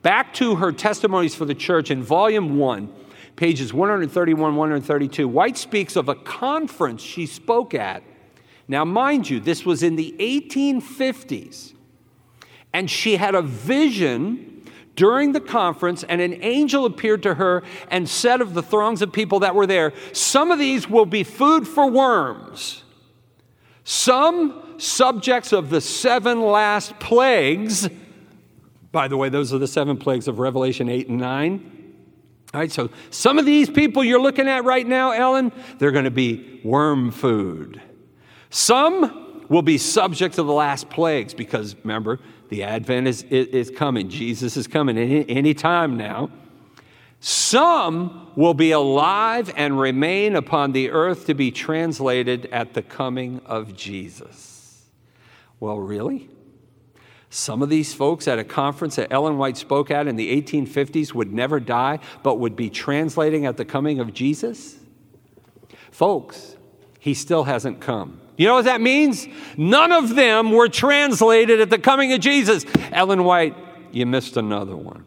Back 0.02 0.34
to 0.36 0.56
her 0.56 0.72
testimonies 0.72 1.36
for 1.36 1.46
the 1.46 1.54
church 1.54 1.92
in 1.92 2.02
volume 2.02 2.58
one, 2.58 2.92
pages 3.36 3.74
131, 3.74 4.56
132, 4.56 5.28
White 5.28 5.58
speaks 5.58 5.96
of 5.96 6.10
a 6.10 6.16
conference 6.16 7.02
she 7.02 7.26
spoke 7.26 7.74
at. 7.74 8.04
Now, 8.68 8.86
mind 8.86 9.30
you, 9.30 9.40
this 9.40 9.66
was 9.66 9.84
in 9.84 9.96
the 9.96 10.16
1850s, 10.20 11.74
and 12.74 12.90
she 12.90 13.18
had 13.18 13.36
a 13.36 13.42
vision 13.42 14.64
during 14.96 15.34
the 15.34 15.42
conference, 15.42 16.04
and 16.04 16.22
an 16.22 16.42
angel 16.42 16.86
appeared 16.86 17.24
to 17.24 17.36
her 17.36 17.64
and 17.90 18.08
said 18.08 18.42
of 18.42 18.54
the 18.54 18.62
throngs 18.62 19.02
of 19.02 19.12
people 19.12 19.40
that 19.40 19.56
were 19.56 19.68
there, 19.68 19.94
Some 20.14 20.52
of 20.52 20.60
these 20.60 20.90
will 20.90 21.06
be 21.06 21.24
food 21.24 21.68
for 21.68 21.90
worms 21.90 22.84
some 23.84 24.76
subjects 24.78 25.54
of 25.54 25.70
the 25.70 25.82
seven 25.82 26.42
last 26.42 27.00
plagues, 27.00 27.90
by 28.92 29.08
the 29.08 29.18
way, 29.18 29.30
those 29.30 29.54
are 29.54 29.58
the 29.58 29.68
seven 29.68 29.98
plagues 29.98 30.28
of 30.28 30.40
Revelation 30.40 30.90
8 30.90 31.08
and 31.08 31.20
9. 31.20 31.72
All 32.54 32.60
right, 32.60 32.72
so 32.72 32.90
some 33.10 33.40
of 33.40 33.46
these 33.46 33.70
people 33.70 34.04
you're 34.04 34.22
looking 34.22 34.48
at 34.48 34.66
right 34.66 34.86
now, 34.86 35.12
Ellen, 35.12 35.54
they're 35.78 35.92
going 35.92 36.06
to 36.06 36.12
be 36.12 36.60
worm 36.64 37.12
food. 37.12 37.82
Some 38.50 39.46
will 39.48 39.62
be 39.62 39.78
subject 39.78 40.36
to 40.36 40.44
the 40.44 40.52
last 40.54 40.90
plagues 40.90 41.34
because 41.34 41.76
remember, 41.84 42.20
the 42.50 42.64
Advent 42.64 43.08
is, 43.08 43.24
is, 43.24 43.70
coming. 43.70 44.10
Jesus 44.10 44.58
is 44.58 44.68
coming 44.68 44.98
any, 44.98 45.30
any 45.30 45.54
time 45.54 45.96
now. 45.96 46.30
Some 47.24 48.32
will 48.36 48.56
be 48.56 48.72
alive 48.72 49.54
and 49.56 49.80
remain 49.80 50.36
upon 50.36 50.72
the 50.72 50.90
earth 50.90 51.28
to 51.28 51.36
be 51.36 51.52
translated 51.52 52.48
at 52.48 52.74
the 52.74 52.82
coming 52.82 53.42
of 53.46 53.78
Jesus. 53.78 54.88
Well, 55.60 55.78
really? 55.78 56.30
Some 57.30 57.62
of 57.62 57.70
these 57.70 57.94
folks 57.94 58.28
at 58.28 58.40
a 58.40 58.44
conference 58.44 58.96
that 58.96 59.14
Ellen 59.14 59.38
White 59.38 59.56
spoke 59.56 59.92
at 59.92 60.08
in 60.08 60.16
the 60.16 60.42
1850s 60.42 61.14
would 61.14 61.32
never 61.32 61.60
die, 61.60 62.00
but 62.24 62.40
would 62.40 62.56
be 62.56 62.72
translating 62.72 63.46
at 63.46 63.56
the 63.56 63.66
coming 63.66 64.00
of 64.00 64.16
Jesus? 64.16 64.78
Folks, 65.92 66.58
he 67.00 67.14
still 67.14 67.44
hasn't 67.44 67.82
come. 67.82 68.20
You 68.36 68.48
know 68.48 68.56
what 68.56 68.66
that 68.66 68.82
means? 68.82 69.28
None 69.58 69.92
of 69.92 70.16
them 70.16 70.52
were 70.52 70.70
translated 70.70 71.62
at 71.62 71.70
the 71.70 71.78
coming 71.78 72.14
of 72.14 72.20
Jesus. 72.20 72.66
Ellen 72.92 73.24
White, 73.26 73.56
you 73.92 74.08
missed 74.08 74.38
another 74.38 74.76
one. 74.76 75.06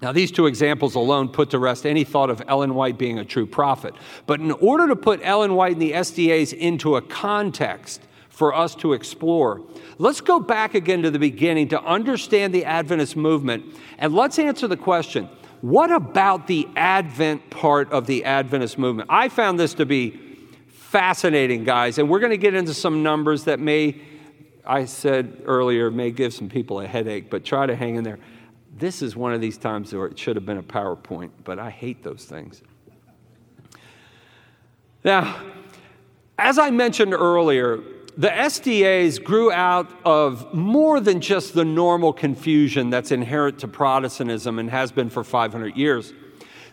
Now, 0.00 0.12
these 0.12 0.30
two 0.30 0.46
examples 0.46 0.94
alone 0.94 1.28
put 1.28 1.50
to 1.50 1.58
rest 1.58 1.84
any 1.84 2.04
thought 2.04 2.30
of 2.30 2.40
Ellen 2.46 2.74
White 2.74 2.98
being 2.98 3.18
a 3.18 3.24
true 3.24 3.46
prophet. 3.46 3.94
But 4.26 4.40
in 4.40 4.52
order 4.52 4.86
to 4.88 4.96
put 4.96 5.20
Ellen 5.24 5.54
White 5.54 5.72
and 5.72 5.82
the 5.82 5.92
SDAs 5.92 6.52
into 6.52 6.94
a 6.94 7.02
context 7.02 8.02
for 8.28 8.54
us 8.54 8.76
to 8.76 8.92
explore, 8.92 9.60
let's 9.98 10.20
go 10.20 10.38
back 10.38 10.74
again 10.74 11.02
to 11.02 11.10
the 11.10 11.18
beginning 11.18 11.68
to 11.68 11.82
understand 11.82 12.54
the 12.54 12.64
Adventist 12.64 13.16
movement 13.16 13.64
and 13.98 14.14
let's 14.14 14.38
answer 14.38 14.68
the 14.68 14.76
question 14.76 15.28
what 15.60 15.90
about 15.90 16.46
the 16.46 16.68
Advent 16.76 17.50
part 17.50 17.90
of 17.90 18.06
the 18.06 18.24
Adventist 18.24 18.78
movement? 18.78 19.10
I 19.10 19.28
found 19.28 19.58
this 19.58 19.74
to 19.74 19.86
be 19.86 20.20
fascinating, 20.68 21.64
guys, 21.64 21.98
and 21.98 22.08
we're 22.08 22.20
going 22.20 22.30
to 22.30 22.38
get 22.38 22.54
into 22.54 22.72
some 22.72 23.02
numbers 23.02 23.44
that 23.44 23.58
may, 23.58 24.00
I 24.64 24.84
said 24.84 25.42
earlier, 25.44 25.90
may 25.90 26.12
give 26.12 26.32
some 26.32 26.48
people 26.48 26.80
a 26.80 26.86
headache, 26.86 27.28
but 27.28 27.44
try 27.44 27.66
to 27.66 27.74
hang 27.74 27.96
in 27.96 28.04
there. 28.04 28.20
This 28.78 29.02
is 29.02 29.16
one 29.16 29.32
of 29.32 29.40
these 29.40 29.58
times 29.58 29.92
where 29.92 30.06
it 30.06 30.18
should 30.18 30.36
have 30.36 30.46
been 30.46 30.58
a 30.58 30.62
PowerPoint, 30.62 31.30
but 31.44 31.58
I 31.58 31.70
hate 31.70 32.04
those 32.04 32.24
things. 32.24 32.62
Now, 35.04 35.40
as 36.38 36.58
I 36.58 36.70
mentioned 36.70 37.12
earlier, 37.12 37.80
the 38.16 38.28
SDAs 38.28 39.22
grew 39.22 39.50
out 39.50 39.90
of 40.04 40.54
more 40.54 41.00
than 41.00 41.20
just 41.20 41.54
the 41.54 41.64
normal 41.64 42.12
confusion 42.12 42.90
that's 42.90 43.10
inherent 43.10 43.58
to 43.60 43.68
Protestantism 43.68 44.58
and 44.58 44.70
has 44.70 44.92
been 44.92 45.10
for 45.10 45.24
500 45.24 45.76
years. 45.76 46.12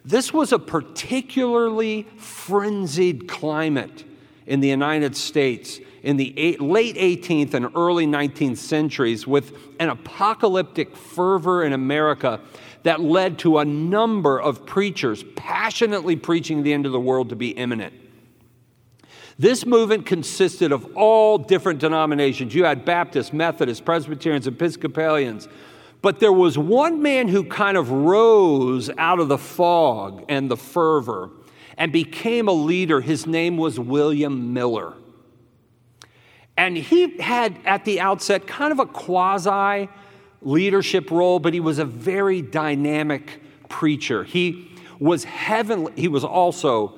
This 0.04 0.32
was 0.32 0.52
a 0.52 0.60
particularly 0.60 2.04
frenzied 2.18 3.28
climate 3.28 4.04
in 4.46 4.60
the 4.60 4.68
United 4.68 5.16
States 5.16 5.80
in 6.06 6.18
the 6.18 6.38
eight, 6.38 6.62
late 6.62 6.96
18th 6.96 7.56
and 7.56 7.66
early 7.76 8.06
19th 8.06 8.58
centuries 8.58 9.26
with 9.26 9.58
an 9.80 9.90
apocalyptic 9.90 10.96
fervor 10.96 11.64
in 11.64 11.74
America 11.74 12.40
that 12.84 13.02
led 13.02 13.40
to 13.40 13.58
a 13.58 13.66
number 13.66 14.40
of 14.40 14.68
preachers 14.68 15.24
passionately 15.36 16.16
preaching 16.16 16.62
the 16.62 16.72
end 16.72 16.86
of 16.86 16.92
the 16.92 17.00
world 17.00 17.30
to 17.30 17.36
be 17.36 17.50
imminent. 17.50 17.92
This 19.40 19.66
movement 19.66 20.06
consisted 20.06 20.72
of 20.72 20.96
all 20.96 21.40
different 21.40 21.80
denominations. 21.80 22.54
You 22.54 22.66
had 22.66 22.86
Baptists, 22.86 23.34
Methodists, 23.34 23.82
Presbyterians, 23.84 24.46
Episcopalians. 24.46 25.48
But 26.04 26.20
there 26.20 26.32
was 26.32 26.56
one 26.56 27.02
man 27.02 27.28
who 27.28 27.44
kind 27.44 27.78
of 27.78 27.90
rose 27.90 28.92
out 29.00 29.20
of 29.20 29.28
the 29.28 29.40
fog 29.40 30.24
and 30.30 30.52
the 30.52 30.56
fervor 30.56 31.32
and 31.80 31.92
became 31.92 32.48
a 32.48 32.54
leader. 32.54 33.02
His 33.02 33.26
name 33.26 33.58
was 33.58 33.80
William 33.80 34.54
Miller. 34.54 34.94
And 36.58 36.78
he 36.78 37.18
had, 37.18 37.58
at 37.66 37.86
the 37.86 38.00
outset, 38.00 38.48
kind 38.48 38.72
of 38.72 38.80
a 38.80 38.86
quasi 38.86 39.90
leadership 40.42 41.12
role, 41.12 41.40
but 41.40 41.54
he 41.54 41.60
was 41.60 41.80
a 41.80 41.86
very 41.86 42.42
dynamic 42.42 43.42
preacher. 43.68 44.24
He 44.24 44.72
was 45.00 45.26
heavenly, 45.26 45.92
he 45.96 46.08
was 46.08 46.24
also 46.24 46.94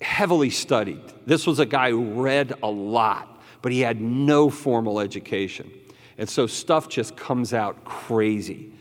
heavily 0.00 0.50
studied. 0.50 1.00
This 1.24 1.46
was 1.46 1.58
a 1.58 1.66
guy 1.66 1.90
who 1.90 2.22
read 2.22 2.54
a 2.62 2.68
lot, 2.68 3.40
but 3.62 3.72
he 3.72 3.80
had 3.80 4.00
no 4.00 4.50
formal 4.50 4.98
education. 4.98 5.70
And 6.18 6.28
so 6.28 6.46
stuff 6.46 6.88
just 6.88 7.16
comes 7.16 7.52
out 7.52 7.84
crazy. 7.84 8.72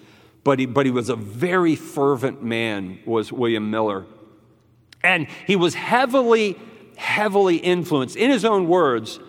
But 0.43 0.59
he, 0.59 0.65
but 0.65 0.85
he 0.85 0.91
was 0.91 1.09
a 1.09 1.15
very 1.15 1.75
fervent 1.75 2.43
man, 2.43 2.99
was 3.05 3.31
William 3.31 3.69
Miller. 3.71 4.05
And 5.03 5.27
he 5.45 5.55
was 5.55 5.73
heavily, 5.73 6.57
heavily 6.97 7.57
influenced, 7.57 8.15
in 8.15 8.31
his 8.31 8.45
own 8.45 8.67
words, 8.67 9.19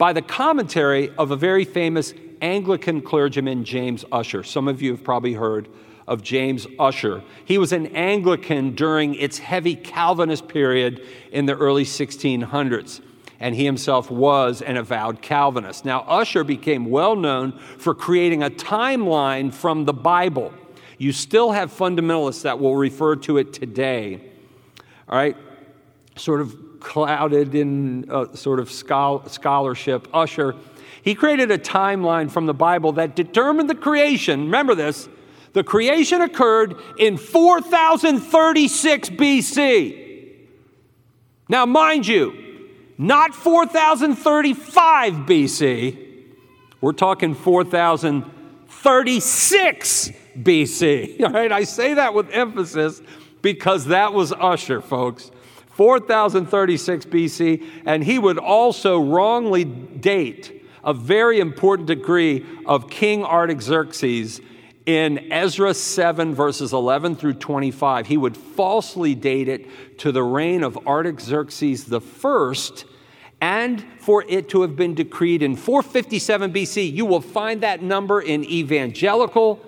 by 0.00 0.14
the 0.14 0.22
commentary 0.22 1.10
of 1.18 1.30
a 1.30 1.36
very 1.36 1.62
famous 1.62 2.14
Anglican 2.40 3.02
clergyman, 3.02 3.66
James 3.66 4.02
Ussher. 4.10 4.42
Some 4.42 4.66
of 4.66 4.80
you 4.80 4.92
have 4.92 5.04
probably 5.04 5.34
heard 5.34 5.68
of 6.08 6.22
James 6.22 6.66
Ussher. 6.78 7.22
He 7.44 7.58
was 7.58 7.74
an 7.74 7.88
Anglican 7.88 8.74
during 8.74 9.14
its 9.14 9.36
heavy 9.36 9.76
Calvinist 9.76 10.48
period 10.48 11.06
in 11.32 11.44
the 11.44 11.54
early 11.54 11.84
1600s, 11.84 13.02
and 13.40 13.54
he 13.54 13.66
himself 13.66 14.10
was 14.10 14.62
an 14.62 14.78
avowed 14.78 15.20
Calvinist. 15.20 15.84
Now, 15.84 16.06
Ussher 16.08 16.44
became 16.44 16.86
well 16.86 17.14
known 17.14 17.52
for 17.76 17.94
creating 17.94 18.42
a 18.42 18.48
timeline 18.48 19.52
from 19.52 19.84
the 19.84 19.92
Bible. 19.92 20.50
You 20.96 21.12
still 21.12 21.52
have 21.52 21.70
fundamentalists 21.70 22.40
that 22.44 22.58
will 22.58 22.74
refer 22.74 23.16
to 23.16 23.36
it 23.36 23.52
today. 23.52 24.22
All 25.10 25.18
right? 25.18 25.36
Sort 26.16 26.40
of 26.40 26.69
clouded 26.80 27.54
in 27.54 28.10
uh, 28.10 28.34
sort 28.34 28.58
of 28.58 28.70
scholarship, 28.70 30.08
Ussher, 30.12 30.56
he 31.02 31.14
created 31.14 31.50
a 31.50 31.58
timeline 31.58 32.30
from 32.30 32.46
the 32.46 32.54
Bible 32.54 32.92
that 32.92 33.16
determined 33.16 33.68
the 33.70 33.74
creation. 33.74 34.44
Remember 34.44 34.74
this 34.74 35.08
the 35.52 35.64
creation 35.64 36.20
occurred 36.20 36.76
in 36.98 37.16
4036 37.16 39.10
BC. 39.10 40.36
Now, 41.48 41.66
mind 41.66 42.06
you, 42.06 42.68
not 42.96 43.34
4035 43.34 45.14
BC, 45.14 46.06
we're 46.80 46.92
talking 46.92 47.34
4036 47.34 50.10
BC. 50.38 51.20
All 51.24 51.32
right, 51.32 51.50
I 51.50 51.64
say 51.64 51.94
that 51.94 52.14
with 52.14 52.30
emphasis 52.30 53.02
because 53.42 53.86
that 53.86 54.12
was 54.12 54.30
Ussher, 54.32 54.80
folks. 54.80 55.32
4036 55.80 57.06
BC, 57.06 57.66
and 57.86 58.04
he 58.04 58.18
would 58.18 58.36
also 58.36 59.00
wrongly 59.00 59.64
date 59.64 60.62
a 60.84 60.92
very 60.92 61.40
important 61.40 61.88
decree 61.88 62.44
of 62.66 62.90
King 62.90 63.24
Artaxerxes 63.24 64.42
in 64.84 65.32
Ezra 65.32 65.72
7, 65.72 66.34
verses 66.34 66.74
11 66.74 67.16
through 67.16 67.32
25. 67.32 68.08
He 68.08 68.18
would 68.18 68.36
falsely 68.36 69.14
date 69.14 69.48
it 69.48 69.98
to 70.00 70.12
the 70.12 70.22
reign 70.22 70.64
of 70.64 70.76
Artaxerxes 70.86 71.86
the 71.86 72.02
first, 72.02 72.84
and 73.40 73.82
for 74.00 74.22
it 74.28 74.50
to 74.50 74.60
have 74.60 74.76
been 74.76 74.92
decreed 74.92 75.42
in 75.42 75.56
457 75.56 76.52
BC. 76.52 76.92
You 76.92 77.06
will 77.06 77.22
find 77.22 77.62
that 77.62 77.82
number 77.82 78.20
in 78.20 78.44
evangelical 78.44 79.64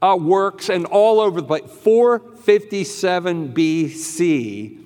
uh, 0.00 0.16
works 0.16 0.68
and 0.68 0.86
all 0.86 1.18
over 1.18 1.40
the 1.40 1.46
place. 1.48 1.68
457 1.82 3.52
BC 3.52 4.83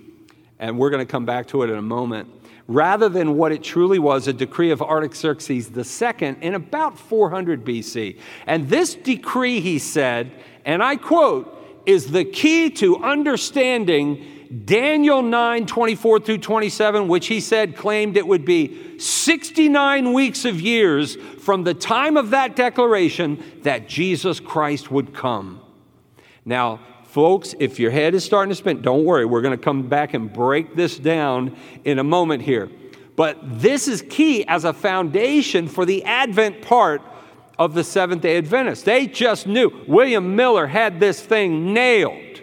and 0.58 0.78
we're 0.78 0.90
going 0.90 1.04
to 1.04 1.10
come 1.10 1.24
back 1.24 1.46
to 1.48 1.62
it 1.62 1.70
in 1.70 1.76
a 1.76 1.82
moment, 1.82 2.28
rather 2.66 3.08
than 3.08 3.36
what 3.36 3.52
it 3.52 3.62
truly 3.62 3.98
was 3.98 4.28
a 4.28 4.32
decree 4.32 4.70
of 4.70 4.82
Artaxerxes 4.82 5.70
II 5.76 6.36
in 6.40 6.54
about 6.54 6.98
400 6.98 7.64
BC. 7.64 8.18
And 8.46 8.68
this 8.68 8.94
decree, 8.94 9.60
he 9.60 9.78
said, 9.78 10.32
and 10.64 10.82
I 10.82 10.96
quote, 10.96 11.54
is 11.86 12.10
the 12.10 12.24
key 12.24 12.68
to 12.70 13.02
understanding 13.02 14.38
Daniel 14.64 15.22
9 15.22 15.66
24 15.66 16.20
through 16.20 16.38
27, 16.38 17.08
which 17.08 17.26
he 17.26 17.40
said 17.40 17.76
claimed 17.76 18.16
it 18.16 18.26
would 18.26 18.44
be 18.44 18.98
69 18.98 20.12
weeks 20.12 20.44
of 20.44 20.60
years 20.60 21.16
from 21.16 21.64
the 21.64 21.74
time 21.74 22.16
of 22.16 22.30
that 22.30 22.56
declaration 22.56 23.42
that 23.62 23.88
Jesus 23.88 24.40
Christ 24.40 24.90
would 24.90 25.14
come. 25.14 25.60
Now, 26.44 26.80
Folks, 27.18 27.52
if 27.58 27.80
your 27.80 27.90
head 27.90 28.14
is 28.14 28.24
starting 28.24 28.50
to 28.50 28.54
spin, 28.54 28.80
don't 28.80 29.04
worry. 29.04 29.24
We're 29.24 29.40
going 29.40 29.58
to 29.58 29.60
come 29.60 29.88
back 29.88 30.14
and 30.14 30.32
break 30.32 30.76
this 30.76 30.96
down 30.96 31.56
in 31.84 31.98
a 31.98 32.04
moment 32.04 32.44
here. 32.44 32.70
But 33.16 33.38
this 33.60 33.88
is 33.88 34.04
key 34.08 34.46
as 34.46 34.64
a 34.64 34.72
foundation 34.72 35.66
for 35.66 35.84
the 35.84 36.04
Advent 36.04 36.62
part 36.62 37.02
of 37.58 37.74
the 37.74 37.82
Seventh 37.82 38.22
day 38.22 38.38
Adventists. 38.38 38.84
They 38.84 39.08
just 39.08 39.48
knew 39.48 39.84
William 39.88 40.36
Miller 40.36 40.68
had 40.68 41.00
this 41.00 41.20
thing 41.20 41.74
nailed. 41.74 42.40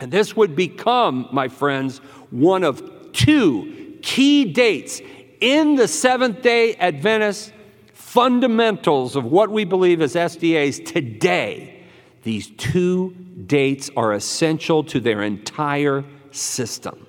And 0.00 0.10
this 0.10 0.34
would 0.34 0.56
become, 0.56 1.28
my 1.30 1.48
friends, 1.48 1.98
one 2.30 2.64
of 2.64 3.12
two 3.12 3.98
key 4.00 4.46
dates 4.46 5.02
in 5.42 5.74
the 5.74 5.88
Seventh 5.88 6.40
day 6.40 6.74
Adventist 6.76 7.52
fundamentals 7.92 9.14
of 9.14 9.26
what 9.26 9.50
we 9.50 9.64
believe 9.64 10.00
as 10.00 10.14
SDAs 10.14 10.86
today. 10.86 11.84
These 12.22 12.48
two 12.52 13.14
dates 13.46 13.90
are 13.96 14.12
essential 14.12 14.84
to 14.84 15.00
their 15.00 15.22
entire 15.22 16.04
system. 16.30 17.06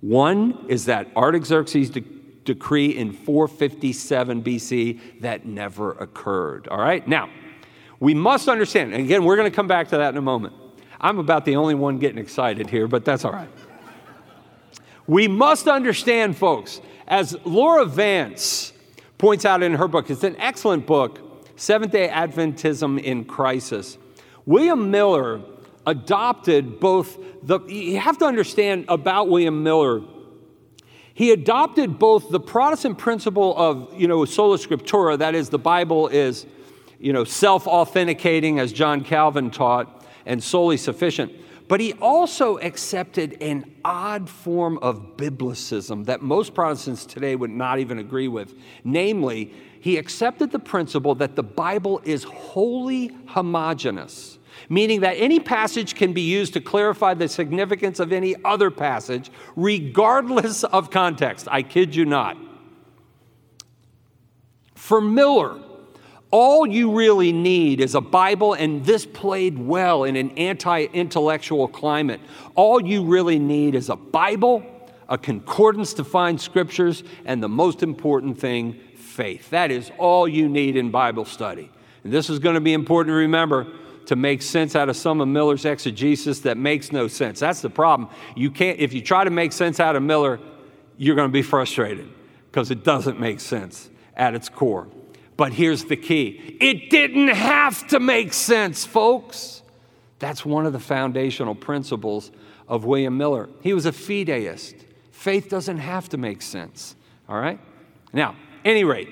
One 0.00 0.66
is 0.68 0.86
that 0.86 1.08
Artaxerxes' 1.16 1.90
de- 1.90 2.00
decree 2.44 2.96
in 2.96 3.12
457 3.12 4.42
BC 4.42 5.20
that 5.20 5.46
never 5.46 5.92
occurred. 5.92 6.66
All 6.68 6.78
right? 6.78 7.06
Now, 7.06 7.30
we 8.00 8.14
must 8.14 8.48
understand, 8.48 8.92
and 8.92 9.04
again, 9.04 9.24
we're 9.24 9.36
going 9.36 9.50
to 9.50 9.54
come 9.54 9.68
back 9.68 9.88
to 9.88 9.98
that 9.98 10.08
in 10.08 10.16
a 10.16 10.22
moment. 10.22 10.54
I'm 11.00 11.18
about 11.18 11.44
the 11.44 11.56
only 11.56 11.74
one 11.74 11.98
getting 11.98 12.18
excited 12.18 12.68
here, 12.68 12.88
but 12.88 13.04
that's 13.04 13.24
all 13.24 13.32
right. 13.32 13.48
We 15.06 15.28
must 15.28 15.68
understand, 15.68 16.36
folks, 16.36 16.80
as 17.06 17.36
Laura 17.44 17.84
Vance 17.84 18.72
points 19.18 19.44
out 19.44 19.62
in 19.62 19.74
her 19.74 19.88
book, 19.88 20.10
it's 20.10 20.24
an 20.24 20.36
excellent 20.38 20.86
book, 20.86 21.20
Seventh 21.56 21.92
day 21.92 22.08
Adventism 22.08 23.00
in 23.00 23.24
Crisis. 23.24 23.98
William 24.46 24.90
Miller 24.90 25.40
adopted 25.86 26.80
both 26.80 27.18
the, 27.42 27.60
you 27.66 27.98
have 27.98 28.18
to 28.18 28.24
understand 28.24 28.84
about 28.88 29.28
William 29.28 29.62
Miller, 29.62 30.02
He 31.14 31.32
adopted 31.32 31.98
both 31.98 32.30
the 32.30 32.40
Protestant 32.40 32.98
principle 32.98 33.56
of, 33.56 33.92
you 33.98 34.08
know, 34.08 34.24
sola 34.24 34.58
scriptura, 34.58 35.18
that 35.18 35.34
is, 35.34 35.48
the 35.48 35.58
Bible 35.58 36.08
is, 36.08 36.46
you 36.98 37.12
know, 37.12 37.24
self 37.24 37.66
authenticating, 37.66 38.58
as 38.58 38.72
John 38.72 39.02
Calvin 39.02 39.50
taught, 39.50 40.06
and 40.24 40.42
solely 40.42 40.76
sufficient. 40.76 41.32
But 41.68 41.80
he 41.80 41.94
also 41.94 42.58
accepted 42.58 43.38
an 43.40 43.74
odd 43.84 44.28
form 44.28 44.78
of 44.78 45.16
biblicism 45.16 46.06
that 46.06 46.22
most 46.22 46.54
Protestants 46.54 47.06
today 47.06 47.34
would 47.34 47.50
not 47.50 47.78
even 47.78 47.98
agree 47.98 48.28
with. 48.28 48.54
Namely, 48.84 49.52
he 49.80 49.96
accepted 49.96 50.50
the 50.50 50.58
principle 50.58 51.14
that 51.16 51.34
the 51.34 51.42
Bible 51.42 52.00
is 52.04 52.24
wholly 52.24 53.10
homogeneous 53.26 54.38
meaning 54.72 55.00
that 55.00 55.12
any 55.18 55.38
passage 55.38 55.94
can 55.94 56.14
be 56.14 56.22
used 56.22 56.54
to 56.54 56.60
clarify 56.60 57.12
the 57.12 57.28
significance 57.28 58.00
of 58.00 58.10
any 58.10 58.34
other 58.42 58.70
passage, 58.70 59.30
regardless 59.54 60.64
of 60.64 60.90
context. 60.90 61.46
I 61.50 61.62
kid 61.62 61.94
you 61.94 62.06
not. 62.06 62.38
For 64.74 65.02
Miller, 65.02 65.60
all 66.30 66.66
you 66.66 66.90
really 66.90 67.32
need 67.32 67.82
is 67.82 67.94
a 67.94 68.00
Bible, 68.00 68.54
and 68.54 68.82
this 68.82 69.04
played 69.04 69.58
well 69.58 70.04
in 70.04 70.16
an 70.16 70.30
anti 70.38 70.84
intellectual 70.84 71.68
climate. 71.68 72.22
All 72.54 72.80
you 72.80 73.04
really 73.04 73.38
need 73.38 73.74
is 73.74 73.90
a 73.90 73.96
Bible, 73.96 74.64
a 75.06 75.18
concordance 75.18 75.92
to 75.94 76.04
find 76.04 76.40
scriptures, 76.40 77.04
and 77.26 77.42
the 77.42 77.48
most 77.48 77.82
important 77.82 78.38
thing, 78.38 78.80
faith. 78.96 79.50
That 79.50 79.70
is 79.70 79.92
all 79.98 80.26
you 80.26 80.48
need 80.48 80.78
in 80.78 80.90
Bible 80.90 81.26
study. 81.26 81.70
And 82.04 82.12
this 82.12 82.30
is 82.30 82.38
going 82.38 82.54
to 82.54 82.60
be 82.62 82.72
important 82.72 83.12
to 83.12 83.18
remember 83.18 83.66
to 84.06 84.16
make 84.16 84.42
sense 84.42 84.74
out 84.74 84.88
of 84.88 84.96
some 84.96 85.20
of 85.20 85.28
Miller's 85.28 85.64
exegesis 85.64 86.40
that 86.40 86.56
makes 86.56 86.92
no 86.92 87.08
sense. 87.08 87.40
That's 87.40 87.60
the 87.60 87.70
problem. 87.70 88.08
You 88.36 88.50
can't, 88.50 88.78
if 88.78 88.92
you 88.92 89.00
try 89.00 89.24
to 89.24 89.30
make 89.30 89.52
sense 89.52 89.80
out 89.80 89.96
of 89.96 90.02
Miller, 90.02 90.40
you're 90.96 91.16
going 91.16 91.28
to 91.28 91.32
be 91.32 91.42
frustrated 91.42 92.08
because 92.50 92.70
it 92.70 92.84
doesn't 92.84 93.20
make 93.20 93.40
sense 93.40 93.90
at 94.16 94.34
its 94.34 94.48
core. 94.48 94.88
But 95.36 95.52
here's 95.52 95.84
the 95.84 95.96
key 95.96 96.56
it 96.60 96.90
didn't 96.90 97.28
have 97.28 97.86
to 97.88 98.00
make 98.00 98.32
sense, 98.32 98.84
folks. 98.84 99.62
That's 100.18 100.44
one 100.44 100.66
of 100.66 100.72
the 100.72 100.80
foundational 100.80 101.54
principles 101.54 102.30
of 102.68 102.84
William 102.84 103.16
Miller. 103.16 103.48
He 103.60 103.74
was 103.74 103.86
a 103.86 103.92
fideist. 103.92 104.84
Faith 105.10 105.48
doesn't 105.48 105.78
have 105.78 106.08
to 106.10 106.16
make 106.16 106.42
sense. 106.42 106.94
All 107.28 107.40
right? 107.40 107.58
Now, 108.12 108.36
any 108.64 108.84
rate, 108.84 109.08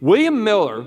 William 0.00 0.44
Miller 0.44 0.86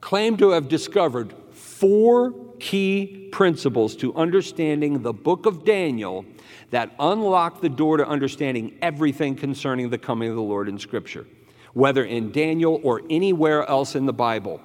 claimed 0.00 0.38
to 0.38 0.50
have 0.50 0.68
discovered 0.68 1.34
four 1.52 2.32
key 2.64 3.28
principles 3.30 3.94
to 3.94 4.14
understanding 4.14 5.02
the 5.02 5.12
book 5.12 5.44
of 5.44 5.66
Daniel 5.66 6.24
that 6.70 6.90
unlock 6.98 7.60
the 7.60 7.68
door 7.68 7.98
to 7.98 8.08
understanding 8.08 8.74
everything 8.80 9.36
concerning 9.36 9.90
the 9.90 9.98
coming 9.98 10.30
of 10.30 10.34
the 10.34 10.42
Lord 10.42 10.66
in 10.66 10.78
Scripture, 10.78 11.26
whether 11.74 12.02
in 12.02 12.32
Daniel 12.32 12.80
or 12.82 13.02
anywhere 13.10 13.68
else 13.68 13.94
in 13.94 14.06
the 14.06 14.14
Bible. 14.14 14.62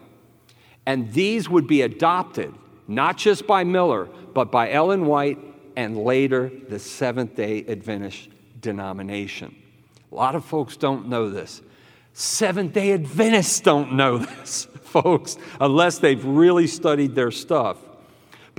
And 0.86 1.12
these 1.12 1.50
would 1.50 1.68
be 1.68 1.82
adopted 1.82 2.54
not 2.88 3.18
just 3.18 3.45
by 3.45 3.66
Miller, 3.66 4.06
but 4.34 4.50
by 4.50 4.72
Ellen 4.72 5.06
White 5.06 5.38
and 5.76 5.97
later 5.97 6.50
the 6.70 6.80
Seventh 6.80 7.36
day 7.36 7.66
Adventist 7.68 8.30
denomination. 8.62 9.54
A 10.10 10.16
lot 10.16 10.36
of 10.36 10.45
folks 10.45 10.78
don't 10.78 11.10
know 11.10 11.30
this. 11.30 11.62
Seventh 12.14 12.72
day 12.72 12.93
Adventists 12.93 13.60
don't 13.60 13.93
know 13.93 14.18
this, 14.20 14.70
folks, 14.84 15.36
unless 15.60 15.97
they've 15.97 16.24
really 16.24 16.66
studied 16.66 17.14
their 17.14 17.32
stuff. 17.32 17.78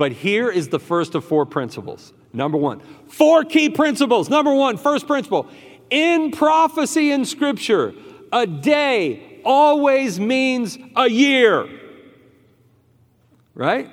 But 0.01 0.13
here 0.13 0.49
is 0.49 0.69
the 0.69 0.79
first 0.79 1.13
of 1.13 1.23
four 1.23 1.45
principles. 1.45 2.11
Number 2.33 2.57
one, 2.57 2.79
four 3.07 3.43
key 3.45 3.69
principles. 3.69 4.31
Number 4.31 4.51
one, 4.51 4.77
first 4.77 5.05
principle 5.05 5.47
in 5.91 6.31
prophecy 6.31 7.11
in 7.11 7.23
Scripture, 7.23 7.93
a 8.33 8.47
day 8.47 9.39
always 9.45 10.19
means 10.19 10.79
a 10.95 11.07
year. 11.07 11.69
Right? 13.53 13.91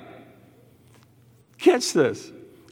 Catch 1.59 1.93
this. 1.93 2.31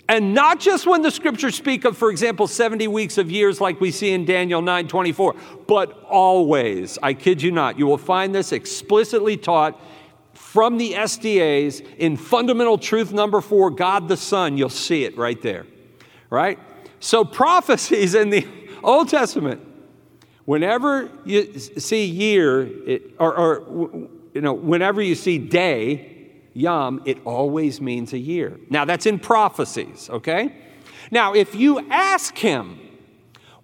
And 0.09 0.33
not 0.33 0.59
just 0.59 0.87
when 0.87 1.03
the 1.03 1.11
scriptures 1.11 1.53
speak 1.53 1.85
of, 1.85 1.95
for 1.95 2.09
example, 2.09 2.47
70 2.47 2.87
weeks 2.87 3.19
of 3.19 3.29
years 3.29 3.61
like 3.61 3.79
we 3.79 3.91
see 3.91 4.13
in 4.13 4.25
Daniel 4.25 4.63
9 4.63 4.87
24, 4.87 5.35
but 5.67 5.91
always. 6.09 6.97
I 7.03 7.13
kid 7.13 7.43
you 7.43 7.51
not. 7.51 7.77
You 7.77 7.85
will 7.85 7.99
find 7.99 8.33
this 8.33 8.51
explicitly 8.51 9.37
taught 9.37 9.79
from 10.57 10.79
the 10.79 10.93
SDAs 10.93 11.85
in 11.99 12.17
fundamental 12.17 12.79
truth 12.79 13.13
number 13.13 13.41
four, 13.41 13.69
God 13.69 14.07
the 14.07 14.17
Son. 14.17 14.57
You'll 14.57 14.69
see 14.69 15.03
it 15.03 15.15
right 15.15 15.39
there. 15.43 15.67
Right? 16.31 16.57
So, 16.99 17.23
prophecies 17.23 18.15
in 18.15 18.31
the 18.31 18.47
Old 18.83 19.07
Testament, 19.07 19.61
whenever 20.45 21.11
you 21.25 21.59
see 21.59 22.05
year, 22.05 22.63
it, 22.89 23.13
or, 23.19 23.35
or 23.35 24.09
you 24.33 24.41
know, 24.41 24.53
whenever 24.53 24.99
you 24.99 25.13
see 25.13 25.37
day, 25.37 26.31
Yom, 26.55 27.03
it 27.05 27.19
always 27.23 27.79
means 27.79 28.13
a 28.13 28.17
year. 28.17 28.59
Now, 28.71 28.83
that's 28.83 29.05
in 29.05 29.19
prophecies, 29.19 30.09
okay? 30.09 30.55
Now, 31.11 31.35
if 31.35 31.53
you 31.53 31.87
ask 31.91 32.35
him, 32.35 32.79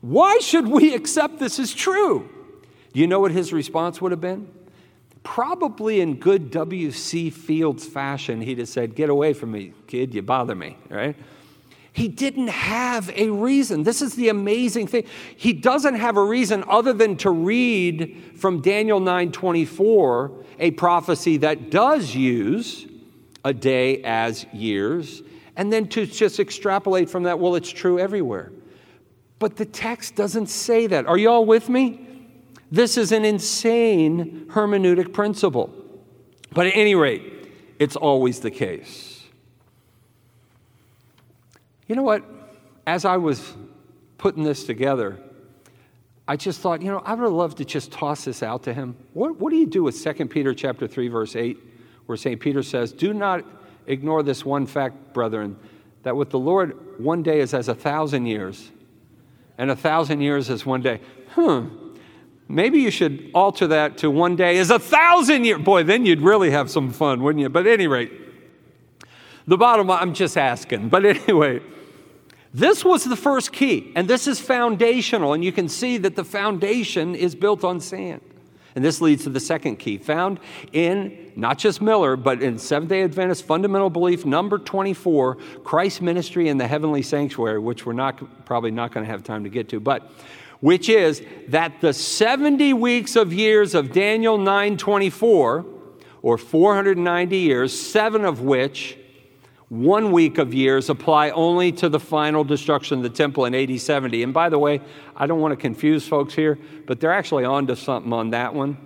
why 0.01 0.37
should 0.41 0.67
we 0.67 0.93
accept 0.93 1.39
this 1.39 1.57
as 1.57 1.73
true? 1.73 2.29
Do 2.93 2.99
you 2.99 3.07
know 3.07 3.19
what 3.19 3.31
his 3.31 3.51
response 3.51 3.99
would 3.99 4.11
have 4.11 4.21
been? 4.21 4.47
Probably 5.23 6.01
in 6.01 6.15
good 6.15 6.51
W.C. 6.51 7.29
Fields 7.29 7.85
fashion, 7.85 8.41
he'd 8.41 8.59
have 8.59 8.67
said, 8.67 8.95
Get 8.95 9.09
away 9.09 9.33
from 9.33 9.51
me, 9.51 9.73
kid, 9.87 10.13
you 10.13 10.21
bother 10.21 10.53
me, 10.53 10.77
right? 10.89 11.15
He 11.93 12.07
didn't 12.07 12.47
have 12.47 13.11
a 13.15 13.29
reason. 13.29 13.83
This 13.83 14.01
is 14.01 14.15
the 14.15 14.29
amazing 14.29 14.87
thing. 14.87 15.05
He 15.37 15.53
doesn't 15.53 15.95
have 15.95 16.17
a 16.17 16.23
reason 16.23 16.63
other 16.67 16.91
than 16.91 17.17
to 17.17 17.29
read 17.29 18.33
from 18.35 18.61
Daniel 18.61 18.99
9:24, 18.99 20.31
a 20.59 20.71
prophecy 20.71 21.37
that 21.37 21.69
does 21.69 22.15
use 22.15 22.87
a 23.45 23.53
day 23.53 24.01
as 24.03 24.45
years, 24.51 25.21
and 25.55 25.71
then 25.71 25.87
to 25.89 26.07
just 26.07 26.39
extrapolate 26.39 27.09
from 27.09 27.23
that, 27.23 27.37
well, 27.37 27.53
it's 27.53 27.69
true 27.69 27.99
everywhere. 27.99 28.51
But 29.37 29.57
the 29.57 29.65
text 29.65 30.15
doesn't 30.15 30.47
say 30.47 30.87
that. 30.87 31.05
Are 31.05 31.17
you 31.17 31.29
all 31.29 31.45
with 31.45 31.69
me? 31.69 32.07
This 32.73 32.97
is 32.97 33.11
an 33.11 33.23
insane 33.23 34.47
hermeneutic 34.49 35.13
principle. 35.13 35.71
But 36.53 36.65
at 36.65 36.75
any 36.75 36.95
rate, 36.95 37.21
it's 37.77 37.95
always 37.95 38.39
the 38.39 38.49
case. 38.49 39.27
You 41.87 41.95
know 41.95 42.01
what? 42.01 42.23
As 42.87 43.05
I 43.05 43.17
was 43.17 43.53
putting 44.17 44.43
this 44.43 44.63
together, 44.63 45.19
I 46.27 46.35
just 46.35 46.61
thought, 46.61 46.81
you 46.81 46.89
know, 46.89 47.03
I 47.05 47.13
would 47.13 47.29
loved 47.29 47.59
to 47.59 47.65
just 47.65 47.91
toss 47.91 48.25
this 48.25 48.41
out 48.41 48.63
to 48.63 48.73
him. 48.73 48.95
What, 49.13 49.39
what 49.39 49.51
do 49.51 49.57
you 49.57 49.67
do 49.67 49.83
with 49.83 50.03
2 50.03 50.25
Peter 50.25 50.55
chapter 50.55 50.87
3, 50.87 51.09
verse 51.09 51.35
8, 51.35 51.59
where 52.07 52.17
St. 52.17 52.41
Peter 52.41 52.63
says, 52.63 52.91
Do 52.91 53.13
not 53.13 53.45
ignore 53.85 54.23
this 54.23 54.43
one 54.43 54.65
fact, 54.65 55.13
brethren, 55.13 55.59
that 56.01 56.15
with 56.15 56.31
the 56.31 56.39
Lord, 56.39 56.99
one 56.99 57.21
day 57.21 57.39
is 57.39 57.53
as 57.53 57.67
a 57.67 57.75
thousand 57.75 58.25
years, 58.25 58.71
and 59.59 59.69
a 59.69 59.75
thousand 59.75 60.21
years 60.21 60.49
is 60.49 60.65
one 60.65 60.81
day. 60.81 61.01
Hmm. 61.33 61.82
Maybe 62.53 62.79
you 62.79 62.91
should 62.91 63.31
alter 63.33 63.65
that 63.67 63.97
to 63.99 64.11
one 64.11 64.35
day 64.35 64.57
is 64.57 64.69
a 64.69 64.77
thousand 64.77 65.45
years. 65.45 65.61
Boy, 65.61 65.81
then 65.81 66.05
you'd 66.05 66.21
really 66.21 66.51
have 66.51 66.69
some 66.69 66.91
fun, 66.91 67.23
wouldn't 67.23 67.41
you? 67.41 67.49
But 67.49 67.65
at 67.65 67.73
any 67.73 67.87
rate, 67.87 68.11
the 69.47 69.57
bottom 69.57 69.87
line, 69.87 69.99
I'm 69.99 70.13
just 70.13 70.37
asking. 70.37 70.89
But 70.89 71.03
anyway, 71.05 71.61
this 72.53 72.85
was 72.85 73.05
the 73.05 73.15
first 73.15 73.51
key, 73.51 73.91
and 73.95 74.07
this 74.07 74.27
is 74.27 74.39
foundational, 74.39 75.33
and 75.33 75.43
you 75.43 75.51
can 75.51 75.67
see 75.67 75.97
that 75.97 76.15
the 76.15 76.23
foundation 76.23 77.15
is 77.15 77.33
built 77.33 77.63
on 77.63 77.79
sand. 77.79 78.21
And 78.75 78.85
this 78.85 79.01
leads 79.01 79.23
to 79.23 79.29
the 79.29 79.39
second 79.39 79.77
key, 79.77 79.97
found 79.97 80.39
in 80.71 81.31
not 81.35 81.57
just 81.57 81.81
Miller, 81.81 82.15
but 82.15 82.43
in 82.43 82.59
Seventh 82.59 82.89
day 82.89 83.03
Adventist 83.03 83.45
fundamental 83.45 83.89
belief 83.89 84.25
number 84.25 84.59
24, 84.59 85.35
Christ's 85.63 86.01
ministry 86.01 86.49
in 86.49 86.57
the 86.59 86.67
heavenly 86.67 87.01
sanctuary, 87.01 87.59
which 87.59 87.85
we're 87.85 87.93
not, 87.93 88.45
probably 88.45 88.71
not 88.71 88.91
going 88.91 89.05
to 89.05 89.11
have 89.11 89.23
time 89.23 89.43
to 89.43 89.49
get 89.49 89.69
to, 89.69 89.79
but 89.79 90.11
which 90.63 90.87
is 90.87 91.21
that 91.49 91.81
the 91.81 91.91
70 91.91 92.71
weeks 92.71 93.17
of 93.17 93.33
years 93.33 93.75
of 93.75 93.91
Daniel 93.91 94.37
924, 94.37 95.65
or 96.21 96.37
490 96.37 97.35
years, 97.35 97.77
seven 97.77 98.23
of 98.23 98.39
which 98.39 98.97
one 99.67 100.13
week 100.13 100.37
of 100.37 100.53
years 100.53 100.89
apply 100.89 101.31
only 101.31 101.73
to 101.73 101.89
the 101.89 101.99
final 101.99 102.45
destruction 102.45 102.99
of 102.99 103.03
the 103.03 103.09
temple 103.09 103.43
in 103.43 103.53
AD 103.53 103.77
70. 103.77 104.23
And 104.23 104.33
by 104.33 104.47
the 104.47 104.57
way, 104.57 104.79
I 105.17 105.27
don't 105.27 105.41
want 105.41 105.51
to 105.51 105.57
confuse 105.57 106.07
folks 106.07 106.33
here, 106.33 106.57
but 106.85 107.01
they're 107.01 107.11
actually 107.11 107.43
on 107.43 107.67
to 107.67 107.75
something 107.75 108.13
on 108.13 108.29
that 108.29 108.55
one 108.55 108.77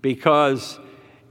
because 0.00 0.80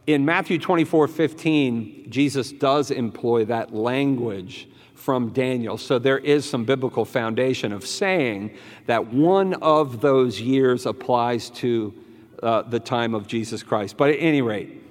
in 0.08 0.24
Matthew 0.24 0.58
24 0.58 1.10
15, 1.10 2.06
Jesus 2.10 2.54
does 2.54 2.92
employ 2.92 3.44
that 3.44 3.76
language 3.76 4.70
from 5.02 5.30
Daniel. 5.30 5.78
So 5.78 6.00
there 6.00 6.20
is 6.20 6.50
some 6.50 6.64
biblical 6.64 7.06
foundation 7.06 7.74
of 7.74 7.86
saying 7.86 8.56
that 8.86 9.14
one 9.14 9.56
of 9.56 10.02
those 10.02 10.40
years 10.40 10.86
applies 10.86 11.50
to 11.52 11.94
uh, 12.42 12.62
the 12.64 12.80
time 12.80 13.14
of 13.14 13.28
Jesus 13.28 13.64
Christ. 13.64 13.98
But 13.98 14.10
at 14.12 14.18
any 14.20 14.42
rate, 14.42 14.82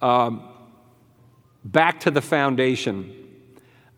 um, 0.00 0.42
back 1.64 2.00
to 2.00 2.10
the 2.10 2.22
foundation 2.22 3.24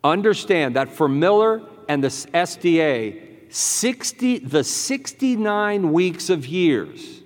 Understand 0.03 0.75
that 0.75 0.89
for 0.89 1.07
Miller 1.07 1.61
and 1.89 2.03
the 2.03 2.07
SDA, 2.07 3.51
60, 3.53 4.39
the 4.39 4.63
69 4.63 5.91
weeks 5.91 6.29
of 6.29 6.45
years, 6.45 7.21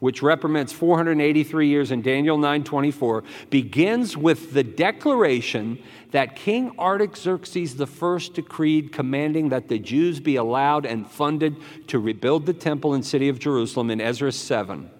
which 0.00 0.22
represents 0.22 0.72
483 0.72 1.68
years 1.68 1.90
in 1.90 2.02
Daniel 2.02 2.38
9:24, 2.38 3.24
begins 3.50 4.16
with 4.16 4.52
the 4.52 4.62
declaration 4.62 5.78
that 6.10 6.36
King 6.36 6.78
Artaxerxes 6.78 7.80
I 7.80 8.18
decreed 8.32 8.92
commanding 8.92 9.50
that 9.50 9.68
the 9.68 9.78
Jews 9.78 10.20
be 10.20 10.36
allowed 10.36 10.86
and 10.86 11.06
funded 11.06 11.56
to 11.88 11.98
rebuild 11.98 12.46
the 12.46 12.54
temple 12.54 12.94
and 12.94 13.04
city 13.04 13.28
of 13.28 13.38
Jerusalem 13.38 13.90
in 13.90 14.00
Ezra 14.00 14.32
7. 14.32 14.90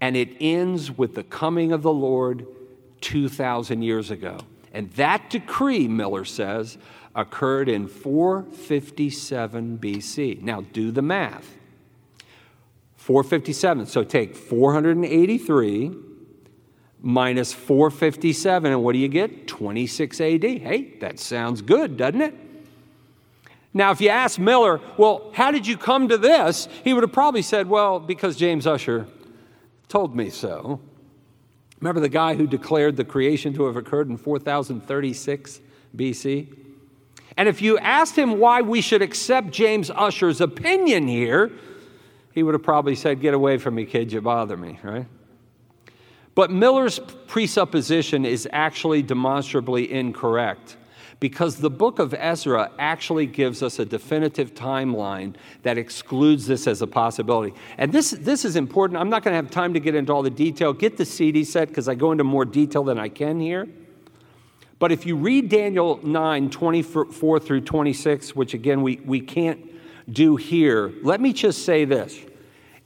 And 0.00 0.16
it 0.16 0.30
ends 0.40 0.96
with 0.96 1.14
the 1.14 1.24
coming 1.24 1.72
of 1.72 1.82
the 1.82 1.92
Lord 1.92 2.46
2,000 3.02 3.82
years 3.82 4.10
ago. 4.10 4.38
And 4.72 4.90
that 4.92 5.28
decree, 5.28 5.88
Miller 5.88 6.24
says, 6.24 6.78
occurred 7.14 7.68
in 7.68 7.88
457 7.88 9.78
BC. 9.78 10.40
Now 10.40 10.62
do 10.72 10.90
the 10.90 11.02
math. 11.02 11.56
457. 12.96 13.86
So 13.86 14.04
take 14.04 14.36
483 14.36 16.09
minus 17.02 17.52
457, 17.52 18.72
and 18.72 18.82
what 18.82 18.92
do 18.92 18.98
you 18.98 19.08
get? 19.08 19.46
26 19.46 20.20
AD. 20.20 20.44
Hey, 20.44 20.94
that 21.00 21.18
sounds 21.18 21.62
good, 21.62 21.96
doesn't 21.96 22.20
it? 22.20 22.34
Now, 23.72 23.92
if 23.92 24.00
you 24.00 24.08
ask 24.08 24.38
Miller, 24.38 24.80
well, 24.96 25.30
how 25.32 25.50
did 25.50 25.66
you 25.66 25.76
come 25.76 26.08
to 26.08 26.18
this? 26.18 26.68
He 26.82 26.92
would 26.92 27.04
have 27.04 27.12
probably 27.12 27.42
said, 27.42 27.68
well, 27.68 28.00
because 28.00 28.36
James 28.36 28.66
Ussher 28.66 29.06
told 29.88 30.16
me 30.16 30.28
so. 30.28 30.80
Remember 31.80 32.00
the 32.00 32.08
guy 32.08 32.34
who 32.34 32.46
declared 32.46 32.96
the 32.96 33.04
creation 33.04 33.54
to 33.54 33.64
have 33.66 33.76
occurred 33.76 34.08
in 34.08 34.16
4036 34.16 35.60
BC? 35.96 36.56
And 37.36 37.48
if 37.48 37.62
you 37.62 37.78
asked 37.78 38.16
him 38.16 38.38
why 38.38 38.60
we 38.60 38.80
should 38.80 39.02
accept 39.02 39.50
James 39.50 39.90
Ussher's 39.90 40.40
opinion 40.40 41.06
here, 41.06 41.50
he 42.32 42.42
would 42.42 42.54
have 42.54 42.62
probably 42.62 42.94
said, 42.94 43.20
Get 43.20 43.34
away 43.34 43.56
from 43.56 43.76
me, 43.76 43.86
kid, 43.86 44.12
you 44.12 44.20
bother 44.20 44.56
me, 44.56 44.78
right? 44.82 45.06
But 46.34 46.50
Miller's 46.50 47.00
presupposition 47.26 48.24
is 48.24 48.48
actually 48.52 49.02
demonstrably 49.02 49.90
incorrect 49.90 50.76
because 51.20 51.56
the 51.56 51.70
book 51.70 51.98
of 51.98 52.14
Ezra 52.14 52.70
actually 52.78 53.26
gives 53.26 53.62
us 53.62 53.78
a 53.78 53.84
definitive 53.84 54.54
timeline 54.54 55.34
that 55.62 55.76
excludes 55.76 56.46
this 56.46 56.66
as 56.66 56.80
a 56.80 56.86
possibility. 56.86 57.54
And 57.76 57.92
this, 57.92 58.10
this 58.12 58.46
is 58.46 58.56
important. 58.56 58.98
I'm 58.98 59.10
not 59.10 59.22
going 59.22 59.32
to 59.32 59.36
have 59.36 59.50
time 59.50 59.74
to 59.74 59.80
get 59.80 59.94
into 59.94 60.12
all 60.12 60.22
the 60.22 60.30
detail. 60.30 60.72
Get 60.72 60.96
the 60.96 61.04
CD 61.04 61.44
set 61.44 61.68
because 61.68 61.88
I 61.88 61.94
go 61.94 62.10
into 62.10 62.24
more 62.24 62.46
detail 62.46 62.82
than 62.84 62.98
I 62.98 63.10
can 63.10 63.38
here. 63.38 63.68
But 64.78 64.92
if 64.92 65.04
you 65.04 65.14
read 65.14 65.50
Daniel 65.50 66.00
9, 66.02 66.48
24 66.48 67.38
through 67.38 67.60
26, 67.60 68.34
which 68.34 68.54
again 68.54 68.80
we, 68.80 68.96
we 69.04 69.20
can't 69.20 69.60
do 70.10 70.36
here, 70.36 70.94
let 71.02 71.20
me 71.20 71.34
just 71.34 71.66
say 71.66 71.84
this. 71.84 72.18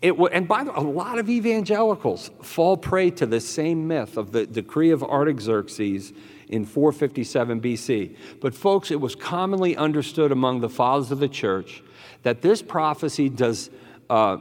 It, 0.04 0.12
and 0.32 0.46
by 0.46 0.64
the 0.64 0.70
way, 0.70 0.76
a 0.76 0.80
lot 0.82 1.18
of 1.18 1.30
evangelicals 1.30 2.30
fall 2.42 2.76
prey 2.76 3.08
to 3.12 3.24
the 3.24 3.40
same 3.40 3.88
myth 3.88 4.18
of 4.18 4.32
the 4.32 4.44
decree 4.44 4.90
of 4.90 5.02
Artaxerxes 5.02 6.12
in 6.46 6.66
457 6.66 7.58
BC. 7.62 8.14
But, 8.38 8.54
folks, 8.54 8.90
it 8.90 9.00
was 9.00 9.14
commonly 9.14 9.78
understood 9.78 10.30
among 10.30 10.60
the 10.60 10.68
fathers 10.68 11.10
of 11.10 11.20
the 11.20 11.28
church 11.28 11.82
that 12.22 12.42
this 12.42 12.60
prophecy 12.60 13.30
does, 13.30 13.70
uh, 14.10 14.36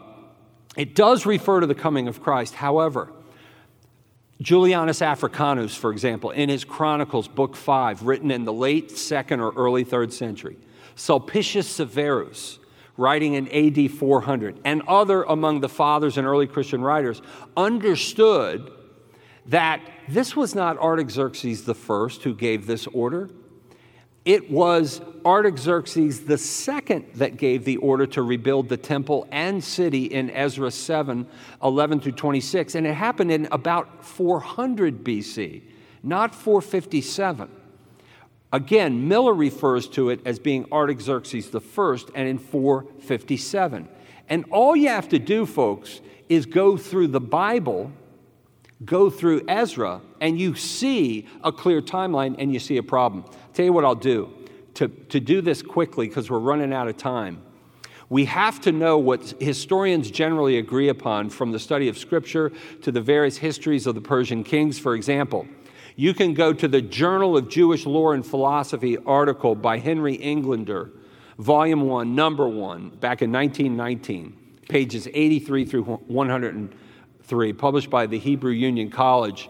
it 0.75 0.95
does 0.95 1.25
refer 1.25 1.61
to 1.61 1.65
the 1.65 1.75
coming 1.75 2.09
of 2.09 2.21
Christ. 2.21 2.55
However, 2.55 3.13
Julianus 4.41 5.01
Africanus, 5.01 5.77
for 5.77 5.93
example, 5.93 6.31
in 6.31 6.49
his 6.49 6.65
Chronicles, 6.65 7.29
Book 7.29 7.55
5, 7.55 8.03
written 8.03 8.31
in 8.31 8.43
the 8.43 8.51
late 8.51 8.91
second 8.91 9.39
or 9.39 9.53
early 9.53 9.85
third 9.85 10.11
century, 10.11 10.57
Sulpicius 10.97 11.69
Severus, 11.69 12.59
writing 12.97 13.33
in 13.33 13.47
AD 13.49 13.91
400, 13.91 14.59
and 14.63 14.81
other 14.87 15.23
among 15.23 15.61
the 15.61 15.69
fathers 15.69 16.17
and 16.17 16.27
early 16.27 16.47
Christian 16.47 16.81
writers 16.81 17.21
understood 17.57 18.71
that 19.47 19.81
this 20.07 20.35
was 20.35 20.55
not 20.55 20.77
Artaxerxes 20.77 21.67
I 21.67 21.73
who 22.23 22.33
gave 22.33 22.67
this 22.67 22.87
order. 22.87 23.29
It 24.25 24.49
was 24.49 25.01
Artaxerxes 25.25 26.21
II 26.29 27.05
that 27.15 27.35
gave 27.35 27.65
the 27.65 27.77
order 27.77 28.05
to 28.07 28.21
rebuild 28.21 28.69
the 28.69 28.77
temple 28.77 29.27
and 29.31 29.61
city 29.61 30.05
in 30.05 30.29
Ezra 30.29 30.71
7 30.71 31.27
11 31.61 31.99
through 31.99 32.13
26. 32.13 32.75
And 32.75 32.87
it 32.87 32.93
happened 32.93 33.31
in 33.31 33.49
about 33.51 34.05
400 34.05 35.03
BC, 35.03 35.63
not 36.03 36.33
457. 36.33 37.49
Again, 38.53 39.09
Miller 39.09 39.33
refers 39.33 39.89
to 39.89 40.09
it 40.09 40.21
as 40.25 40.39
being 40.39 40.65
Artaxerxes 40.71 41.53
I 41.53 41.97
and 42.15 42.27
in 42.29 42.37
457. 42.37 43.89
And 44.29 44.45
all 44.49 44.75
you 44.75 44.87
have 44.87 45.09
to 45.09 45.19
do, 45.19 45.45
folks, 45.45 45.99
is 46.29 46.45
go 46.45 46.77
through 46.77 47.07
the 47.07 47.19
Bible 47.19 47.91
go 48.85 49.09
through 49.09 49.43
Ezra 49.47 50.01
and 50.19 50.39
you 50.39 50.55
see 50.55 51.27
a 51.43 51.51
clear 51.51 51.81
timeline 51.81 52.35
and 52.37 52.53
you 52.53 52.59
see 52.59 52.77
a 52.77 52.83
problem. 52.83 53.23
I'll 53.27 53.53
tell 53.53 53.65
you 53.65 53.73
what 53.73 53.85
I'll 53.85 53.95
do 53.95 54.33
to, 54.75 54.87
to 54.87 55.19
do 55.19 55.41
this 55.41 55.61
quickly 55.61 56.07
because 56.07 56.29
we're 56.29 56.39
running 56.39 56.73
out 56.73 56.87
of 56.87 56.97
time. 56.97 57.41
We 58.09 58.25
have 58.25 58.61
to 58.61 58.71
know 58.71 58.97
what 58.97 59.33
historians 59.39 60.11
generally 60.11 60.57
agree 60.57 60.89
upon 60.89 61.29
from 61.29 61.51
the 61.51 61.59
study 61.59 61.87
of 61.87 61.97
Scripture 61.97 62.51
to 62.81 62.91
the 62.91 63.01
various 63.01 63.37
histories 63.37 63.87
of 63.87 63.95
the 63.95 64.01
Persian 64.01 64.43
kings. 64.43 64.77
For 64.77 64.93
example, 64.93 65.47
you 65.95 66.13
can 66.13 66.33
go 66.33 66.53
to 66.53 66.67
the 66.67 66.81
Journal 66.81 67.37
of 67.37 67.49
Jewish 67.49 67.85
Lore 67.85 68.13
and 68.13 68.25
Philosophy 68.25 68.97
article 68.97 69.55
by 69.55 69.77
Henry 69.77 70.15
Englander, 70.15 70.91
Volume 71.37 71.81
1, 71.81 72.15
Number 72.15 72.47
1, 72.47 72.89
back 72.89 73.21
in 73.21 73.31
1919, 73.31 74.59
pages 74.69 75.07
83 75.13 75.65
through 75.65 75.83
103, 75.83 77.53
published 77.53 77.89
by 77.89 78.07
the 78.07 78.17
Hebrew 78.17 78.51
Union 78.51 78.89
College, 78.89 79.49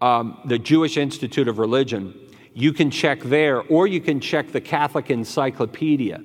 um, 0.00 0.40
the 0.46 0.58
Jewish 0.58 0.96
Institute 0.96 1.48
of 1.48 1.58
Religion. 1.58 2.14
You 2.54 2.72
can 2.72 2.90
check 2.90 3.20
there, 3.22 3.62
or 3.62 3.86
you 3.86 4.00
can 4.00 4.20
check 4.20 4.52
the 4.52 4.60
Catholic 4.60 5.10
Encyclopedia, 5.10 6.22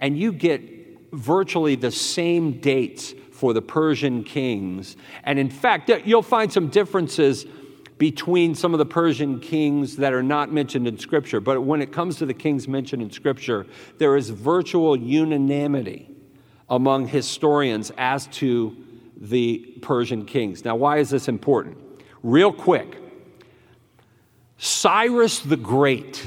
and 0.00 0.18
you 0.18 0.32
get 0.32 0.62
virtually 1.12 1.76
the 1.76 1.90
same 1.90 2.60
dates 2.60 3.14
for 3.32 3.52
the 3.52 3.62
Persian 3.62 4.22
kings. 4.22 4.96
And 5.24 5.38
in 5.38 5.48
fact, 5.48 5.90
you'll 6.04 6.22
find 6.22 6.52
some 6.52 6.68
differences 6.68 7.46
between 8.00 8.54
some 8.54 8.72
of 8.72 8.78
the 8.78 8.86
Persian 8.86 9.38
kings 9.38 9.96
that 9.96 10.14
are 10.14 10.22
not 10.22 10.50
mentioned 10.50 10.88
in 10.88 10.98
Scripture. 10.98 11.38
But 11.38 11.60
when 11.60 11.82
it 11.82 11.92
comes 11.92 12.16
to 12.16 12.24
the 12.24 12.32
kings 12.32 12.66
mentioned 12.66 13.02
in 13.02 13.10
Scripture, 13.10 13.66
there 13.98 14.16
is 14.16 14.30
virtual 14.30 14.96
unanimity 14.96 16.08
among 16.70 17.08
historians 17.08 17.92
as 17.98 18.26
to 18.28 18.74
the 19.18 19.58
Persian 19.82 20.24
kings. 20.24 20.64
Now, 20.64 20.76
why 20.76 20.96
is 20.96 21.10
this 21.10 21.28
important? 21.28 21.76
Real 22.22 22.54
quick 22.54 22.96
Cyrus 24.56 25.40
the 25.40 25.58
Great 25.58 26.24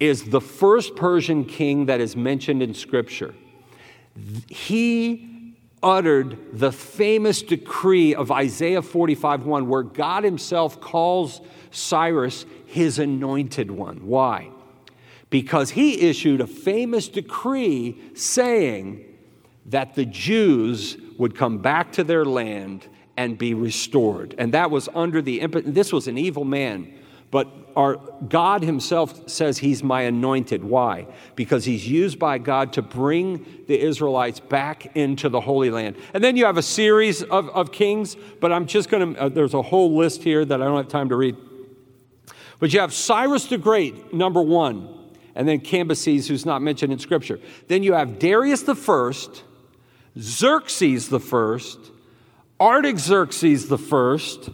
is 0.00 0.24
the 0.30 0.40
first 0.40 0.96
Persian 0.96 1.44
king 1.44 1.86
that 1.86 2.00
is 2.00 2.16
mentioned 2.16 2.62
in 2.64 2.74
Scripture. 2.74 3.32
He 4.48 5.33
uttered 5.84 6.58
the 6.58 6.72
famous 6.72 7.42
decree 7.42 8.14
of 8.14 8.32
Isaiah 8.32 8.82
45 8.82 9.44
1, 9.44 9.68
where 9.68 9.82
God 9.82 10.24
Himself 10.24 10.80
calls 10.80 11.40
Cyrus 11.70 12.46
his 12.66 12.98
anointed 12.98 13.70
one. 13.70 14.06
Why? 14.06 14.50
Because 15.30 15.70
he 15.70 16.08
issued 16.08 16.40
a 16.40 16.46
famous 16.46 17.08
decree 17.08 18.00
saying 18.14 19.04
that 19.66 19.94
the 19.94 20.04
Jews 20.04 20.96
would 21.18 21.36
come 21.36 21.58
back 21.58 21.92
to 21.92 22.04
their 22.04 22.24
land 22.24 22.88
and 23.16 23.38
be 23.38 23.54
restored. 23.54 24.34
And 24.38 24.52
that 24.54 24.70
was 24.70 24.88
under 24.94 25.22
the 25.22 25.46
this 25.46 25.92
was 25.92 26.08
an 26.08 26.18
evil 26.18 26.44
man, 26.44 26.92
but 27.30 27.46
our 27.76 27.96
God 28.28 28.62
himself 28.62 29.28
says 29.28 29.58
he's 29.58 29.82
my 29.82 30.02
anointed. 30.02 30.64
Why? 30.64 31.06
Because 31.34 31.64
he's 31.64 31.88
used 31.88 32.18
by 32.18 32.38
God 32.38 32.72
to 32.74 32.82
bring 32.82 33.64
the 33.66 33.80
Israelites 33.80 34.40
back 34.40 34.96
into 34.96 35.28
the 35.28 35.40
Holy 35.40 35.70
Land. 35.70 35.96
And 36.12 36.22
then 36.22 36.36
you 36.36 36.44
have 36.44 36.56
a 36.56 36.62
series 36.62 37.22
of, 37.22 37.48
of 37.50 37.72
kings, 37.72 38.16
but 38.40 38.52
I'm 38.52 38.66
just 38.66 38.88
going 38.88 39.14
to, 39.14 39.20
uh, 39.20 39.28
there's 39.28 39.54
a 39.54 39.62
whole 39.62 39.96
list 39.96 40.22
here 40.22 40.44
that 40.44 40.62
I 40.62 40.64
don't 40.64 40.76
have 40.76 40.88
time 40.88 41.08
to 41.08 41.16
read. 41.16 41.36
But 42.58 42.72
you 42.72 42.80
have 42.80 42.92
Cyrus 42.92 43.46
the 43.46 43.58
Great, 43.58 44.14
number 44.14 44.40
one, 44.40 44.88
and 45.34 45.48
then 45.48 45.60
Cambyses, 45.60 46.28
who's 46.28 46.46
not 46.46 46.62
mentioned 46.62 46.92
in 46.92 46.98
Scripture. 46.98 47.40
Then 47.68 47.82
you 47.82 47.94
have 47.94 48.18
Darius 48.18 48.62
the 48.62 48.74
First, 48.74 49.42
Xerxes 50.18 51.08
the 51.08 51.20
first, 51.20 51.78
Artaxerxes 52.60 53.68
the 53.68 53.78
first, 53.78 54.48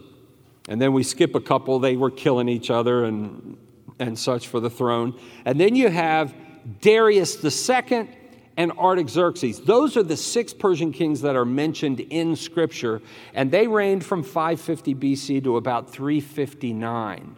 and 0.69 0.81
then 0.81 0.93
we 0.93 1.03
skip 1.03 1.35
a 1.35 1.41
couple, 1.41 1.79
they 1.79 1.97
were 1.97 2.11
killing 2.11 2.49
each 2.49 2.71
other 2.71 3.05
and, 3.05 3.57
and 3.99 4.19
such 4.19 4.49
for 4.49 4.61
the 4.61 4.71
throne. 4.71 5.19
And 5.45 5.61
then 5.61 5.75
you 5.75 5.89
have 5.89 6.35
Darius 6.81 7.41
second 7.55 8.09
and 8.57 8.73
Artaxerxes. 8.73 9.61
Those 9.61 9.97
are 9.97 10.03
the 10.03 10.17
six 10.17 10.53
Persian 10.53 10.93
kings 10.93 11.23
that 11.23 11.35
are 11.35 11.47
mentioned 11.47 12.01
in 12.01 12.37
Scripture, 12.37 13.01
and 13.33 13.51
they 13.51 13.67
reigned 13.67 14.05
from 14.05 14.23
550 14.23 14.95
BC 14.95 15.45
to 15.45 15.57
about 15.57 15.91
359. 15.91 17.37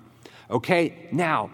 Okay, 0.51 1.09
now, 1.13 1.51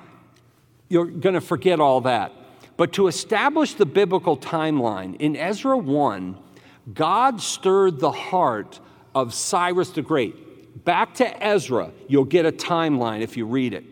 you're 0.88 1.06
going 1.06 1.34
to 1.34 1.40
forget 1.40 1.80
all 1.80 2.00
that. 2.02 2.32
But 2.78 2.94
to 2.94 3.08
establish 3.08 3.74
the 3.74 3.84
biblical 3.84 4.36
timeline, 4.36 5.16
in 5.20 5.36
Ezra 5.36 5.76
1, 5.76 6.38
God 6.94 7.42
stirred 7.42 8.00
the 8.00 8.12
heart 8.12 8.80
of 9.14 9.34
Cyrus 9.34 9.90
the 9.90 10.00
Great. 10.02 10.34
Back 10.84 11.14
to 11.14 11.44
Ezra, 11.44 11.92
you'll 12.06 12.24
get 12.24 12.46
a 12.46 12.52
timeline 12.52 13.22
if 13.22 13.36
you 13.36 13.46
read 13.46 13.74
it. 13.74 13.84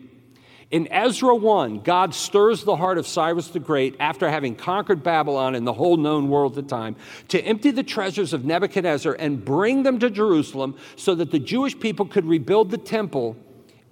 In 0.69 0.87
Ezra 0.91 1.33
1, 1.33 1.79
God 1.79 2.13
stirs 2.13 2.63
the 2.63 2.75
heart 2.75 2.97
of 2.97 3.07
Cyrus 3.07 3.47
the 3.47 3.59
Great 3.59 3.95
after 3.99 4.29
having 4.29 4.53
conquered 4.53 5.01
Babylon 5.01 5.55
and 5.55 5.65
the 5.65 5.73
whole 5.73 5.95
known 5.95 6.29
world 6.29 6.57
at 6.57 6.67
the 6.67 6.69
time 6.69 6.97
to 7.29 7.41
empty 7.41 7.71
the 7.71 7.83
treasures 7.83 8.33
of 8.33 8.43
Nebuchadnezzar 8.43 9.13
and 9.13 9.43
bring 9.43 9.83
them 9.83 9.97
to 9.99 10.09
Jerusalem 10.09 10.75
so 10.97 11.15
that 11.15 11.31
the 11.31 11.39
Jewish 11.39 11.79
people 11.79 12.05
could 12.05 12.25
rebuild 12.25 12.69
the 12.69 12.77
temple 12.77 13.37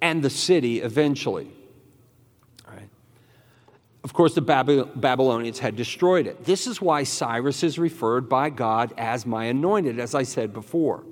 and 0.02 0.22
the 0.22 0.30
city 0.30 0.80
eventually. 0.80 1.50
Of 4.04 4.12
course, 4.12 4.34
the 4.34 4.40
Babylonians 4.40 5.58
had 5.58 5.74
destroyed 5.74 6.28
it. 6.28 6.44
This 6.44 6.68
is 6.68 6.80
why 6.80 7.02
Cyrus 7.02 7.64
is 7.64 7.76
referred 7.76 8.28
by 8.28 8.50
God 8.50 8.94
as 8.96 9.26
my 9.26 9.46
anointed, 9.46 9.98
as 9.98 10.14
I 10.14 10.22
said 10.22 10.52
before. 10.52 11.02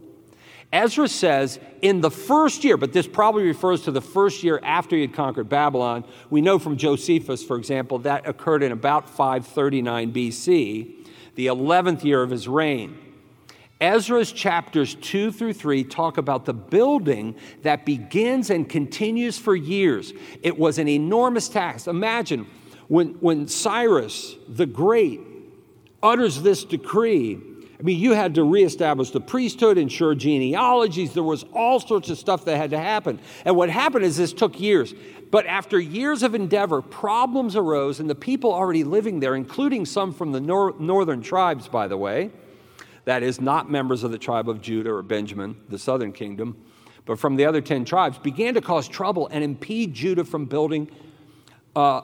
Ezra 0.75 1.07
says 1.07 1.61
in 1.83 2.01
the 2.01 2.11
first 2.11 2.65
year, 2.65 2.77
but 2.77 2.93
this 2.93 3.07
probably 3.07 3.45
refers 3.45 3.83
to 3.83 3.93
the 3.93 4.01
first 4.01 4.43
year 4.43 4.59
after 4.65 4.97
he 4.97 5.03
had 5.03 5.15
conquered 5.15 5.49
Babylon. 5.49 6.05
We 6.31 6.41
know 6.41 6.59
from 6.59 6.77
Josephus, 6.77 7.45
for 7.45 7.57
example, 7.57 8.01
that 8.01 8.27
occurred 8.27 8.65
in 8.65 8.73
about 8.73 9.09
539 9.09 10.13
BC, 10.13 11.07
the 11.37 11.47
11th 11.47 12.03
year 12.03 12.25
of 12.25 12.31
his 12.31 12.49
reign. 12.49 12.99
Ezra's 13.81 14.33
chapters 14.33 14.97
2 14.97 15.31
through 15.31 15.53
3 15.53 15.85
talk 15.85 16.19
about 16.19 16.45
the 16.45 16.55
building 16.55 17.37
that 17.63 17.87
begins 17.87 18.51
and 18.51 18.69
continues 18.69 19.39
for 19.39 19.55
years. 19.55 20.13
It 20.43 20.59
was 20.59 20.79
an 20.79 20.89
enormous 20.89 21.49
task. 21.49 21.87
Imagine 21.87 22.49
when, 22.89 23.11
when 23.21 23.47
Cyrus 23.47 24.35
the 24.49 24.67
Great 24.67 25.21
utters 26.03 26.43
this 26.43 26.65
decree 26.65 27.41
I 27.79 27.83
mean, 27.83 27.99
you 27.99 28.13
had 28.13 28.37
to 28.37 28.45
reestablish 28.45 29.11
the 29.11 29.21
priesthood, 29.21 29.79
ensure 29.79 30.15
genealogies. 30.15 31.13
There 31.13 31.25
was 31.25 31.45
all 31.53 31.81
sorts 31.81 32.09
of 32.09 32.19
stuff 32.19 32.45
that 32.45 32.57
had 32.57 32.71
to 32.71 32.79
happen. 32.79 33.19
And 33.45 33.57
what 33.57 33.69
happened 33.69 34.05
is 34.05 34.17
this 34.17 34.33
took 34.33 34.61
years. 34.61 34.95
But 35.31 35.47
after 35.47 35.81
years 35.81 36.23
of 36.23 36.37
endeavor, 36.37 36.81
problems 36.81 37.57
arose, 37.57 37.99
and 37.99 38.09
the 38.09 38.15
people 38.15 38.53
already 38.53 38.85
living 38.85 39.19
there, 39.19 39.35
including 39.35 39.87
some 39.87 40.13
from 40.13 40.31
the 40.31 40.41
nor- 40.41 40.77
northern 40.79 41.21
tribes, 41.21 41.67
by 41.67 41.89
the 41.89 41.97
way, 41.97 42.31
that 43.07 43.25
is, 43.25 43.41
not 43.41 43.69
members 43.71 44.05
of 44.05 44.13
the 44.13 44.19
tribe 44.19 44.49
of 44.49 44.61
Judah 44.61 44.93
or 44.93 45.03
Benjamin, 45.03 45.57
the 45.69 45.79
southern 45.79 46.13
kingdom, 46.13 46.57
but 47.05 47.19
from 47.19 47.35
the 47.35 47.45
other 47.45 47.61
10 47.61 47.85
tribes, 47.85 48.17
began 48.19 48.55
to 48.55 48.61
cause 48.61 48.87
trouble 48.87 49.27
and 49.33 49.43
impede 49.43 49.93
Judah 49.93 50.25
from 50.25 50.47
building, 50.47 50.89
uh, 51.75 52.03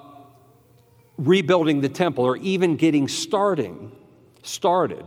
rebuilding 1.17 1.81
the 1.81 1.89
temple, 1.89 2.25
or 2.25 2.37
even 2.39 2.75
getting 2.75 3.07
starting, 3.07 3.93
started 4.43 5.05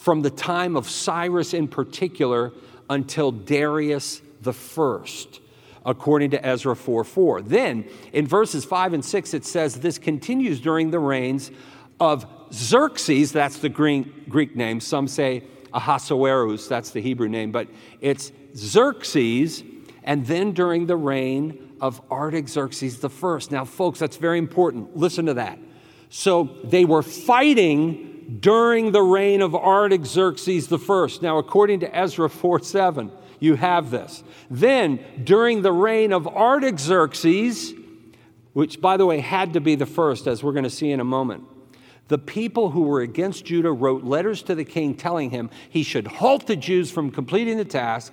from 0.00 0.22
the 0.22 0.30
time 0.30 0.76
of 0.76 0.88
Cyrus 0.88 1.52
in 1.52 1.68
particular 1.68 2.52
until 2.88 3.30
Darius 3.30 4.22
the 4.40 4.54
first, 4.54 5.40
according 5.84 6.30
to 6.30 6.44
Ezra 6.44 6.74
4 6.74 7.04
4. 7.04 7.42
Then 7.42 7.84
in 8.14 8.26
verses 8.26 8.64
5 8.64 8.94
and 8.94 9.04
6, 9.04 9.34
it 9.34 9.44
says 9.44 9.74
this 9.74 9.98
continues 9.98 10.58
during 10.58 10.90
the 10.90 10.98
reigns 10.98 11.50
of 12.00 12.24
Xerxes, 12.50 13.30
that's 13.30 13.58
the 13.58 13.68
Greek 13.68 14.56
name. 14.56 14.80
Some 14.80 15.06
say 15.06 15.44
Ahasuerus, 15.74 16.66
that's 16.66 16.92
the 16.92 17.02
Hebrew 17.02 17.28
name, 17.28 17.52
but 17.52 17.68
it's 18.00 18.32
Xerxes, 18.56 19.62
and 20.02 20.26
then 20.26 20.52
during 20.52 20.86
the 20.86 20.96
reign 20.96 21.74
of 21.78 22.00
Artaxerxes 22.10 23.00
the 23.00 23.10
first. 23.10 23.50
Now, 23.50 23.66
folks, 23.66 23.98
that's 23.98 24.16
very 24.16 24.38
important. 24.38 24.96
Listen 24.96 25.26
to 25.26 25.34
that. 25.34 25.58
So 26.08 26.56
they 26.64 26.86
were 26.86 27.02
fighting 27.02 28.09
during 28.38 28.92
the 28.92 29.02
reign 29.02 29.42
of 29.42 29.54
Artaxerxes 29.54 30.72
I. 30.72 31.08
Now, 31.22 31.38
according 31.38 31.80
to 31.80 31.96
Ezra 31.96 32.30
4 32.30 32.60
7, 32.60 33.10
you 33.40 33.54
have 33.56 33.90
this. 33.90 34.22
Then, 34.50 35.00
during 35.24 35.62
the 35.62 35.72
reign 35.72 36.12
of 36.12 36.28
Artaxerxes, 36.28 37.74
which, 38.52 38.80
by 38.80 38.96
the 38.96 39.06
way, 39.06 39.20
had 39.20 39.54
to 39.54 39.60
be 39.60 39.74
the 39.74 39.86
first, 39.86 40.26
as 40.26 40.42
we're 40.42 40.52
going 40.52 40.64
to 40.64 40.70
see 40.70 40.90
in 40.90 41.00
a 41.00 41.04
moment, 41.04 41.44
the 42.08 42.18
people 42.18 42.70
who 42.70 42.82
were 42.82 43.00
against 43.00 43.44
Judah 43.44 43.72
wrote 43.72 44.02
letters 44.02 44.42
to 44.42 44.54
the 44.54 44.64
king 44.64 44.94
telling 44.96 45.30
him 45.30 45.48
he 45.68 45.82
should 45.82 46.06
halt 46.06 46.46
the 46.46 46.56
Jews 46.56 46.90
from 46.90 47.10
completing 47.10 47.56
the 47.56 47.64
task. 47.64 48.12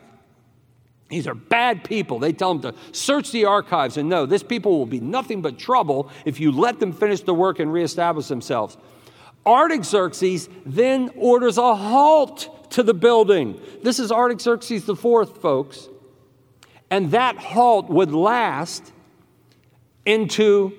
These 1.09 1.25
are 1.25 1.33
bad 1.33 1.83
people. 1.83 2.19
They 2.19 2.33
tell 2.33 2.51
him 2.51 2.61
to 2.61 2.75
search 2.91 3.31
the 3.31 3.45
archives 3.45 3.97
and 3.97 4.07
know 4.09 4.25
this 4.25 4.43
people 4.43 4.77
will 4.77 4.85
be 4.85 4.99
nothing 4.99 5.41
but 5.41 5.57
trouble 5.57 6.11
if 6.25 6.39
you 6.39 6.51
let 6.51 6.79
them 6.79 6.91
finish 6.91 7.21
the 7.21 7.33
work 7.33 7.59
and 7.59 7.73
reestablish 7.73 8.27
themselves. 8.27 8.77
Artaxerxes 9.47 10.49
then 10.65 11.09
orders 11.15 11.57
a 11.57 11.73
halt 11.73 12.71
to 12.71 12.83
the 12.83 12.93
building. 12.93 13.59
This 13.81 13.97
is 13.97 14.11
Artaxerxes 14.11 14.87
IV, 14.87 15.37
folks. 15.41 15.87
And 16.91 17.11
that 17.11 17.37
halt 17.37 17.89
would 17.89 18.11
last 18.11 18.91
into 20.05 20.73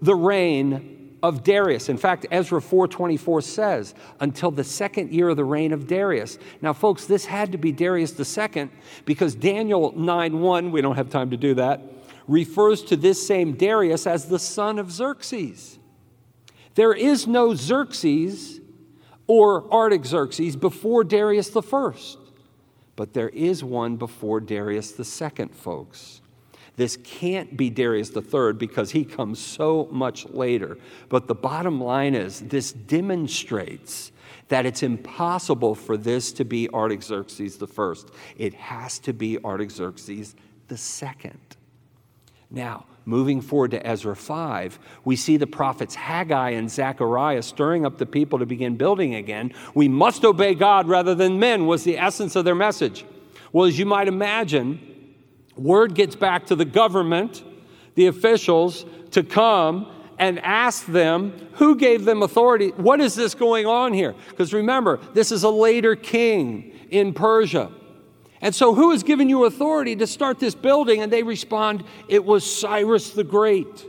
the 0.00 0.14
reign 0.14 1.18
of 1.22 1.42
Darius. 1.42 1.88
In 1.88 1.96
fact, 1.96 2.26
Ezra 2.30 2.60
4:24 2.60 3.42
says, 3.42 3.94
until 4.20 4.50
the 4.50 4.64
second 4.64 5.12
year 5.12 5.30
of 5.30 5.36
the 5.36 5.44
reign 5.44 5.72
of 5.72 5.86
Darius. 5.86 6.38
Now, 6.62 6.72
folks, 6.72 7.06
this 7.06 7.24
had 7.24 7.52
to 7.52 7.58
be 7.58 7.72
Darius 7.72 8.18
II 8.18 8.68
because 9.04 9.34
Daniel 9.34 9.92
9:1, 9.92 10.70
we 10.70 10.80
don't 10.80 10.96
have 10.96 11.10
time 11.10 11.30
to 11.30 11.36
do 11.36 11.54
that, 11.54 11.80
refers 12.28 12.82
to 12.84 12.96
this 12.96 13.26
same 13.26 13.52
Darius 13.52 14.06
as 14.06 14.26
the 14.26 14.38
son 14.38 14.78
of 14.78 14.92
Xerxes. 14.92 15.78
There 16.76 16.92
is 16.92 17.26
no 17.26 17.54
Xerxes 17.54 18.60
or 19.26 19.72
Artaxerxes 19.72 20.56
before 20.56 21.04
Darius 21.04 21.48
the 21.48 21.62
first, 21.62 22.18
but 22.96 23.14
there 23.14 23.30
is 23.30 23.64
one 23.64 23.96
before 23.96 24.40
Darius 24.40 24.92
the 24.92 25.04
second, 25.04 25.54
folks. 25.54 26.20
This 26.76 26.98
can't 26.98 27.56
be 27.56 27.70
Darius 27.70 28.10
the 28.10 28.20
third 28.20 28.58
because 28.58 28.90
he 28.90 29.06
comes 29.06 29.38
so 29.38 29.88
much 29.90 30.28
later. 30.28 30.76
But 31.08 31.28
the 31.28 31.34
bottom 31.34 31.80
line 31.80 32.14
is 32.14 32.40
this 32.40 32.72
demonstrates 32.72 34.12
that 34.48 34.66
it's 34.66 34.82
impossible 34.82 35.74
for 35.74 35.96
this 35.96 36.30
to 36.32 36.44
be 36.44 36.68
Artaxerxes 36.68 37.56
the 37.56 37.66
first. 37.66 38.10
It 38.36 38.52
has 38.52 38.98
to 39.00 39.14
be 39.14 39.42
Artaxerxes 39.42 40.36
the 40.68 40.76
second. 40.76 41.56
Now, 42.50 42.84
moving 43.06 43.40
forward 43.40 43.70
to 43.70 43.86
Ezra 43.86 44.14
5, 44.14 44.78
we 45.04 45.16
see 45.16 45.36
the 45.36 45.46
prophets 45.46 45.94
Haggai 45.94 46.50
and 46.50 46.70
Zechariah 46.70 47.42
stirring 47.42 47.86
up 47.86 47.96
the 47.96 48.04
people 48.04 48.40
to 48.40 48.46
begin 48.46 48.76
building 48.76 49.14
again. 49.14 49.54
We 49.74 49.88
must 49.88 50.24
obey 50.24 50.54
God 50.54 50.88
rather 50.88 51.14
than 51.14 51.38
men, 51.38 51.66
was 51.66 51.84
the 51.84 51.96
essence 51.96 52.36
of 52.36 52.44
their 52.44 52.54
message. 52.54 53.06
Well, 53.52 53.66
as 53.66 53.78
you 53.78 53.86
might 53.86 54.08
imagine, 54.08 55.14
word 55.56 55.94
gets 55.94 56.16
back 56.16 56.46
to 56.46 56.56
the 56.56 56.64
government, 56.64 57.44
the 57.94 58.06
officials, 58.06 58.84
to 59.12 59.22
come 59.22 59.90
and 60.18 60.40
ask 60.40 60.86
them 60.86 61.48
who 61.54 61.76
gave 61.76 62.04
them 62.04 62.22
authority. 62.22 62.68
What 62.70 63.00
is 63.00 63.14
this 63.14 63.34
going 63.34 63.66
on 63.66 63.92
here? 63.92 64.14
Because 64.30 64.52
remember, 64.52 64.98
this 65.14 65.30
is 65.30 65.44
a 65.44 65.50
later 65.50 65.94
king 65.94 66.72
in 66.90 67.14
Persia. 67.14 67.70
And 68.40 68.54
so, 68.54 68.74
who 68.74 68.90
has 68.90 69.02
given 69.02 69.28
you 69.28 69.44
authority 69.44 69.96
to 69.96 70.06
start 70.06 70.38
this 70.38 70.54
building? 70.54 71.02
And 71.02 71.12
they 71.12 71.22
respond, 71.22 71.84
It 72.08 72.24
was 72.24 72.44
Cyrus 72.44 73.10
the 73.10 73.24
Great. 73.24 73.86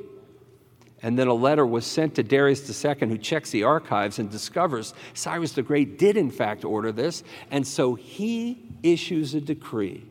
And 1.04 1.18
then 1.18 1.28
a 1.28 1.34
letter 1.34 1.66
was 1.66 1.86
sent 1.86 2.16
to 2.16 2.24
Darius 2.24 2.86
II, 2.86 3.08
who 3.08 3.18
checks 3.18 3.52
the 3.52 3.64
archives 3.64 4.20
and 4.20 4.32
discovers 4.32 4.94
Cyrus 5.14 5.52
the 5.52 5.62
Great 5.62 6.00
did, 6.00 6.18
in 6.18 6.32
fact, 6.32 6.66
order 6.66 6.92
this. 6.92 7.24
And 7.52 7.68
so 7.68 7.96
he 7.96 8.64
issues 8.84 9.36
a 9.36 9.42
decree 9.42 10.06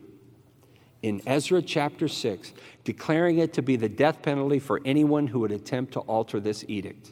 in 1.01 1.21
Ezra 1.25 1.61
chapter 1.61 2.07
6, 2.07 2.53
declaring 2.83 3.39
it 3.39 3.53
to 3.53 3.61
be 3.61 3.75
the 3.75 3.89
death 3.89 4.21
penalty 4.21 4.59
for 4.59 4.81
anyone 4.85 5.27
who 5.27 5.39
would 5.39 5.51
attempt 5.51 5.93
to 5.93 5.99
alter 6.01 6.39
this 6.39 6.65
edict. 6.67 7.11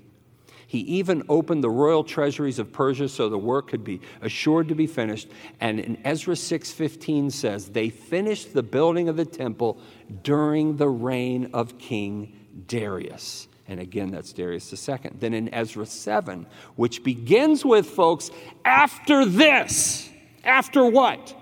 He 0.68 0.80
even 0.80 1.24
opened 1.30 1.64
the 1.64 1.70
royal 1.70 2.04
treasuries 2.04 2.60
of 2.60 2.74
Persia 2.74 3.08
so 3.08 3.30
the 3.30 3.38
work 3.38 3.68
could 3.70 3.84
be 3.84 4.02
assured 4.22 4.68
to 4.70 4.76
be 4.76 4.88
finished. 4.88 5.28
And 5.60 5.80
in 5.80 5.98
Ezra 6.04 6.36
6:15 6.36 7.30
says, 7.30 7.70
"They 7.70 7.90
finished 7.90 8.54
the 8.54 8.64
building 8.64 9.08
of 9.08 9.16
the 9.16 9.26
temple 9.26 9.78
during 10.24 10.78
the 10.78 10.90
reign 10.90 11.50
of 11.54 11.78
King 11.78 12.34
Darius." 12.68 13.48
And 13.68 13.80
again, 13.80 14.12
that's 14.12 14.32
Darius 14.32 14.72
II. 14.88 15.12
Then 15.20 15.34
in 15.34 15.52
Ezra 15.54 15.86
7, 15.88 16.46
which 16.76 17.04
begins 17.04 17.66
with, 17.66 17.88
folks, 17.88 18.30
after 18.64 19.26
this, 19.26 20.10
after 20.44 20.86
what? 20.86 21.36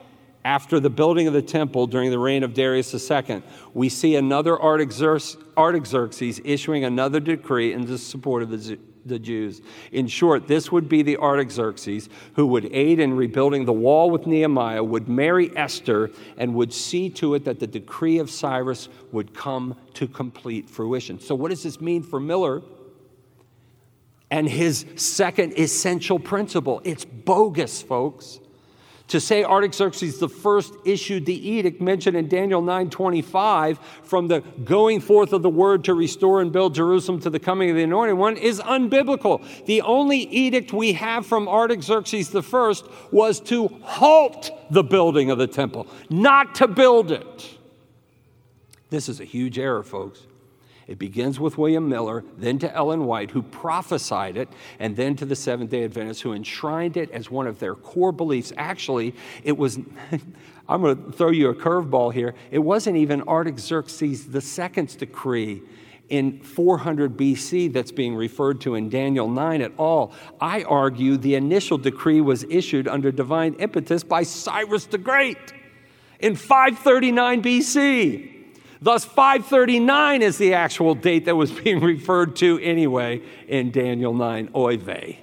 After 0.46 0.80
the 0.80 0.90
building 0.90 1.28
of 1.28 1.34
the 1.34 1.42
temple 1.42 1.88
during 1.88 2.12
the 2.12 2.20
reign 2.20 2.44
of 2.44 2.54
Darius 2.54 2.94
II, 2.94 3.42
we 3.74 3.90
see 3.90 4.16
another 4.16 4.62
Artaxerxes 4.62 6.42
issuing 6.44 6.84
another 6.84 7.20
decree 7.20 7.74
in 7.74 7.86
the 7.86 7.98
support 7.98 8.44
of 8.44 8.50
the 8.50 8.78
the 9.06 9.20
Jews. 9.20 9.62
In 9.92 10.08
short, 10.08 10.48
this 10.48 10.72
would 10.72 10.90
be 10.90 11.02
the 11.02 11.18
Artaxerxes 11.18 12.10
who 12.36 12.48
would 12.48 12.66
aid 12.74 13.00
in 13.00 13.16
rebuilding 13.16 13.66
the 13.66 13.74
wall 13.74 14.10
with 14.10 14.28
Nehemiah, 14.28 14.84
would 14.84 15.08
marry 15.08 15.56
Esther, 15.56 16.12
and 16.38 16.56
would 16.56 16.74
see 16.74 17.10
to 17.12 17.36
it 17.36 17.46
that 17.46 17.60
the 17.60 17.68
decree 17.68 18.20
of 18.20 18.30
Cyrus 18.30 18.90
would 19.12 19.34
come 19.34 19.76
to 19.96 20.08
complete 20.08 20.70
fruition. 20.70 21.20
So, 21.20 21.36
what 21.36 21.50
does 21.50 21.64
this 21.64 21.82
mean 21.82 22.04
for 22.04 22.20
Miller? 22.20 22.62
and 24.34 24.50
his 24.50 24.84
second 24.96 25.54
essential 25.60 26.18
principle. 26.18 26.82
It's 26.84 27.06
bogus, 27.06 27.84
folks. 27.84 28.40
To 29.14 29.20
say 29.20 29.44
Artaxerxes 29.44 30.24
I 30.24 30.62
issued 30.86 31.28
the 31.28 31.48
edict 31.48 31.80
mentioned 31.80 32.18
in 32.18 32.28
Daniel 32.28 32.64
9:25 32.64 33.78
from 34.02 34.28
the 34.28 34.40
going 34.64 35.02
forth 35.02 35.34
of 35.34 35.44
the 35.44 35.52
word 35.52 35.84
to 35.84 35.94
restore 35.94 36.42
and 36.42 36.52
build 36.52 36.74
Jerusalem 36.74 37.20
to 37.20 37.30
the 37.30 37.38
coming 37.38 37.70
of 37.70 37.76
the 37.76 37.84
anointed 37.84 38.18
one 38.18 38.38
is 38.38 38.60
unbiblical. 38.60 39.46
The 39.68 39.84
only 39.84 40.18
edict 40.18 40.74
we 40.74 40.94
have 40.94 41.28
from 41.28 41.48
Artaxerxes 41.48 42.36
I 42.36 42.74
was 43.12 43.40
to 43.42 43.68
halt 43.84 44.50
the 44.72 44.84
building 44.84 45.30
of 45.30 45.38
the 45.38 45.46
temple, 45.46 45.86
not 46.10 46.56
to 46.56 46.68
build 46.68 47.12
it. 47.12 47.60
This 48.90 49.08
is 49.10 49.20
a 49.20 49.26
huge 49.26 49.60
error, 49.60 49.84
folks. 49.84 50.26
It 50.88 51.00
begins 51.00 51.40
with 51.40 51.58
William 51.58 51.88
Miller, 51.88 52.24
then 52.38 52.60
to 52.60 52.74
Ellen 52.76 53.06
White, 53.06 53.32
who 53.32 53.42
prophesied 53.42 54.38
it, 54.38 54.50
and 54.80 54.96
then 54.96 55.16
to 55.16 55.26
the 55.26 55.36
Seventh 55.36 55.70
day 55.70 55.84
Adventists, 55.84 56.22
who 56.22 56.34
enshrined 56.34 56.98
it 56.98 57.10
as 57.12 57.32
one 57.32 57.48
of 57.48 57.60
their 57.60 57.76
core 57.76 58.12
beliefs. 58.12 58.52
Actually, 58.58 59.16
it 59.44 59.58
was, 59.58 59.80
I'm 60.68 60.82
going 60.82 61.06
to 61.06 61.12
throw 61.12 61.30
you 61.30 61.50
a 61.50 61.56
curveball 61.56 62.14
here. 62.14 62.36
It 62.52 62.60
wasn't 62.60 62.98
even 62.98 63.22
Artaxerxes 63.24 64.28
II's 64.34 64.96
decree 64.96 65.62
in 66.10 66.40
400 66.42 67.16
BC 67.16 67.72
that's 67.72 67.92
being 67.92 68.16
referred 68.16 68.60
to 68.62 68.76
in 68.76 68.90
Daniel 68.90 69.30
9 69.30 69.62
at 69.62 69.72
all. 69.78 70.14
I 70.40 70.64
argue 70.64 71.18
the 71.18 71.36
initial 71.36 71.78
decree 71.78 72.22
was 72.22 72.44
issued 72.50 72.88
under 72.88 73.12
divine 73.12 73.54
impetus 73.56 74.04
by 74.04 74.24
Cyrus 74.24 74.86
the 74.86 74.98
Great 74.98 75.54
in 76.20 76.36
539 76.36 77.42
BC. 77.42 78.33
Thus, 78.84 79.06
539 79.06 80.22
is 80.22 80.38
the 80.38 80.56
actual 80.56 80.94
date 80.94 81.24
that 81.26 81.38
was 81.38 81.52
being 81.64 81.80
referred 81.80 82.36
to 82.38 82.60
anyway 82.60 83.22
in 83.48 83.72
Daniel 83.72 84.14
9, 84.14 84.50
oy 84.54 84.76
vey. 84.76 85.22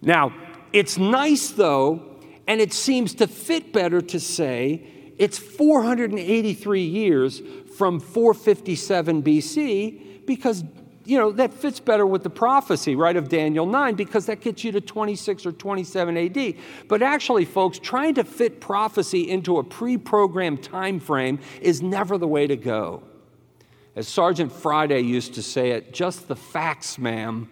Now, 0.00 0.32
it's 0.72 0.96
nice 0.96 1.50
though, 1.50 2.20
and 2.46 2.60
it 2.60 2.72
seems 2.72 3.14
to 3.14 3.26
fit 3.26 3.72
better 3.72 4.00
to 4.00 4.20
say 4.20 4.86
it's 5.18 5.36
483 5.36 6.80
years 6.80 7.42
from 7.76 7.98
457 7.98 9.24
BC 9.24 10.24
because 10.24 10.62
you 11.08 11.16
know, 11.16 11.32
that 11.32 11.54
fits 11.54 11.80
better 11.80 12.06
with 12.06 12.22
the 12.22 12.28
prophecy, 12.28 12.94
right, 12.94 13.16
of 13.16 13.30
Daniel 13.30 13.64
9, 13.64 13.94
because 13.94 14.26
that 14.26 14.42
gets 14.42 14.62
you 14.62 14.72
to 14.72 14.80
26 14.82 15.46
or 15.46 15.52
27 15.52 16.16
AD. 16.18 16.54
But 16.86 17.00
actually, 17.00 17.46
folks, 17.46 17.78
trying 17.78 18.14
to 18.16 18.24
fit 18.24 18.60
prophecy 18.60 19.30
into 19.30 19.56
a 19.56 19.64
pre 19.64 19.96
programmed 19.96 20.62
time 20.62 21.00
frame 21.00 21.38
is 21.62 21.80
never 21.80 22.18
the 22.18 22.28
way 22.28 22.46
to 22.46 22.56
go. 22.56 23.02
As 23.96 24.06
Sergeant 24.06 24.52
Friday 24.52 25.00
used 25.00 25.32
to 25.34 25.42
say 25.42 25.70
it, 25.70 25.94
just 25.94 26.28
the 26.28 26.36
facts, 26.36 26.98
ma'am, 26.98 27.48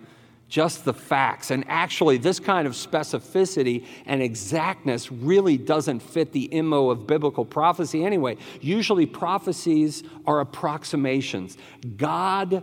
just 0.51 0.85
the 0.85 0.93
facts. 0.93 1.51
And 1.51 1.65
actually, 1.67 2.19
this 2.19 2.39
kind 2.39 2.67
of 2.67 2.75
specificity 2.75 3.87
and 4.05 4.21
exactness 4.21 5.11
really 5.11 5.57
doesn't 5.57 6.01
fit 6.01 6.33
the 6.33 6.51
MO 6.61 6.91
of 6.91 7.07
biblical 7.07 7.47
prophecy 7.47 8.05
anyway. 8.05 8.37
Usually, 8.61 9.07
prophecies 9.07 10.03
are 10.27 10.41
approximations. 10.41 11.57
God 11.97 12.63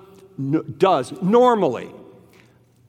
does 0.78 1.22
normally. 1.22 1.92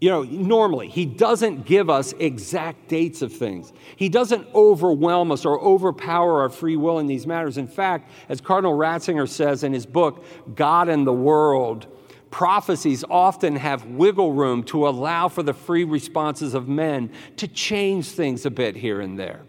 You 0.00 0.10
know, 0.10 0.22
normally, 0.22 0.88
he 0.88 1.06
doesn't 1.06 1.64
give 1.64 1.88
us 1.88 2.12
exact 2.18 2.88
dates 2.88 3.22
of 3.22 3.32
things. 3.32 3.72
He 3.96 4.10
doesn't 4.10 4.46
overwhelm 4.54 5.32
us 5.32 5.46
or 5.46 5.58
overpower 5.58 6.42
our 6.42 6.50
free 6.50 6.76
will 6.76 6.98
in 6.98 7.06
these 7.06 7.26
matters. 7.26 7.56
In 7.56 7.68
fact, 7.68 8.10
as 8.28 8.40
Cardinal 8.40 8.76
Ratzinger 8.76 9.26
says 9.26 9.64
in 9.64 9.72
his 9.72 9.86
book, 9.86 10.24
God 10.54 10.90
and 10.90 11.06
the 11.06 11.12
World, 11.12 11.86
prophecies 12.30 13.04
often 13.08 13.56
have 13.56 13.86
wiggle 13.86 14.32
room 14.32 14.64
to 14.64 14.88
allow 14.88 15.28
for 15.28 15.42
the 15.42 15.54
free 15.54 15.84
responses 15.84 16.52
of 16.52 16.68
men 16.68 17.10
to 17.36 17.48
change 17.48 18.08
things 18.08 18.44
a 18.44 18.50
bit 18.50 18.76
here 18.76 19.00
and 19.00 19.18
there. 19.18 19.40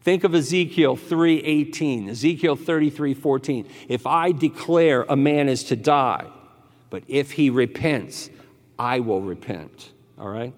Think 0.00 0.24
of 0.24 0.34
Ezekiel 0.34 0.96
3:18, 0.96 2.08
Ezekiel 2.08 2.56
33:14. 2.56 3.66
If 3.88 4.06
I 4.06 4.32
declare 4.32 5.04
a 5.08 5.16
man 5.16 5.48
is 5.48 5.64
to 5.64 5.76
die, 5.76 6.28
but 6.90 7.02
if 7.08 7.32
he 7.32 7.50
repents, 7.50 8.30
I 8.78 9.00
will 9.00 9.20
repent. 9.20 9.92
All 10.18 10.28
right? 10.28 10.54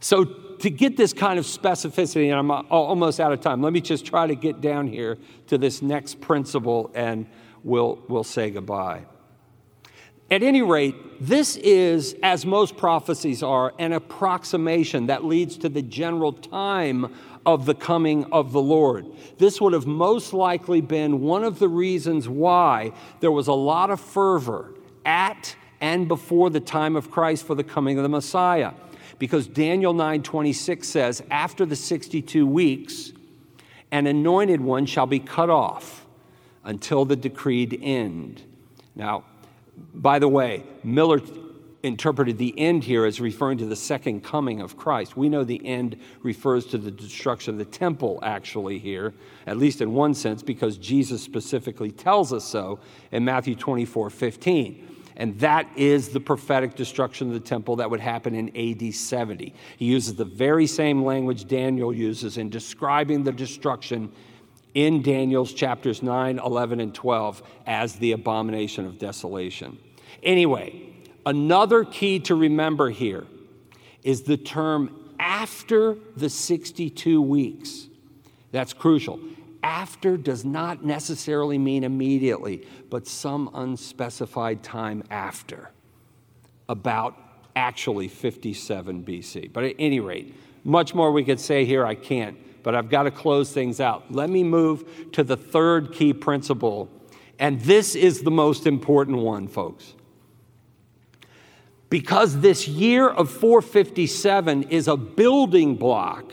So, 0.00 0.24
to 0.24 0.70
get 0.70 0.96
this 0.96 1.12
kind 1.12 1.40
of 1.40 1.44
specificity, 1.44 2.30
and 2.30 2.34
I'm 2.34 2.50
almost 2.70 3.18
out 3.18 3.32
of 3.32 3.40
time, 3.40 3.62
let 3.62 3.72
me 3.72 3.80
just 3.80 4.06
try 4.06 4.28
to 4.28 4.36
get 4.36 4.60
down 4.60 4.86
here 4.86 5.18
to 5.48 5.58
this 5.58 5.82
next 5.82 6.20
principle 6.20 6.90
and 6.94 7.26
we'll, 7.64 7.98
we'll 8.08 8.22
say 8.22 8.50
goodbye. 8.50 9.02
At 10.30 10.42
any 10.42 10.62
rate, 10.62 10.94
this 11.20 11.56
is, 11.56 12.14
as 12.22 12.46
most 12.46 12.76
prophecies 12.76 13.42
are, 13.42 13.74
an 13.78 13.92
approximation 13.92 15.06
that 15.06 15.24
leads 15.24 15.58
to 15.58 15.68
the 15.68 15.82
general 15.82 16.32
time 16.32 17.12
of 17.44 17.66
the 17.66 17.74
coming 17.74 18.24
of 18.32 18.52
the 18.52 18.62
Lord. 18.62 19.06
This 19.38 19.60
would 19.60 19.72
have 19.72 19.86
most 19.86 20.32
likely 20.32 20.80
been 20.80 21.20
one 21.20 21.44
of 21.44 21.58
the 21.58 21.68
reasons 21.68 22.28
why 22.28 22.92
there 23.20 23.32
was 23.32 23.48
a 23.48 23.52
lot 23.52 23.90
of 23.90 24.00
fervor 24.00 24.74
at 25.04 25.56
and 25.80 26.08
before 26.08 26.48
the 26.48 26.60
time 26.60 26.96
of 26.96 27.10
Christ 27.10 27.46
for 27.46 27.54
the 27.54 27.64
coming 27.64 27.98
of 27.98 28.02
the 28.02 28.08
Messiah. 28.08 28.72
Because 29.18 29.46
Daniel 29.46 29.92
9:26 29.92 30.88
says, 30.88 31.22
"After 31.30 31.66
the 31.66 31.76
62 31.76 32.46
weeks, 32.46 33.12
an 33.90 34.06
anointed 34.06 34.60
one 34.60 34.86
shall 34.86 35.06
be 35.06 35.18
cut 35.18 35.50
off 35.50 36.06
until 36.64 37.04
the 37.04 37.16
decreed 37.16 37.78
end." 37.82 38.42
Now, 38.94 39.24
by 39.94 40.18
the 40.18 40.28
way, 40.28 40.64
Miller 40.84 41.20
interpreted 41.82 42.38
the 42.38 42.56
end 42.58 42.84
here 42.84 43.04
as 43.04 43.20
referring 43.20 43.58
to 43.58 43.66
the 43.66 43.76
second 43.76 44.22
coming 44.22 44.60
of 44.60 44.76
Christ. 44.76 45.16
We 45.16 45.28
know 45.28 45.42
the 45.42 45.64
end 45.66 45.96
refers 46.22 46.66
to 46.66 46.78
the 46.78 46.92
destruction 46.92 47.54
of 47.54 47.58
the 47.58 47.64
temple, 47.64 48.20
actually, 48.22 48.78
here, 48.78 49.14
at 49.46 49.58
least 49.58 49.80
in 49.80 49.92
one 49.92 50.14
sense, 50.14 50.42
because 50.42 50.78
Jesus 50.78 51.22
specifically 51.22 51.90
tells 51.90 52.32
us 52.32 52.44
so 52.44 52.78
in 53.10 53.24
Matthew 53.24 53.56
24 53.56 54.10
15. 54.10 54.88
And 55.22 55.38
that 55.38 55.68
is 55.76 56.08
the 56.08 56.18
prophetic 56.18 56.74
destruction 56.74 57.28
of 57.28 57.34
the 57.34 57.38
temple 57.38 57.76
that 57.76 57.88
would 57.88 58.00
happen 58.00 58.34
in 58.34 58.48
AD 58.56 58.92
70. 58.92 59.54
He 59.76 59.84
uses 59.84 60.16
the 60.16 60.24
very 60.24 60.66
same 60.66 61.04
language 61.04 61.46
Daniel 61.46 61.94
uses 61.94 62.38
in 62.38 62.50
describing 62.50 63.22
the 63.22 63.30
destruction 63.30 64.10
in 64.74 65.00
Daniel's 65.00 65.52
chapters 65.52 66.02
9, 66.02 66.40
11, 66.40 66.80
and 66.80 66.92
12 66.92 67.40
as 67.68 67.94
the 67.94 68.10
abomination 68.10 68.84
of 68.84 68.98
desolation. 68.98 69.78
Anyway, 70.24 70.92
another 71.24 71.84
key 71.84 72.18
to 72.18 72.34
remember 72.34 72.90
here 72.90 73.24
is 74.02 74.22
the 74.22 74.36
term 74.36 75.12
after 75.20 75.98
the 76.16 76.28
62 76.28 77.22
weeks. 77.22 77.86
That's 78.50 78.72
crucial. 78.72 79.20
After 79.62 80.16
does 80.16 80.44
not 80.44 80.84
necessarily 80.84 81.56
mean 81.56 81.84
immediately, 81.84 82.66
but 82.90 83.06
some 83.06 83.50
unspecified 83.54 84.62
time 84.62 85.04
after, 85.10 85.70
about 86.68 87.16
actually 87.54 88.08
57 88.08 89.04
BC. 89.04 89.52
But 89.52 89.64
at 89.64 89.76
any 89.78 90.00
rate, 90.00 90.34
much 90.64 90.94
more 90.94 91.12
we 91.12 91.24
could 91.24 91.40
say 91.40 91.64
here, 91.64 91.86
I 91.86 91.94
can't, 91.94 92.36
but 92.62 92.74
I've 92.74 92.88
got 92.88 93.04
to 93.04 93.10
close 93.10 93.52
things 93.52 93.80
out. 93.80 94.12
Let 94.12 94.30
me 94.30 94.42
move 94.42 95.12
to 95.12 95.22
the 95.22 95.36
third 95.36 95.92
key 95.92 96.12
principle, 96.12 96.88
and 97.38 97.60
this 97.60 97.94
is 97.94 98.22
the 98.22 98.30
most 98.30 98.66
important 98.66 99.18
one, 99.18 99.48
folks. 99.48 99.94
Because 101.88 102.40
this 102.40 102.66
year 102.66 103.08
of 103.08 103.30
457 103.30 104.64
is 104.64 104.88
a 104.88 104.96
building 104.96 105.76
block 105.76 106.32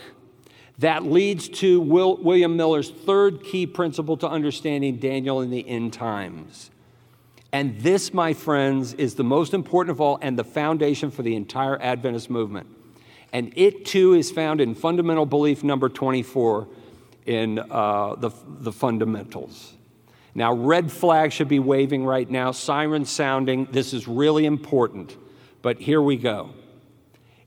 that 0.79 1.03
leads 1.03 1.49
to 1.49 1.79
Will, 1.81 2.17
William 2.17 2.55
Miller's 2.55 2.89
third 2.89 3.43
key 3.43 3.67
principle 3.67 4.17
to 4.17 4.29
understanding 4.29 4.97
Daniel 4.97 5.41
in 5.41 5.49
the 5.51 5.67
end 5.67 5.93
times. 5.93 6.71
And 7.51 7.79
this, 7.81 8.13
my 8.13 8.33
friends, 8.33 8.93
is 8.93 9.15
the 9.15 9.23
most 9.23 9.53
important 9.53 9.91
of 9.91 10.01
all 10.01 10.19
and 10.21 10.37
the 10.37 10.43
foundation 10.43 11.11
for 11.11 11.21
the 11.21 11.35
entire 11.35 11.81
Adventist 11.81 12.29
movement. 12.29 12.67
And 13.33 13.51
it 13.55 13.85
too 13.85 14.13
is 14.13 14.31
found 14.31 14.61
in 14.61 14.73
fundamental 14.73 15.25
belief 15.25 15.63
number 15.63 15.89
24 15.89 16.67
in 17.25 17.59
uh, 17.59 18.15
the, 18.15 18.31
the 18.45 18.71
fundamentals. 18.71 19.73
Now, 20.33 20.53
red 20.53 20.91
flag 20.91 21.31
should 21.31 21.47
be 21.47 21.59
waving 21.59 22.05
right 22.05 22.29
now, 22.29 22.51
siren 22.51 23.05
sounding. 23.05 23.65
This 23.71 23.93
is 23.93 24.07
really 24.07 24.45
important. 24.45 25.17
But 25.61 25.79
here 25.79 26.01
we 26.01 26.15
go. 26.15 26.51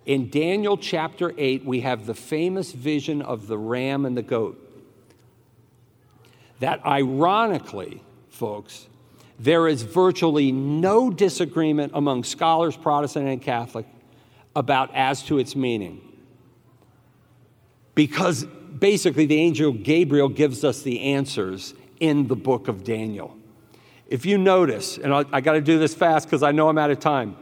In 0.05 0.30
Daniel 0.30 0.76
chapter 0.76 1.32
8, 1.36 1.64
we 1.64 1.80
have 1.80 2.07
the 2.07 2.14
famous 2.14 2.72
vision 2.72 3.22
of 3.22 3.46
the 3.46 3.57
ram 3.57 4.05
and 4.05 4.16
the 4.16 4.22
goat. 4.22 4.59
That 6.59 6.84
ironically, 6.84 8.03
folks, 8.28 8.88
there 9.38 9.68
is 9.68 9.82
virtually 9.82 10.50
no 10.50 11.11
disagreement 11.11 11.92
among 11.94 12.24
scholars, 12.24 12.76
Protestant 12.76 13.28
and 13.28 13.40
Catholic, 13.40 13.86
about 14.55 14.94
as 14.94 15.22
to 15.24 15.38
its 15.38 15.55
meaning. 15.55 16.00
Because 17.94 18.44
basically, 18.44 19.26
the 19.26 19.38
angel 19.38 19.72
Gabriel 19.72 20.28
gives 20.28 20.64
us 20.64 20.82
the 20.82 21.00
answers 21.00 21.74
in 22.00 22.26
the 22.26 22.36
book 22.36 22.66
of 22.66 22.82
Daniel. 22.82 23.36
If 24.09 24.26
you 24.26 24.36
notice, 24.36 24.98
and 24.98 25.14
I, 25.14 25.24
I 25.32 25.40
got 25.40 25.53
to 25.53 25.61
do 25.61 25.78
this 25.78 25.94
fast 25.94 26.26
because 26.26 26.42
I 26.42 26.53
know 26.53 26.68
I'm 26.68 26.78
out 26.78 26.90
of 26.90 26.98
time 26.98 27.36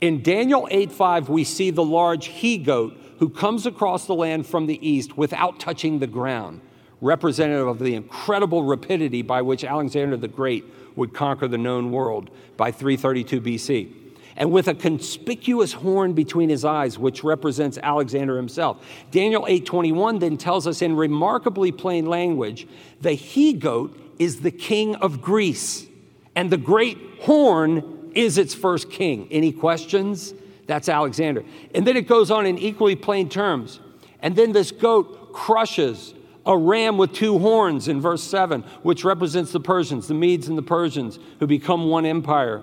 In 0.00 0.22
Daniel 0.22 0.68
8:5, 0.70 1.28
we 1.28 1.44
see 1.44 1.70
the 1.70 1.84
large 1.84 2.26
he 2.26 2.58
goat 2.58 2.94
who 3.18 3.28
comes 3.28 3.64
across 3.64 4.06
the 4.06 4.14
land 4.14 4.46
from 4.46 4.66
the 4.66 4.86
east 4.86 5.16
without 5.16 5.58
touching 5.60 5.98
the 5.98 6.06
ground, 6.06 6.60
representative 7.00 7.68
of 7.68 7.78
the 7.78 7.94
incredible 7.94 8.64
rapidity 8.64 9.22
by 9.22 9.40
which 9.40 9.64
Alexander 9.64 10.16
the 10.16 10.28
Great 10.28 10.64
would 10.96 11.14
conquer 11.14 11.48
the 11.48 11.58
known 11.58 11.90
world 11.90 12.30
by 12.56 12.70
332 12.70 13.40
BC 13.40 13.88
and 14.36 14.50
with 14.50 14.68
a 14.68 14.74
conspicuous 14.74 15.72
horn 15.72 16.12
between 16.12 16.48
his 16.48 16.64
eyes 16.64 16.98
which 16.98 17.22
represents 17.22 17.78
Alexander 17.82 18.36
himself. 18.36 18.84
Daniel 19.10 19.46
8:21 19.46 20.18
then 20.18 20.36
tells 20.36 20.66
us 20.66 20.82
in 20.82 20.96
remarkably 20.96 21.72
plain 21.72 22.06
language, 22.06 22.66
the 23.00 23.12
he 23.12 23.52
goat 23.52 23.96
is 24.18 24.40
the 24.40 24.50
king 24.50 24.94
of 24.96 25.20
Greece 25.20 25.86
and 26.36 26.50
the 26.50 26.56
great 26.56 26.98
horn 27.20 27.93
is 28.16 28.38
its 28.38 28.54
first 28.54 28.90
king. 28.90 29.28
Any 29.30 29.52
questions? 29.52 30.34
That's 30.66 30.88
Alexander. 30.88 31.44
And 31.74 31.86
then 31.86 31.96
it 31.96 32.08
goes 32.08 32.30
on 32.30 32.46
in 32.46 32.58
equally 32.58 32.96
plain 32.96 33.28
terms. 33.28 33.80
And 34.20 34.34
then 34.34 34.52
this 34.52 34.70
goat 34.70 35.32
crushes 35.32 36.14
a 36.46 36.56
ram 36.56 36.96
with 36.96 37.12
two 37.12 37.38
horns 37.38 37.88
in 37.88 38.00
verse 38.00 38.22
7, 38.22 38.62
which 38.82 39.04
represents 39.04 39.52
the 39.52 39.60
Persians, 39.60 40.08
the 40.08 40.14
Medes 40.14 40.48
and 40.48 40.56
the 40.56 40.62
Persians, 40.62 41.18
who 41.40 41.46
become 41.46 41.88
one 41.88 42.06
empire 42.06 42.62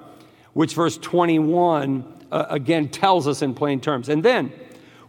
which 0.54 0.74
verse 0.74 0.98
21 0.98 2.26
uh, 2.32 2.46
again 2.50 2.90
tells 2.90 3.28
us 3.28 3.42
in 3.42 3.54
plain 3.54 3.80
terms. 3.80 4.10
And 4.10 4.24
then, 4.24 4.52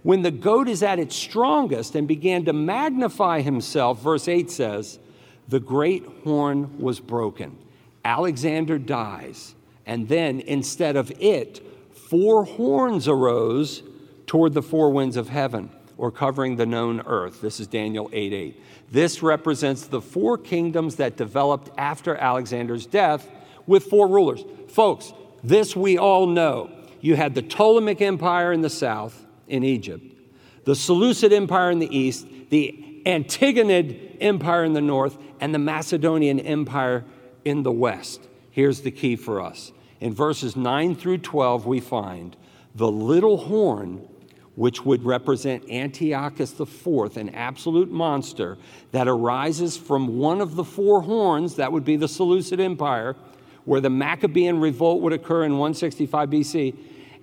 when 0.03 0.23
the 0.23 0.31
goat 0.31 0.69
is 0.69 0.83
at 0.83 0.99
its 0.99 1.15
strongest 1.15 1.95
and 1.95 2.09
began 2.09 2.45
to 2.47 2.53
magnify 2.53 3.41
himself, 3.41 4.03
verse 4.03 4.27
8 4.27 4.51
says, 4.51 4.99
the 5.49 5.61
great 5.61 6.05
horn 6.25 6.79
was 6.79 6.99
broken. 6.99 7.57
Alexander 8.05 8.79
dies. 8.79 9.55
And 9.87 10.09
then, 10.09 10.41
instead 10.41 10.97
of 10.97 11.13
it, 11.19 11.61
four 11.93 12.45
horns 12.45 13.09
arose 13.09 13.83
toward 14.27 14.55
the 14.55 14.63
four 14.63 14.91
winds 14.91 15.17
of 15.17 15.29
heaven, 15.29 15.71
or 15.97 16.11
covering 16.11 16.57
the 16.57 16.67
known 16.67 17.01
earth. 17.03 17.41
This 17.41 17.61
is 17.61 17.67
Daniel 17.67 18.09
8 18.13 18.33
8. 18.33 18.63
This 18.91 19.23
represents 19.23 19.87
the 19.87 20.01
four 20.01 20.39
kingdoms 20.39 20.97
that 20.97 21.17
developed 21.17 21.71
after 21.79 22.17
Alexander's 22.17 22.87
death 22.87 23.29
with 23.67 23.85
four 23.85 24.09
rulers. 24.09 24.45
Folks, 24.69 25.13
this 25.43 25.77
we 25.77 25.99
all 25.99 26.27
know. 26.27 26.71
You 27.01 27.17
had 27.17 27.35
the 27.35 27.43
Ptolemaic 27.43 28.01
Empire 28.01 28.53
in 28.53 28.61
the 28.61 28.71
south, 28.71 29.25
in 29.49 29.65
Egypt, 29.65 30.05
the 30.65 30.75
Seleucid 30.75 31.33
Empire 31.33 31.71
in 31.71 31.79
the 31.79 31.97
east, 31.97 32.27
the 32.51 33.03
Antigonid 33.05 34.17
Empire 34.21 34.65
in 34.65 34.73
the 34.73 34.81
north, 34.81 35.19
and 35.41 35.55
the 35.55 35.59
Macedonian 35.59 36.39
Empire 36.41 37.05
in 37.45 37.65
the 37.65 37.73
west. 37.73 38.21
Here's 38.53 38.83
the 38.83 38.93
key 38.93 39.17
for 39.17 39.41
us. 39.41 39.73
In 40.01 40.15
verses 40.15 40.55
9 40.55 40.95
through 40.95 41.19
12, 41.19 41.67
we 41.67 41.81
find 41.81 42.37
the 42.75 42.91
little 42.91 43.37
horn, 43.37 44.07
which 44.55 44.85
would 44.85 45.05
represent 45.05 45.69
Antiochus 45.69 46.61
IV, 46.61 47.17
an 47.17 47.31
absolute 47.31 47.91
monster 47.91 48.59
that 48.93 49.09
arises 49.09 49.77
from 49.77 50.19
one 50.19 50.41
of 50.41 50.55
the 50.55 50.65
four 50.65 51.03
horns, 51.03 51.57
that 51.57 51.73
would 51.73 51.85
be 51.85 51.97
the 51.97 52.09
Seleucid 52.09 52.61
Empire 52.61 53.17
where 53.65 53.81
the 53.81 53.91
Maccabean 53.91 54.61
revolt 54.61 55.03
would 55.03 55.13
occur 55.13 55.45
in 55.45 55.53
165 55.53 56.31
BC. 56.31 56.75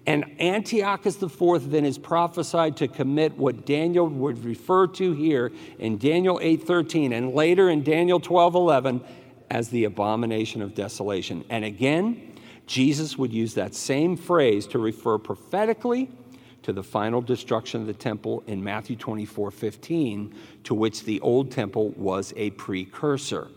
And 0.06 0.24
Antiochus 0.40 1.22
IV 1.22 1.70
then 1.70 1.86
is 1.86 1.98
prophesied 1.98 2.78
to 2.78 2.88
commit 2.88 3.38
what 3.38 3.66
Daniel 3.66 4.08
would 4.08 4.44
refer 4.44 4.88
to 4.88 5.12
here 5.14 5.52
in 5.78 5.98
Daniel 5.98 6.40
8:13 6.42 7.12
and 7.14 7.34
later 7.34 7.70
in 7.70 7.84
Daniel 7.84 8.20
12:11 8.20 9.02
as 9.50 9.70
the 9.70 9.86
abomination 9.86 10.62
of 10.62 10.76
desolation. 10.76 11.44
And 11.50 11.66
again, 11.66 12.34
Jesus 12.68 13.18
would 13.18 13.34
use 13.34 13.56
that 13.56 13.74
same 13.74 14.16
phrase 14.16 14.68
to 14.68 14.80
refer 14.80 15.18
prophetically 15.18 16.10
to 16.62 16.74
the 16.74 16.84
final 16.84 17.22
destruction 17.22 17.82
of 17.82 17.88
the 17.88 17.94
temple 17.94 18.44
in 18.46 18.64
Matthew 18.64 18.96
24:15, 18.96 20.34
to 20.66 20.74
which 20.76 21.04
the 21.04 21.20
old 21.22 21.52
temple 21.52 21.90
was 21.98 22.34
a 22.36 22.52
precursor. 22.52 23.48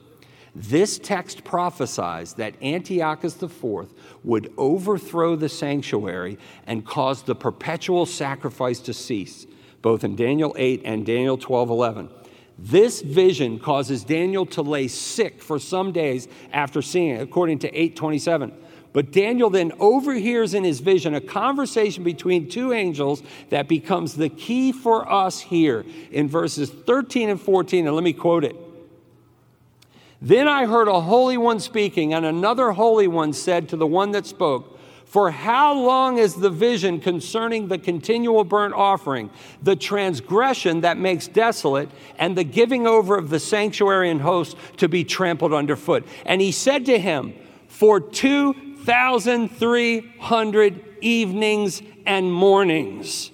This 0.54 0.98
text 0.98 1.44
prophesies 1.44 2.34
that 2.34 2.54
Antiochus 2.62 3.42
IV 3.42 3.88
would 4.22 4.52
overthrow 4.58 5.34
the 5.34 5.48
sanctuary 5.48 6.38
and 6.66 6.84
cause 6.84 7.22
the 7.22 7.34
perpetual 7.34 8.04
sacrifice 8.04 8.78
to 8.80 8.92
cease, 8.92 9.46
both 9.80 10.04
in 10.04 10.14
Daniel 10.14 10.54
8 10.58 10.82
and 10.84 11.06
Daniel 11.06 11.38
12 11.38 11.70
11. 11.70 12.08
This 12.58 13.00
vision 13.00 13.58
causes 13.58 14.04
Daniel 14.04 14.46
to 14.46 14.62
lay 14.62 14.88
sick 14.88 15.42
for 15.42 15.58
some 15.58 15.92
days 15.92 16.28
after 16.52 16.82
seeing 16.82 17.16
it, 17.16 17.22
according 17.22 17.60
to 17.60 17.68
827. 17.68 18.52
But 18.92 19.10
Daniel 19.10 19.48
then 19.48 19.72
overhears 19.80 20.52
in 20.52 20.64
his 20.64 20.80
vision 20.80 21.14
a 21.14 21.20
conversation 21.20 22.04
between 22.04 22.48
two 22.48 22.72
angels 22.72 23.22
that 23.48 23.66
becomes 23.66 24.14
the 24.14 24.28
key 24.28 24.70
for 24.70 25.10
us 25.10 25.40
here 25.40 25.84
in 26.10 26.28
verses 26.28 26.70
13 26.70 27.30
and 27.30 27.40
14. 27.40 27.86
And 27.86 27.96
let 27.96 28.04
me 28.04 28.12
quote 28.12 28.44
it. 28.44 28.56
Then 30.20 30.46
I 30.46 30.66
heard 30.66 30.86
a 30.86 31.00
holy 31.00 31.36
one 31.36 31.58
speaking, 31.58 32.14
and 32.14 32.24
another 32.24 32.72
holy 32.72 33.08
one 33.08 33.32
said 33.32 33.68
to 33.70 33.76
the 33.76 33.86
one 33.88 34.12
that 34.12 34.24
spoke, 34.24 34.71
For 35.12 35.30
how 35.30 35.74
long 35.74 36.16
is 36.16 36.36
the 36.36 36.48
vision 36.48 36.98
concerning 36.98 37.68
the 37.68 37.76
continual 37.76 38.44
burnt 38.44 38.72
offering, 38.72 39.28
the 39.62 39.76
transgression 39.76 40.80
that 40.80 40.96
makes 40.96 41.28
desolate, 41.28 41.90
and 42.18 42.34
the 42.34 42.44
giving 42.44 42.86
over 42.86 43.18
of 43.18 43.28
the 43.28 43.38
sanctuary 43.38 44.08
and 44.08 44.22
host 44.22 44.56
to 44.78 44.88
be 44.88 45.04
trampled 45.04 45.52
underfoot? 45.52 46.06
And 46.24 46.40
he 46.40 46.50
said 46.50 46.86
to 46.86 46.98
him, 46.98 47.34
For 47.68 48.00
2,300 48.00 50.84
evenings 51.02 51.82
and 52.06 52.32
mornings, 52.32 53.30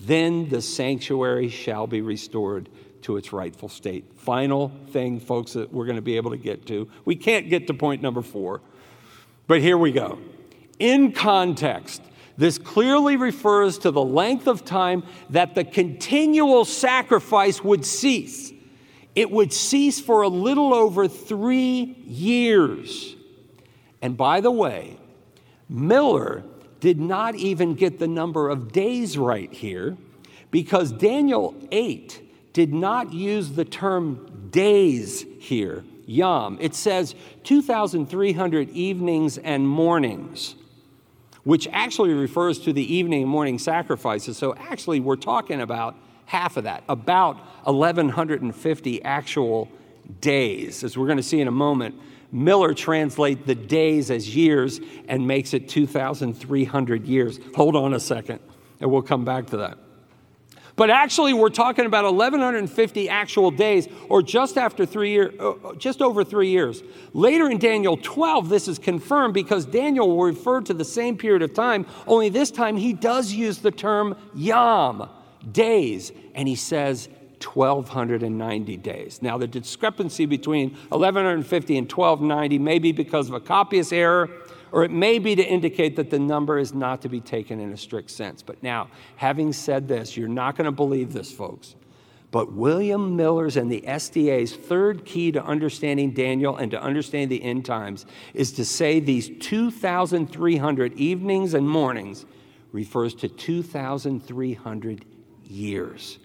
then 0.00 0.48
the 0.48 0.62
sanctuary 0.62 1.48
shall 1.48 1.88
be 1.88 2.02
restored 2.02 2.68
to 3.02 3.16
its 3.16 3.32
rightful 3.32 3.68
state. 3.68 4.04
Final 4.18 4.70
thing, 4.90 5.18
folks, 5.18 5.54
that 5.54 5.72
we're 5.72 5.86
going 5.86 5.96
to 5.96 6.02
be 6.02 6.16
able 6.16 6.30
to 6.30 6.36
get 6.36 6.66
to. 6.66 6.88
We 7.04 7.16
can't 7.16 7.50
get 7.50 7.66
to 7.66 7.74
point 7.74 8.00
number 8.00 8.22
four, 8.22 8.60
but 9.48 9.60
here 9.60 9.76
we 9.76 9.90
go. 9.90 10.20
In 10.78 11.12
context, 11.12 12.02
this 12.36 12.58
clearly 12.58 13.16
refers 13.16 13.78
to 13.78 13.90
the 13.90 14.04
length 14.04 14.46
of 14.46 14.64
time 14.64 15.02
that 15.30 15.54
the 15.54 15.64
continual 15.64 16.64
sacrifice 16.64 17.62
would 17.64 17.84
cease. 17.84 18.52
It 19.14 19.30
would 19.30 19.52
cease 19.52 20.00
for 20.00 20.22
a 20.22 20.28
little 20.28 20.72
over 20.72 21.08
three 21.08 21.96
years. 22.06 23.16
And 24.00 24.16
by 24.16 24.40
the 24.40 24.52
way, 24.52 24.96
Miller 25.68 26.44
did 26.78 27.00
not 27.00 27.34
even 27.34 27.74
get 27.74 27.98
the 27.98 28.06
number 28.06 28.48
of 28.48 28.70
days 28.72 29.18
right 29.18 29.52
here 29.52 29.96
because 30.50 30.92
Daniel 30.92 31.54
8 31.72 32.22
did 32.52 32.72
not 32.72 33.12
use 33.12 33.50
the 33.50 33.64
term 33.64 34.48
days 34.50 35.26
here, 35.40 35.84
yom. 36.06 36.56
It 36.60 36.74
says 36.74 37.14
2,300 37.44 38.70
evenings 38.70 39.38
and 39.38 39.68
mornings, 39.68 40.54
which 41.48 41.66
actually 41.72 42.12
refers 42.12 42.58
to 42.58 42.74
the 42.74 42.94
evening 42.94 43.22
and 43.22 43.30
morning 43.30 43.58
sacrifices. 43.58 44.36
So 44.36 44.54
actually, 44.54 45.00
we're 45.00 45.16
talking 45.16 45.62
about 45.62 45.96
half 46.26 46.58
of 46.58 46.64
that, 46.64 46.84
about 46.90 47.38
1,150 47.64 49.02
actual 49.02 49.70
days. 50.20 50.84
As 50.84 50.98
we're 50.98 51.06
going 51.06 51.16
to 51.16 51.22
see 51.22 51.40
in 51.40 51.48
a 51.48 51.50
moment, 51.50 51.94
Miller 52.30 52.74
translates 52.74 53.46
the 53.46 53.54
days 53.54 54.10
as 54.10 54.36
years 54.36 54.78
and 55.08 55.26
makes 55.26 55.54
it 55.54 55.70
2,300 55.70 57.06
years. 57.06 57.40
Hold 57.56 57.76
on 57.76 57.94
a 57.94 58.00
second, 58.00 58.40
and 58.78 58.90
we'll 58.90 59.00
come 59.00 59.24
back 59.24 59.46
to 59.46 59.56
that. 59.56 59.78
But 60.78 60.90
actually, 60.90 61.34
we're 61.34 61.48
talking 61.48 61.86
about 61.86 62.04
1,150 62.04 63.08
actual 63.08 63.50
days, 63.50 63.88
or 64.08 64.22
just 64.22 64.56
after 64.56 64.86
three 64.86 65.10
years, 65.10 65.34
uh, 65.40 65.50
uh, 65.50 65.74
just 65.74 66.00
over 66.00 66.22
three 66.22 66.50
years. 66.50 66.84
Later 67.12 67.50
in 67.50 67.58
Daniel 67.58 67.96
12, 68.00 68.48
this 68.48 68.68
is 68.68 68.78
confirmed 68.78 69.34
because 69.34 69.66
Daniel 69.66 70.08
will 70.08 70.22
refer 70.22 70.60
to 70.60 70.72
the 70.72 70.84
same 70.84 71.18
period 71.18 71.42
of 71.42 71.52
time, 71.52 71.84
only 72.06 72.28
this 72.28 72.52
time 72.52 72.76
he 72.76 72.92
does 72.92 73.32
use 73.32 73.58
the 73.58 73.72
term 73.72 74.16
yom, 74.36 75.10
days, 75.50 76.12
and 76.36 76.46
he 76.46 76.54
says 76.54 77.08
1,290 77.42 78.76
days. 78.76 79.20
Now, 79.20 79.36
the 79.36 79.48
discrepancy 79.48 80.26
between 80.26 80.76
1,150 80.90 81.76
and 81.76 81.90
1,290 81.90 82.58
may 82.60 82.78
be 82.78 82.92
because 82.92 83.28
of 83.28 83.34
a 83.34 83.40
copyist 83.40 83.92
error 83.92 84.30
or 84.72 84.84
it 84.84 84.90
may 84.90 85.18
be 85.18 85.34
to 85.34 85.42
indicate 85.42 85.96
that 85.96 86.10
the 86.10 86.18
number 86.18 86.58
is 86.58 86.74
not 86.74 87.02
to 87.02 87.08
be 87.08 87.20
taken 87.20 87.60
in 87.60 87.72
a 87.72 87.76
strict 87.76 88.10
sense. 88.10 88.42
But 88.42 88.62
now, 88.62 88.88
having 89.16 89.52
said 89.52 89.88
this, 89.88 90.16
you're 90.16 90.28
not 90.28 90.56
going 90.56 90.66
to 90.66 90.72
believe 90.72 91.12
this, 91.12 91.32
folks. 91.32 91.74
But 92.30 92.52
William 92.52 93.16
Miller's 93.16 93.56
and 93.56 93.72
the 93.72 93.80
SDA's 93.82 94.54
third 94.54 95.06
key 95.06 95.32
to 95.32 95.42
understanding 95.42 96.10
Daniel 96.10 96.56
and 96.56 96.70
to 96.72 96.82
understanding 96.82 97.28
the 97.28 97.42
end 97.42 97.64
times 97.64 98.04
is 98.34 98.52
to 98.52 98.64
say 98.64 99.00
these 99.00 99.30
2,300 99.40 100.92
evenings 100.94 101.54
and 101.54 101.68
mornings 101.68 102.26
refers 102.72 103.14
to 103.14 103.28
2,300 103.28 105.04
years. 105.44 106.18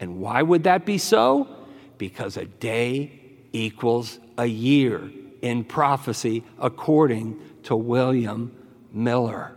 And 0.00 0.18
why 0.20 0.42
would 0.42 0.64
that 0.64 0.84
be 0.84 0.98
so? 0.98 1.48
Because 1.96 2.36
a 2.36 2.44
day 2.44 3.20
equals 3.52 4.18
a 4.36 4.46
year 4.46 5.10
in 5.40 5.64
prophecy 5.64 6.44
according 6.58 7.40
to 7.64 7.76
William 7.76 8.56
Miller. 8.92 9.56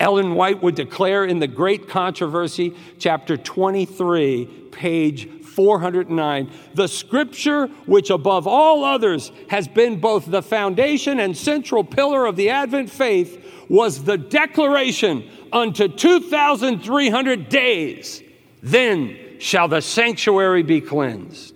Ellen 0.00 0.34
White 0.34 0.62
would 0.62 0.74
declare 0.74 1.24
in 1.24 1.38
The 1.38 1.46
Great 1.46 1.88
Controversy, 1.88 2.74
chapter 2.98 3.36
23, 3.36 4.46
page 4.72 5.28
409, 5.44 6.50
the 6.74 6.88
scripture 6.88 7.66
which 7.86 8.10
above 8.10 8.48
all 8.48 8.84
others 8.84 9.30
has 9.48 9.68
been 9.68 10.00
both 10.00 10.26
the 10.26 10.42
foundation 10.42 11.20
and 11.20 11.36
central 11.36 11.84
pillar 11.84 12.26
of 12.26 12.34
the 12.34 12.50
Advent 12.50 12.90
faith 12.90 13.64
was 13.68 14.02
the 14.04 14.18
declaration 14.18 15.30
unto 15.52 15.86
2,300 15.86 17.48
days, 17.48 18.22
then 18.62 19.16
shall 19.38 19.68
the 19.68 19.80
sanctuary 19.80 20.62
be 20.62 20.80
cleansed. 20.80 21.54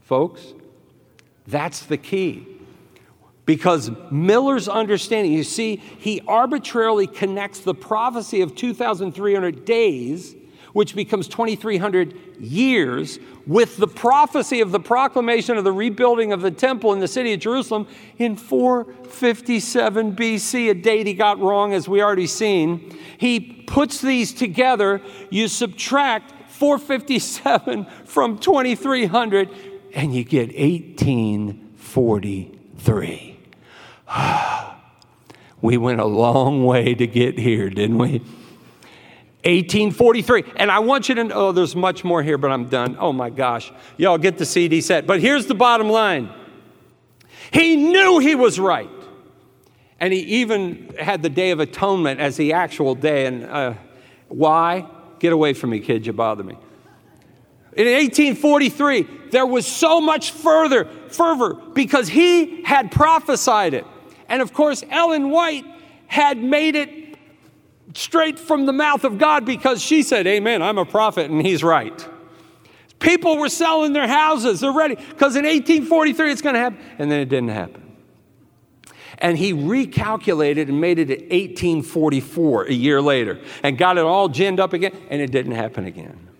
Folks, 0.00 0.54
that's 1.46 1.86
the 1.86 1.96
key. 1.96 2.46
Because 3.44 3.90
Miller's 4.10 4.68
understanding, 4.68 5.32
you 5.32 5.42
see, 5.42 5.76
he 5.76 6.22
arbitrarily 6.28 7.08
connects 7.08 7.60
the 7.60 7.74
prophecy 7.74 8.40
of 8.40 8.54
2,300 8.54 9.64
days, 9.64 10.36
which 10.72 10.94
becomes 10.94 11.26
2,300 11.26 12.14
years, 12.38 13.18
with 13.46 13.78
the 13.78 13.88
prophecy 13.88 14.60
of 14.60 14.70
the 14.70 14.78
proclamation 14.78 15.58
of 15.58 15.64
the 15.64 15.72
rebuilding 15.72 16.32
of 16.32 16.40
the 16.40 16.52
temple 16.52 16.92
in 16.92 17.00
the 17.00 17.08
city 17.08 17.32
of 17.32 17.40
Jerusalem 17.40 17.88
in 18.16 18.36
457 18.36 20.14
BC, 20.14 20.70
a 20.70 20.74
date 20.74 21.08
he 21.08 21.14
got 21.14 21.40
wrong, 21.40 21.74
as 21.74 21.88
we 21.88 22.00
already 22.00 22.28
seen. 22.28 22.96
He 23.18 23.64
puts 23.66 24.00
these 24.00 24.32
together. 24.32 25.02
You 25.30 25.48
subtract 25.48 26.32
457 26.52 27.86
from 28.04 28.38
2300, 28.38 29.50
and 29.94 30.14
you 30.14 30.22
get 30.22 30.56
1843. 30.56 33.31
we 35.62 35.76
went 35.76 36.00
a 36.00 36.06
long 36.06 36.64
way 36.64 36.94
to 36.94 37.06
get 37.06 37.38
here, 37.38 37.70
didn't 37.70 37.98
we? 37.98 38.22
1843. 39.44 40.44
And 40.56 40.70
I 40.70 40.78
want 40.78 41.08
you 41.08 41.16
to 41.16 41.24
know, 41.24 41.34
oh, 41.34 41.52
there's 41.52 41.74
much 41.74 42.04
more 42.04 42.22
here, 42.22 42.38
but 42.38 42.52
I'm 42.52 42.66
done. 42.66 42.96
Oh 42.98 43.12
my 43.12 43.28
gosh. 43.28 43.72
Y'all 43.96 44.18
get 44.18 44.38
the 44.38 44.46
CD 44.46 44.80
set. 44.80 45.04
But 45.06 45.20
here's 45.20 45.46
the 45.46 45.54
bottom 45.54 45.88
line 45.88 46.30
He 47.52 47.76
knew 47.76 48.18
he 48.20 48.34
was 48.34 48.60
right. 48.60 48.90
And 49.98 50.12
he 50.12 50.20
even 50.20 50.94
had 50.98 51.22
the 51.22 51.28
Day 51.28 51.50
of 51.50 51.60
Atonement 51.60 52.20
as 52.20 52.36
the 52.36 52.52
actual 52.54 52.94
day. 52.94 53.26
And 53.26 53.44
uh, 53.44 53.74
why? 54.28 54.86
Get 55.18 55.32
away 55.32 55.54
from 55.54 55.70
me, 55.70 55.80
kid, 55.80 56.06
you 56.06 56.12
bother 56.12 56.42
me. 56.42 56.56
In 57.74 57.86
1843, 57.86 59.30
there 59.30 59.46
was 59.46 59.66
so 59.66 60.00
much 60.00 60.32
further 60.32 60.84
fervor 61.08 61.54
because 61.54 62.08
he 62.08 62.62
had 62.62 62.92
prophesied 62.92 63.74
it. 63.74 63.86
And 64.32 64.40
of 64.40 64.54
course, 64.54 64.82
Ellen 64.88 65.28
White 65.28 65.66
had 66.06 66.38
made 66.42 66.74
it 66.74 67.18
straight 67.94 68.38
from 68.38 68.64
the 68.64 68.72
mouth 68.72 69.04
of 69.04 69.18
God 69.18 69.44
because 69.44 69.82
she 69.82 70.02
said, 70.02 70.26
Amen, 70.26 70.62
I'm 70.62 70.78
a 70.78 70.86
prophet, 70.86 71.30
and 71.30 71.44
he's 71.44 71.62
right. 71.62 72.08
People 72.98 73.36
were 73.36 73.50
selling 73.50 73.92
their 73.92 74.08
houses, 74.08 74.60
they're 74.60 74.72
ready, 74.72 74.94
because 74.94 75.36
in 75.36 75.44
1843 75.44 76.32
it's 76.32 76.40
going 76.40 76.54
to 76.54 76.60
happen. 76.60 76.78
And 76.98 77.10
then 77.10 77.20
it 77.20 77.28
didn't 77.28 77.50
happen. 77.50 77.94
And 79.18 79.36
he 79.36 79.52
recalculated 79.52 80.62
and 80.62 80.80
made 80.80 80.98
it 80.98 81.10
at 81.10 81.20
1844, 81.20 82.68
a 82.68 82.72
year 82.72 83.02
later, 83.02 83.38
and 83.62 83.76
got 83.76 83.98
it 83.98 84.04
all 84.04 84.30
ginned 84.30 84.60
up 84.60 84.72
again, 84.72 84.96
and 85.10 85.20
it 85.20 85.30
didn't 85.30 85.52
happen 85.52 85.84
again. 85.84 86.30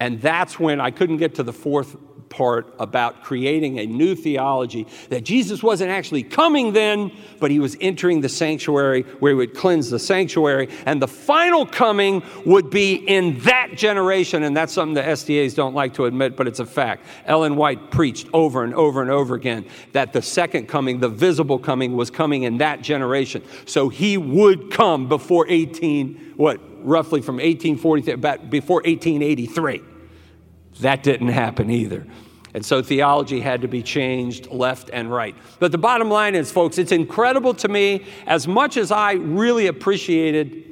And 0.00 0.20
that's 0.20 0.58
when 0.58 0.80
I 0.80 0.90
couldn't 0.90 1.18
get 1.18 1.36
to 1.36 1.44
the 1.44 1.52
fourth 1.52 1.96
part 2.38 2.72
about 2.78 3.24
creating 3.24 3.80
a 3.80 3.86
new 3.86 4.14
theology 4.14 4.86
that 5.08 5.24
Jesus 5.24 5.60
wasn't 5.60 5.90
actually 5.90 6.22
coming 6.22 6.72
then, 6.72 7.10
but 7.40 7.50
he 7.50 7.58
was 7.58 7.76
entering 7.80 8.20
the 8.20 8.28
sanctuary 8.28 9.02
where 9.18 9.32
he 9.32 9.36
would 9.36 9.54
cleanse 9.56 9.90
the 9.90 9.98
sanctuary. 9.98 10.68
And 10.86 11.02
the 11.02 11.08
final 11.08 11.66
coming 11.66 12.22
would 12.46 12.70
be 12.70 12.94
in 12.94 13.40
that 13.40 13.72
generation. 13.74 14.44
And 14.44 14.56
that's 14.56 14.72
something 14.72 14.94
the 14.94 15.02
SDAs 15.02 15.56
don't 15.56 15.74
like 15.74 15.94
to 15.94 16.04
admit, 16.04 16.36
but 16.36 16.46
it's 16.46 16.60
a 16.60 16.66
fact. 16.66 17.04
Ellen 17.26 17.56
White 17.56 17.90
preached 17.90 18.28
over 18.32 18.62
and 18.62 18.72
over 18.72 19.02
and 19.02 19.10
over 19.10 19.34
again 19.34 19.66
that 19.92 20.12
the 20.12 20.22
second 20.22 20.68
coming, 20.68 21.00
the 21.00 21.08
visible 21.08 21.58
coming, 21.58 21.96
was 21.96 22.08
coming 22.08 22.44
in 22.44 22.58
that 22.58 22.82
generation. 22.82 23.42
So 23.66 23.88
he 23.88 24.16
would 24.16 24.70
come 24.70 25.08
before 25.08 25.46
18, 25.48 26.34
what, 26.36 26.60
roughly 26.86 27.20
from 27.20 27.36
1843, 27.36 28.12
about 28.12 28.48
before 28.48 28.76
1883. 28.84 29.82
That 30.80 31.02
didn't 31.02 31.28
happen 31.28 31.70
either. 31.70 32.06
And 32.54 32.64
so 32.64 32.82
theology 32.82 33.40
had 33.40 33.62
to 33.62 33.68
be 33.68 33.82
changed 33.82 34.46
left 34.48 34.90
and 34.92 35.12
right. 35.12 35.36
But 35.58 35.70
the 35.72 35.78
bottom 35.78 36.08
line 36.08 36.34
is, 36.34 36.50
folks, 36.50 36.78
it's 36.78 36.92
incredible 36.92 37.54
to 37.54 37.68
me, 37.68 38.06
as 38.26 38.48
much 38.48 38.76
as 38.76 38.90
I 38.90 39.12
really 39.12 39.66
appreciated 39.66 40.64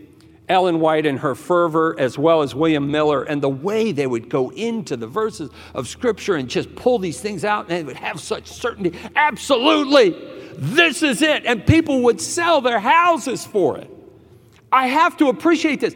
Ellen 0.49 0.81
White 0.81 1.07
and 1.07 1.19
her 1.19 1.35
fervor, 1.35 1.97
as 1.99 2.17
well 2.17 2.43
as 2.43 2.55
William 2.55 2.91
Miller, 2.91 3.25
and 3.25 3.43
the 3.43 3.49
way 3.49 3.93
they 3.93 4.07
would 4.07 4.29
go 4.29 4.51
into 4.51 4.97
the 4.97 5.07
verses 5.07 5.51
of 5.75 5.89
Scripture 5.89 6.37
and 6.37 6.49
just 6.49 6.75
pull 6.77 6.99
these 6.99 7.21
things 7.21 7.45
out, 7.45 7.69
and 7.69 7.71
they 7.71 7.83
would 7.83 7.97
have 7.97 8.21
such 8.21 8.47
certainty. 8.47 8.97
Absolutely, 9.17 10.11
this 10.55 11.03
is 11.03 11.21
it. 11.21 11.45
And 11.45 11.67
people 11.67 12.03
would 12.03 12.21
sell 12.21 12.61
their 12.61 12.79
houses 12.79 13.45
for 13.45 13.77
it. 13.77 13.91
I 14.71 14.87
have 14.87 15.17
to 15.19 15.29
appreciate 15.29 15.81
this. 15.81 15.95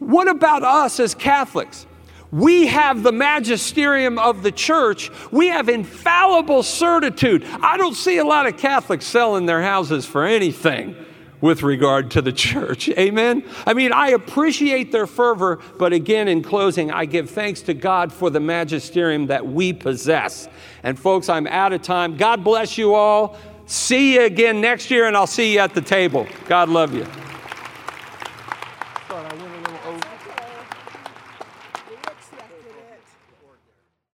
What 0.00 0.28
about 0.28 0.64
us 0.64 0.98
as 0.98 1.14
Catholics? 1.14 1.86
We 2.34 2.66
have 2.66 3.04
the 3.04 3.12
magisterium 3.12 4.18
of 4.18 4.42
the 4.42 4.50
church. 4.50 5.08
We 5.30 5.46
have 5.48 5.68
infallible 5.68 6.64
certitude. 6.64 7.44
I 7.44 7.76
don't 7.76 7.94
see 7.94 8.18
a 8.18 8.24
lot 8.24 8.46
of 8.46 8.56
Catholics 8.56 9.06
selling 9.06 9.46
their 9.46 9.62
houses 9.62 10.04
for 10.04 10.24
anything 10.24 10.96
with 11.40 11.62
regard 11.62 12.10
to 12.10 12.22
the 12.22 12.32
church. 12.32 12.88
Amen? 12.98 13.44
I 13.64 13.72
mean, 13.72 13.92
I 13.92 14.08
appreciate 14.08 14.90
their 14.90 15.06
fervor, 15.06 15.60
but 15.78 15.92
again, 15.92 16.26
in 16.26 16.42
closing, 16.42 16.90
I 16.90 17.04
give 17.04 17.30
thanks 17.30 17.62
to 17.62 17.74
God 17.74 18.12
for 18.12 18.30
the 18.30 18.40
magisterium 18.40 19.28
that 19.28 19.46
we 19.46 19.72
possess. 19.72 20.48
And 20.82 20.98
folks, 20.98 21.28
I'm 21.28 21.46
out 21.46 21.72
of 21.72 21.82
time. 21.82 22.16
God 22.16 22.42
bless 22.42 22.76
you 22.76 22.94
all. 22.94 23.38
See 23.66 24.14
you 24.14 24.22
again 24.22 24.60
next 24.60 24.90
year, 24.90 25.06
and 25.06 25.16
I'll 25.16 25.28
see 25.28 25.52
you 25.52 25.60
at 25.60 25.72
the 25.72 25.82
table. 25.82 26.26
God 26.48 26.68
love 26.68 26.94
you. 26.94 27.06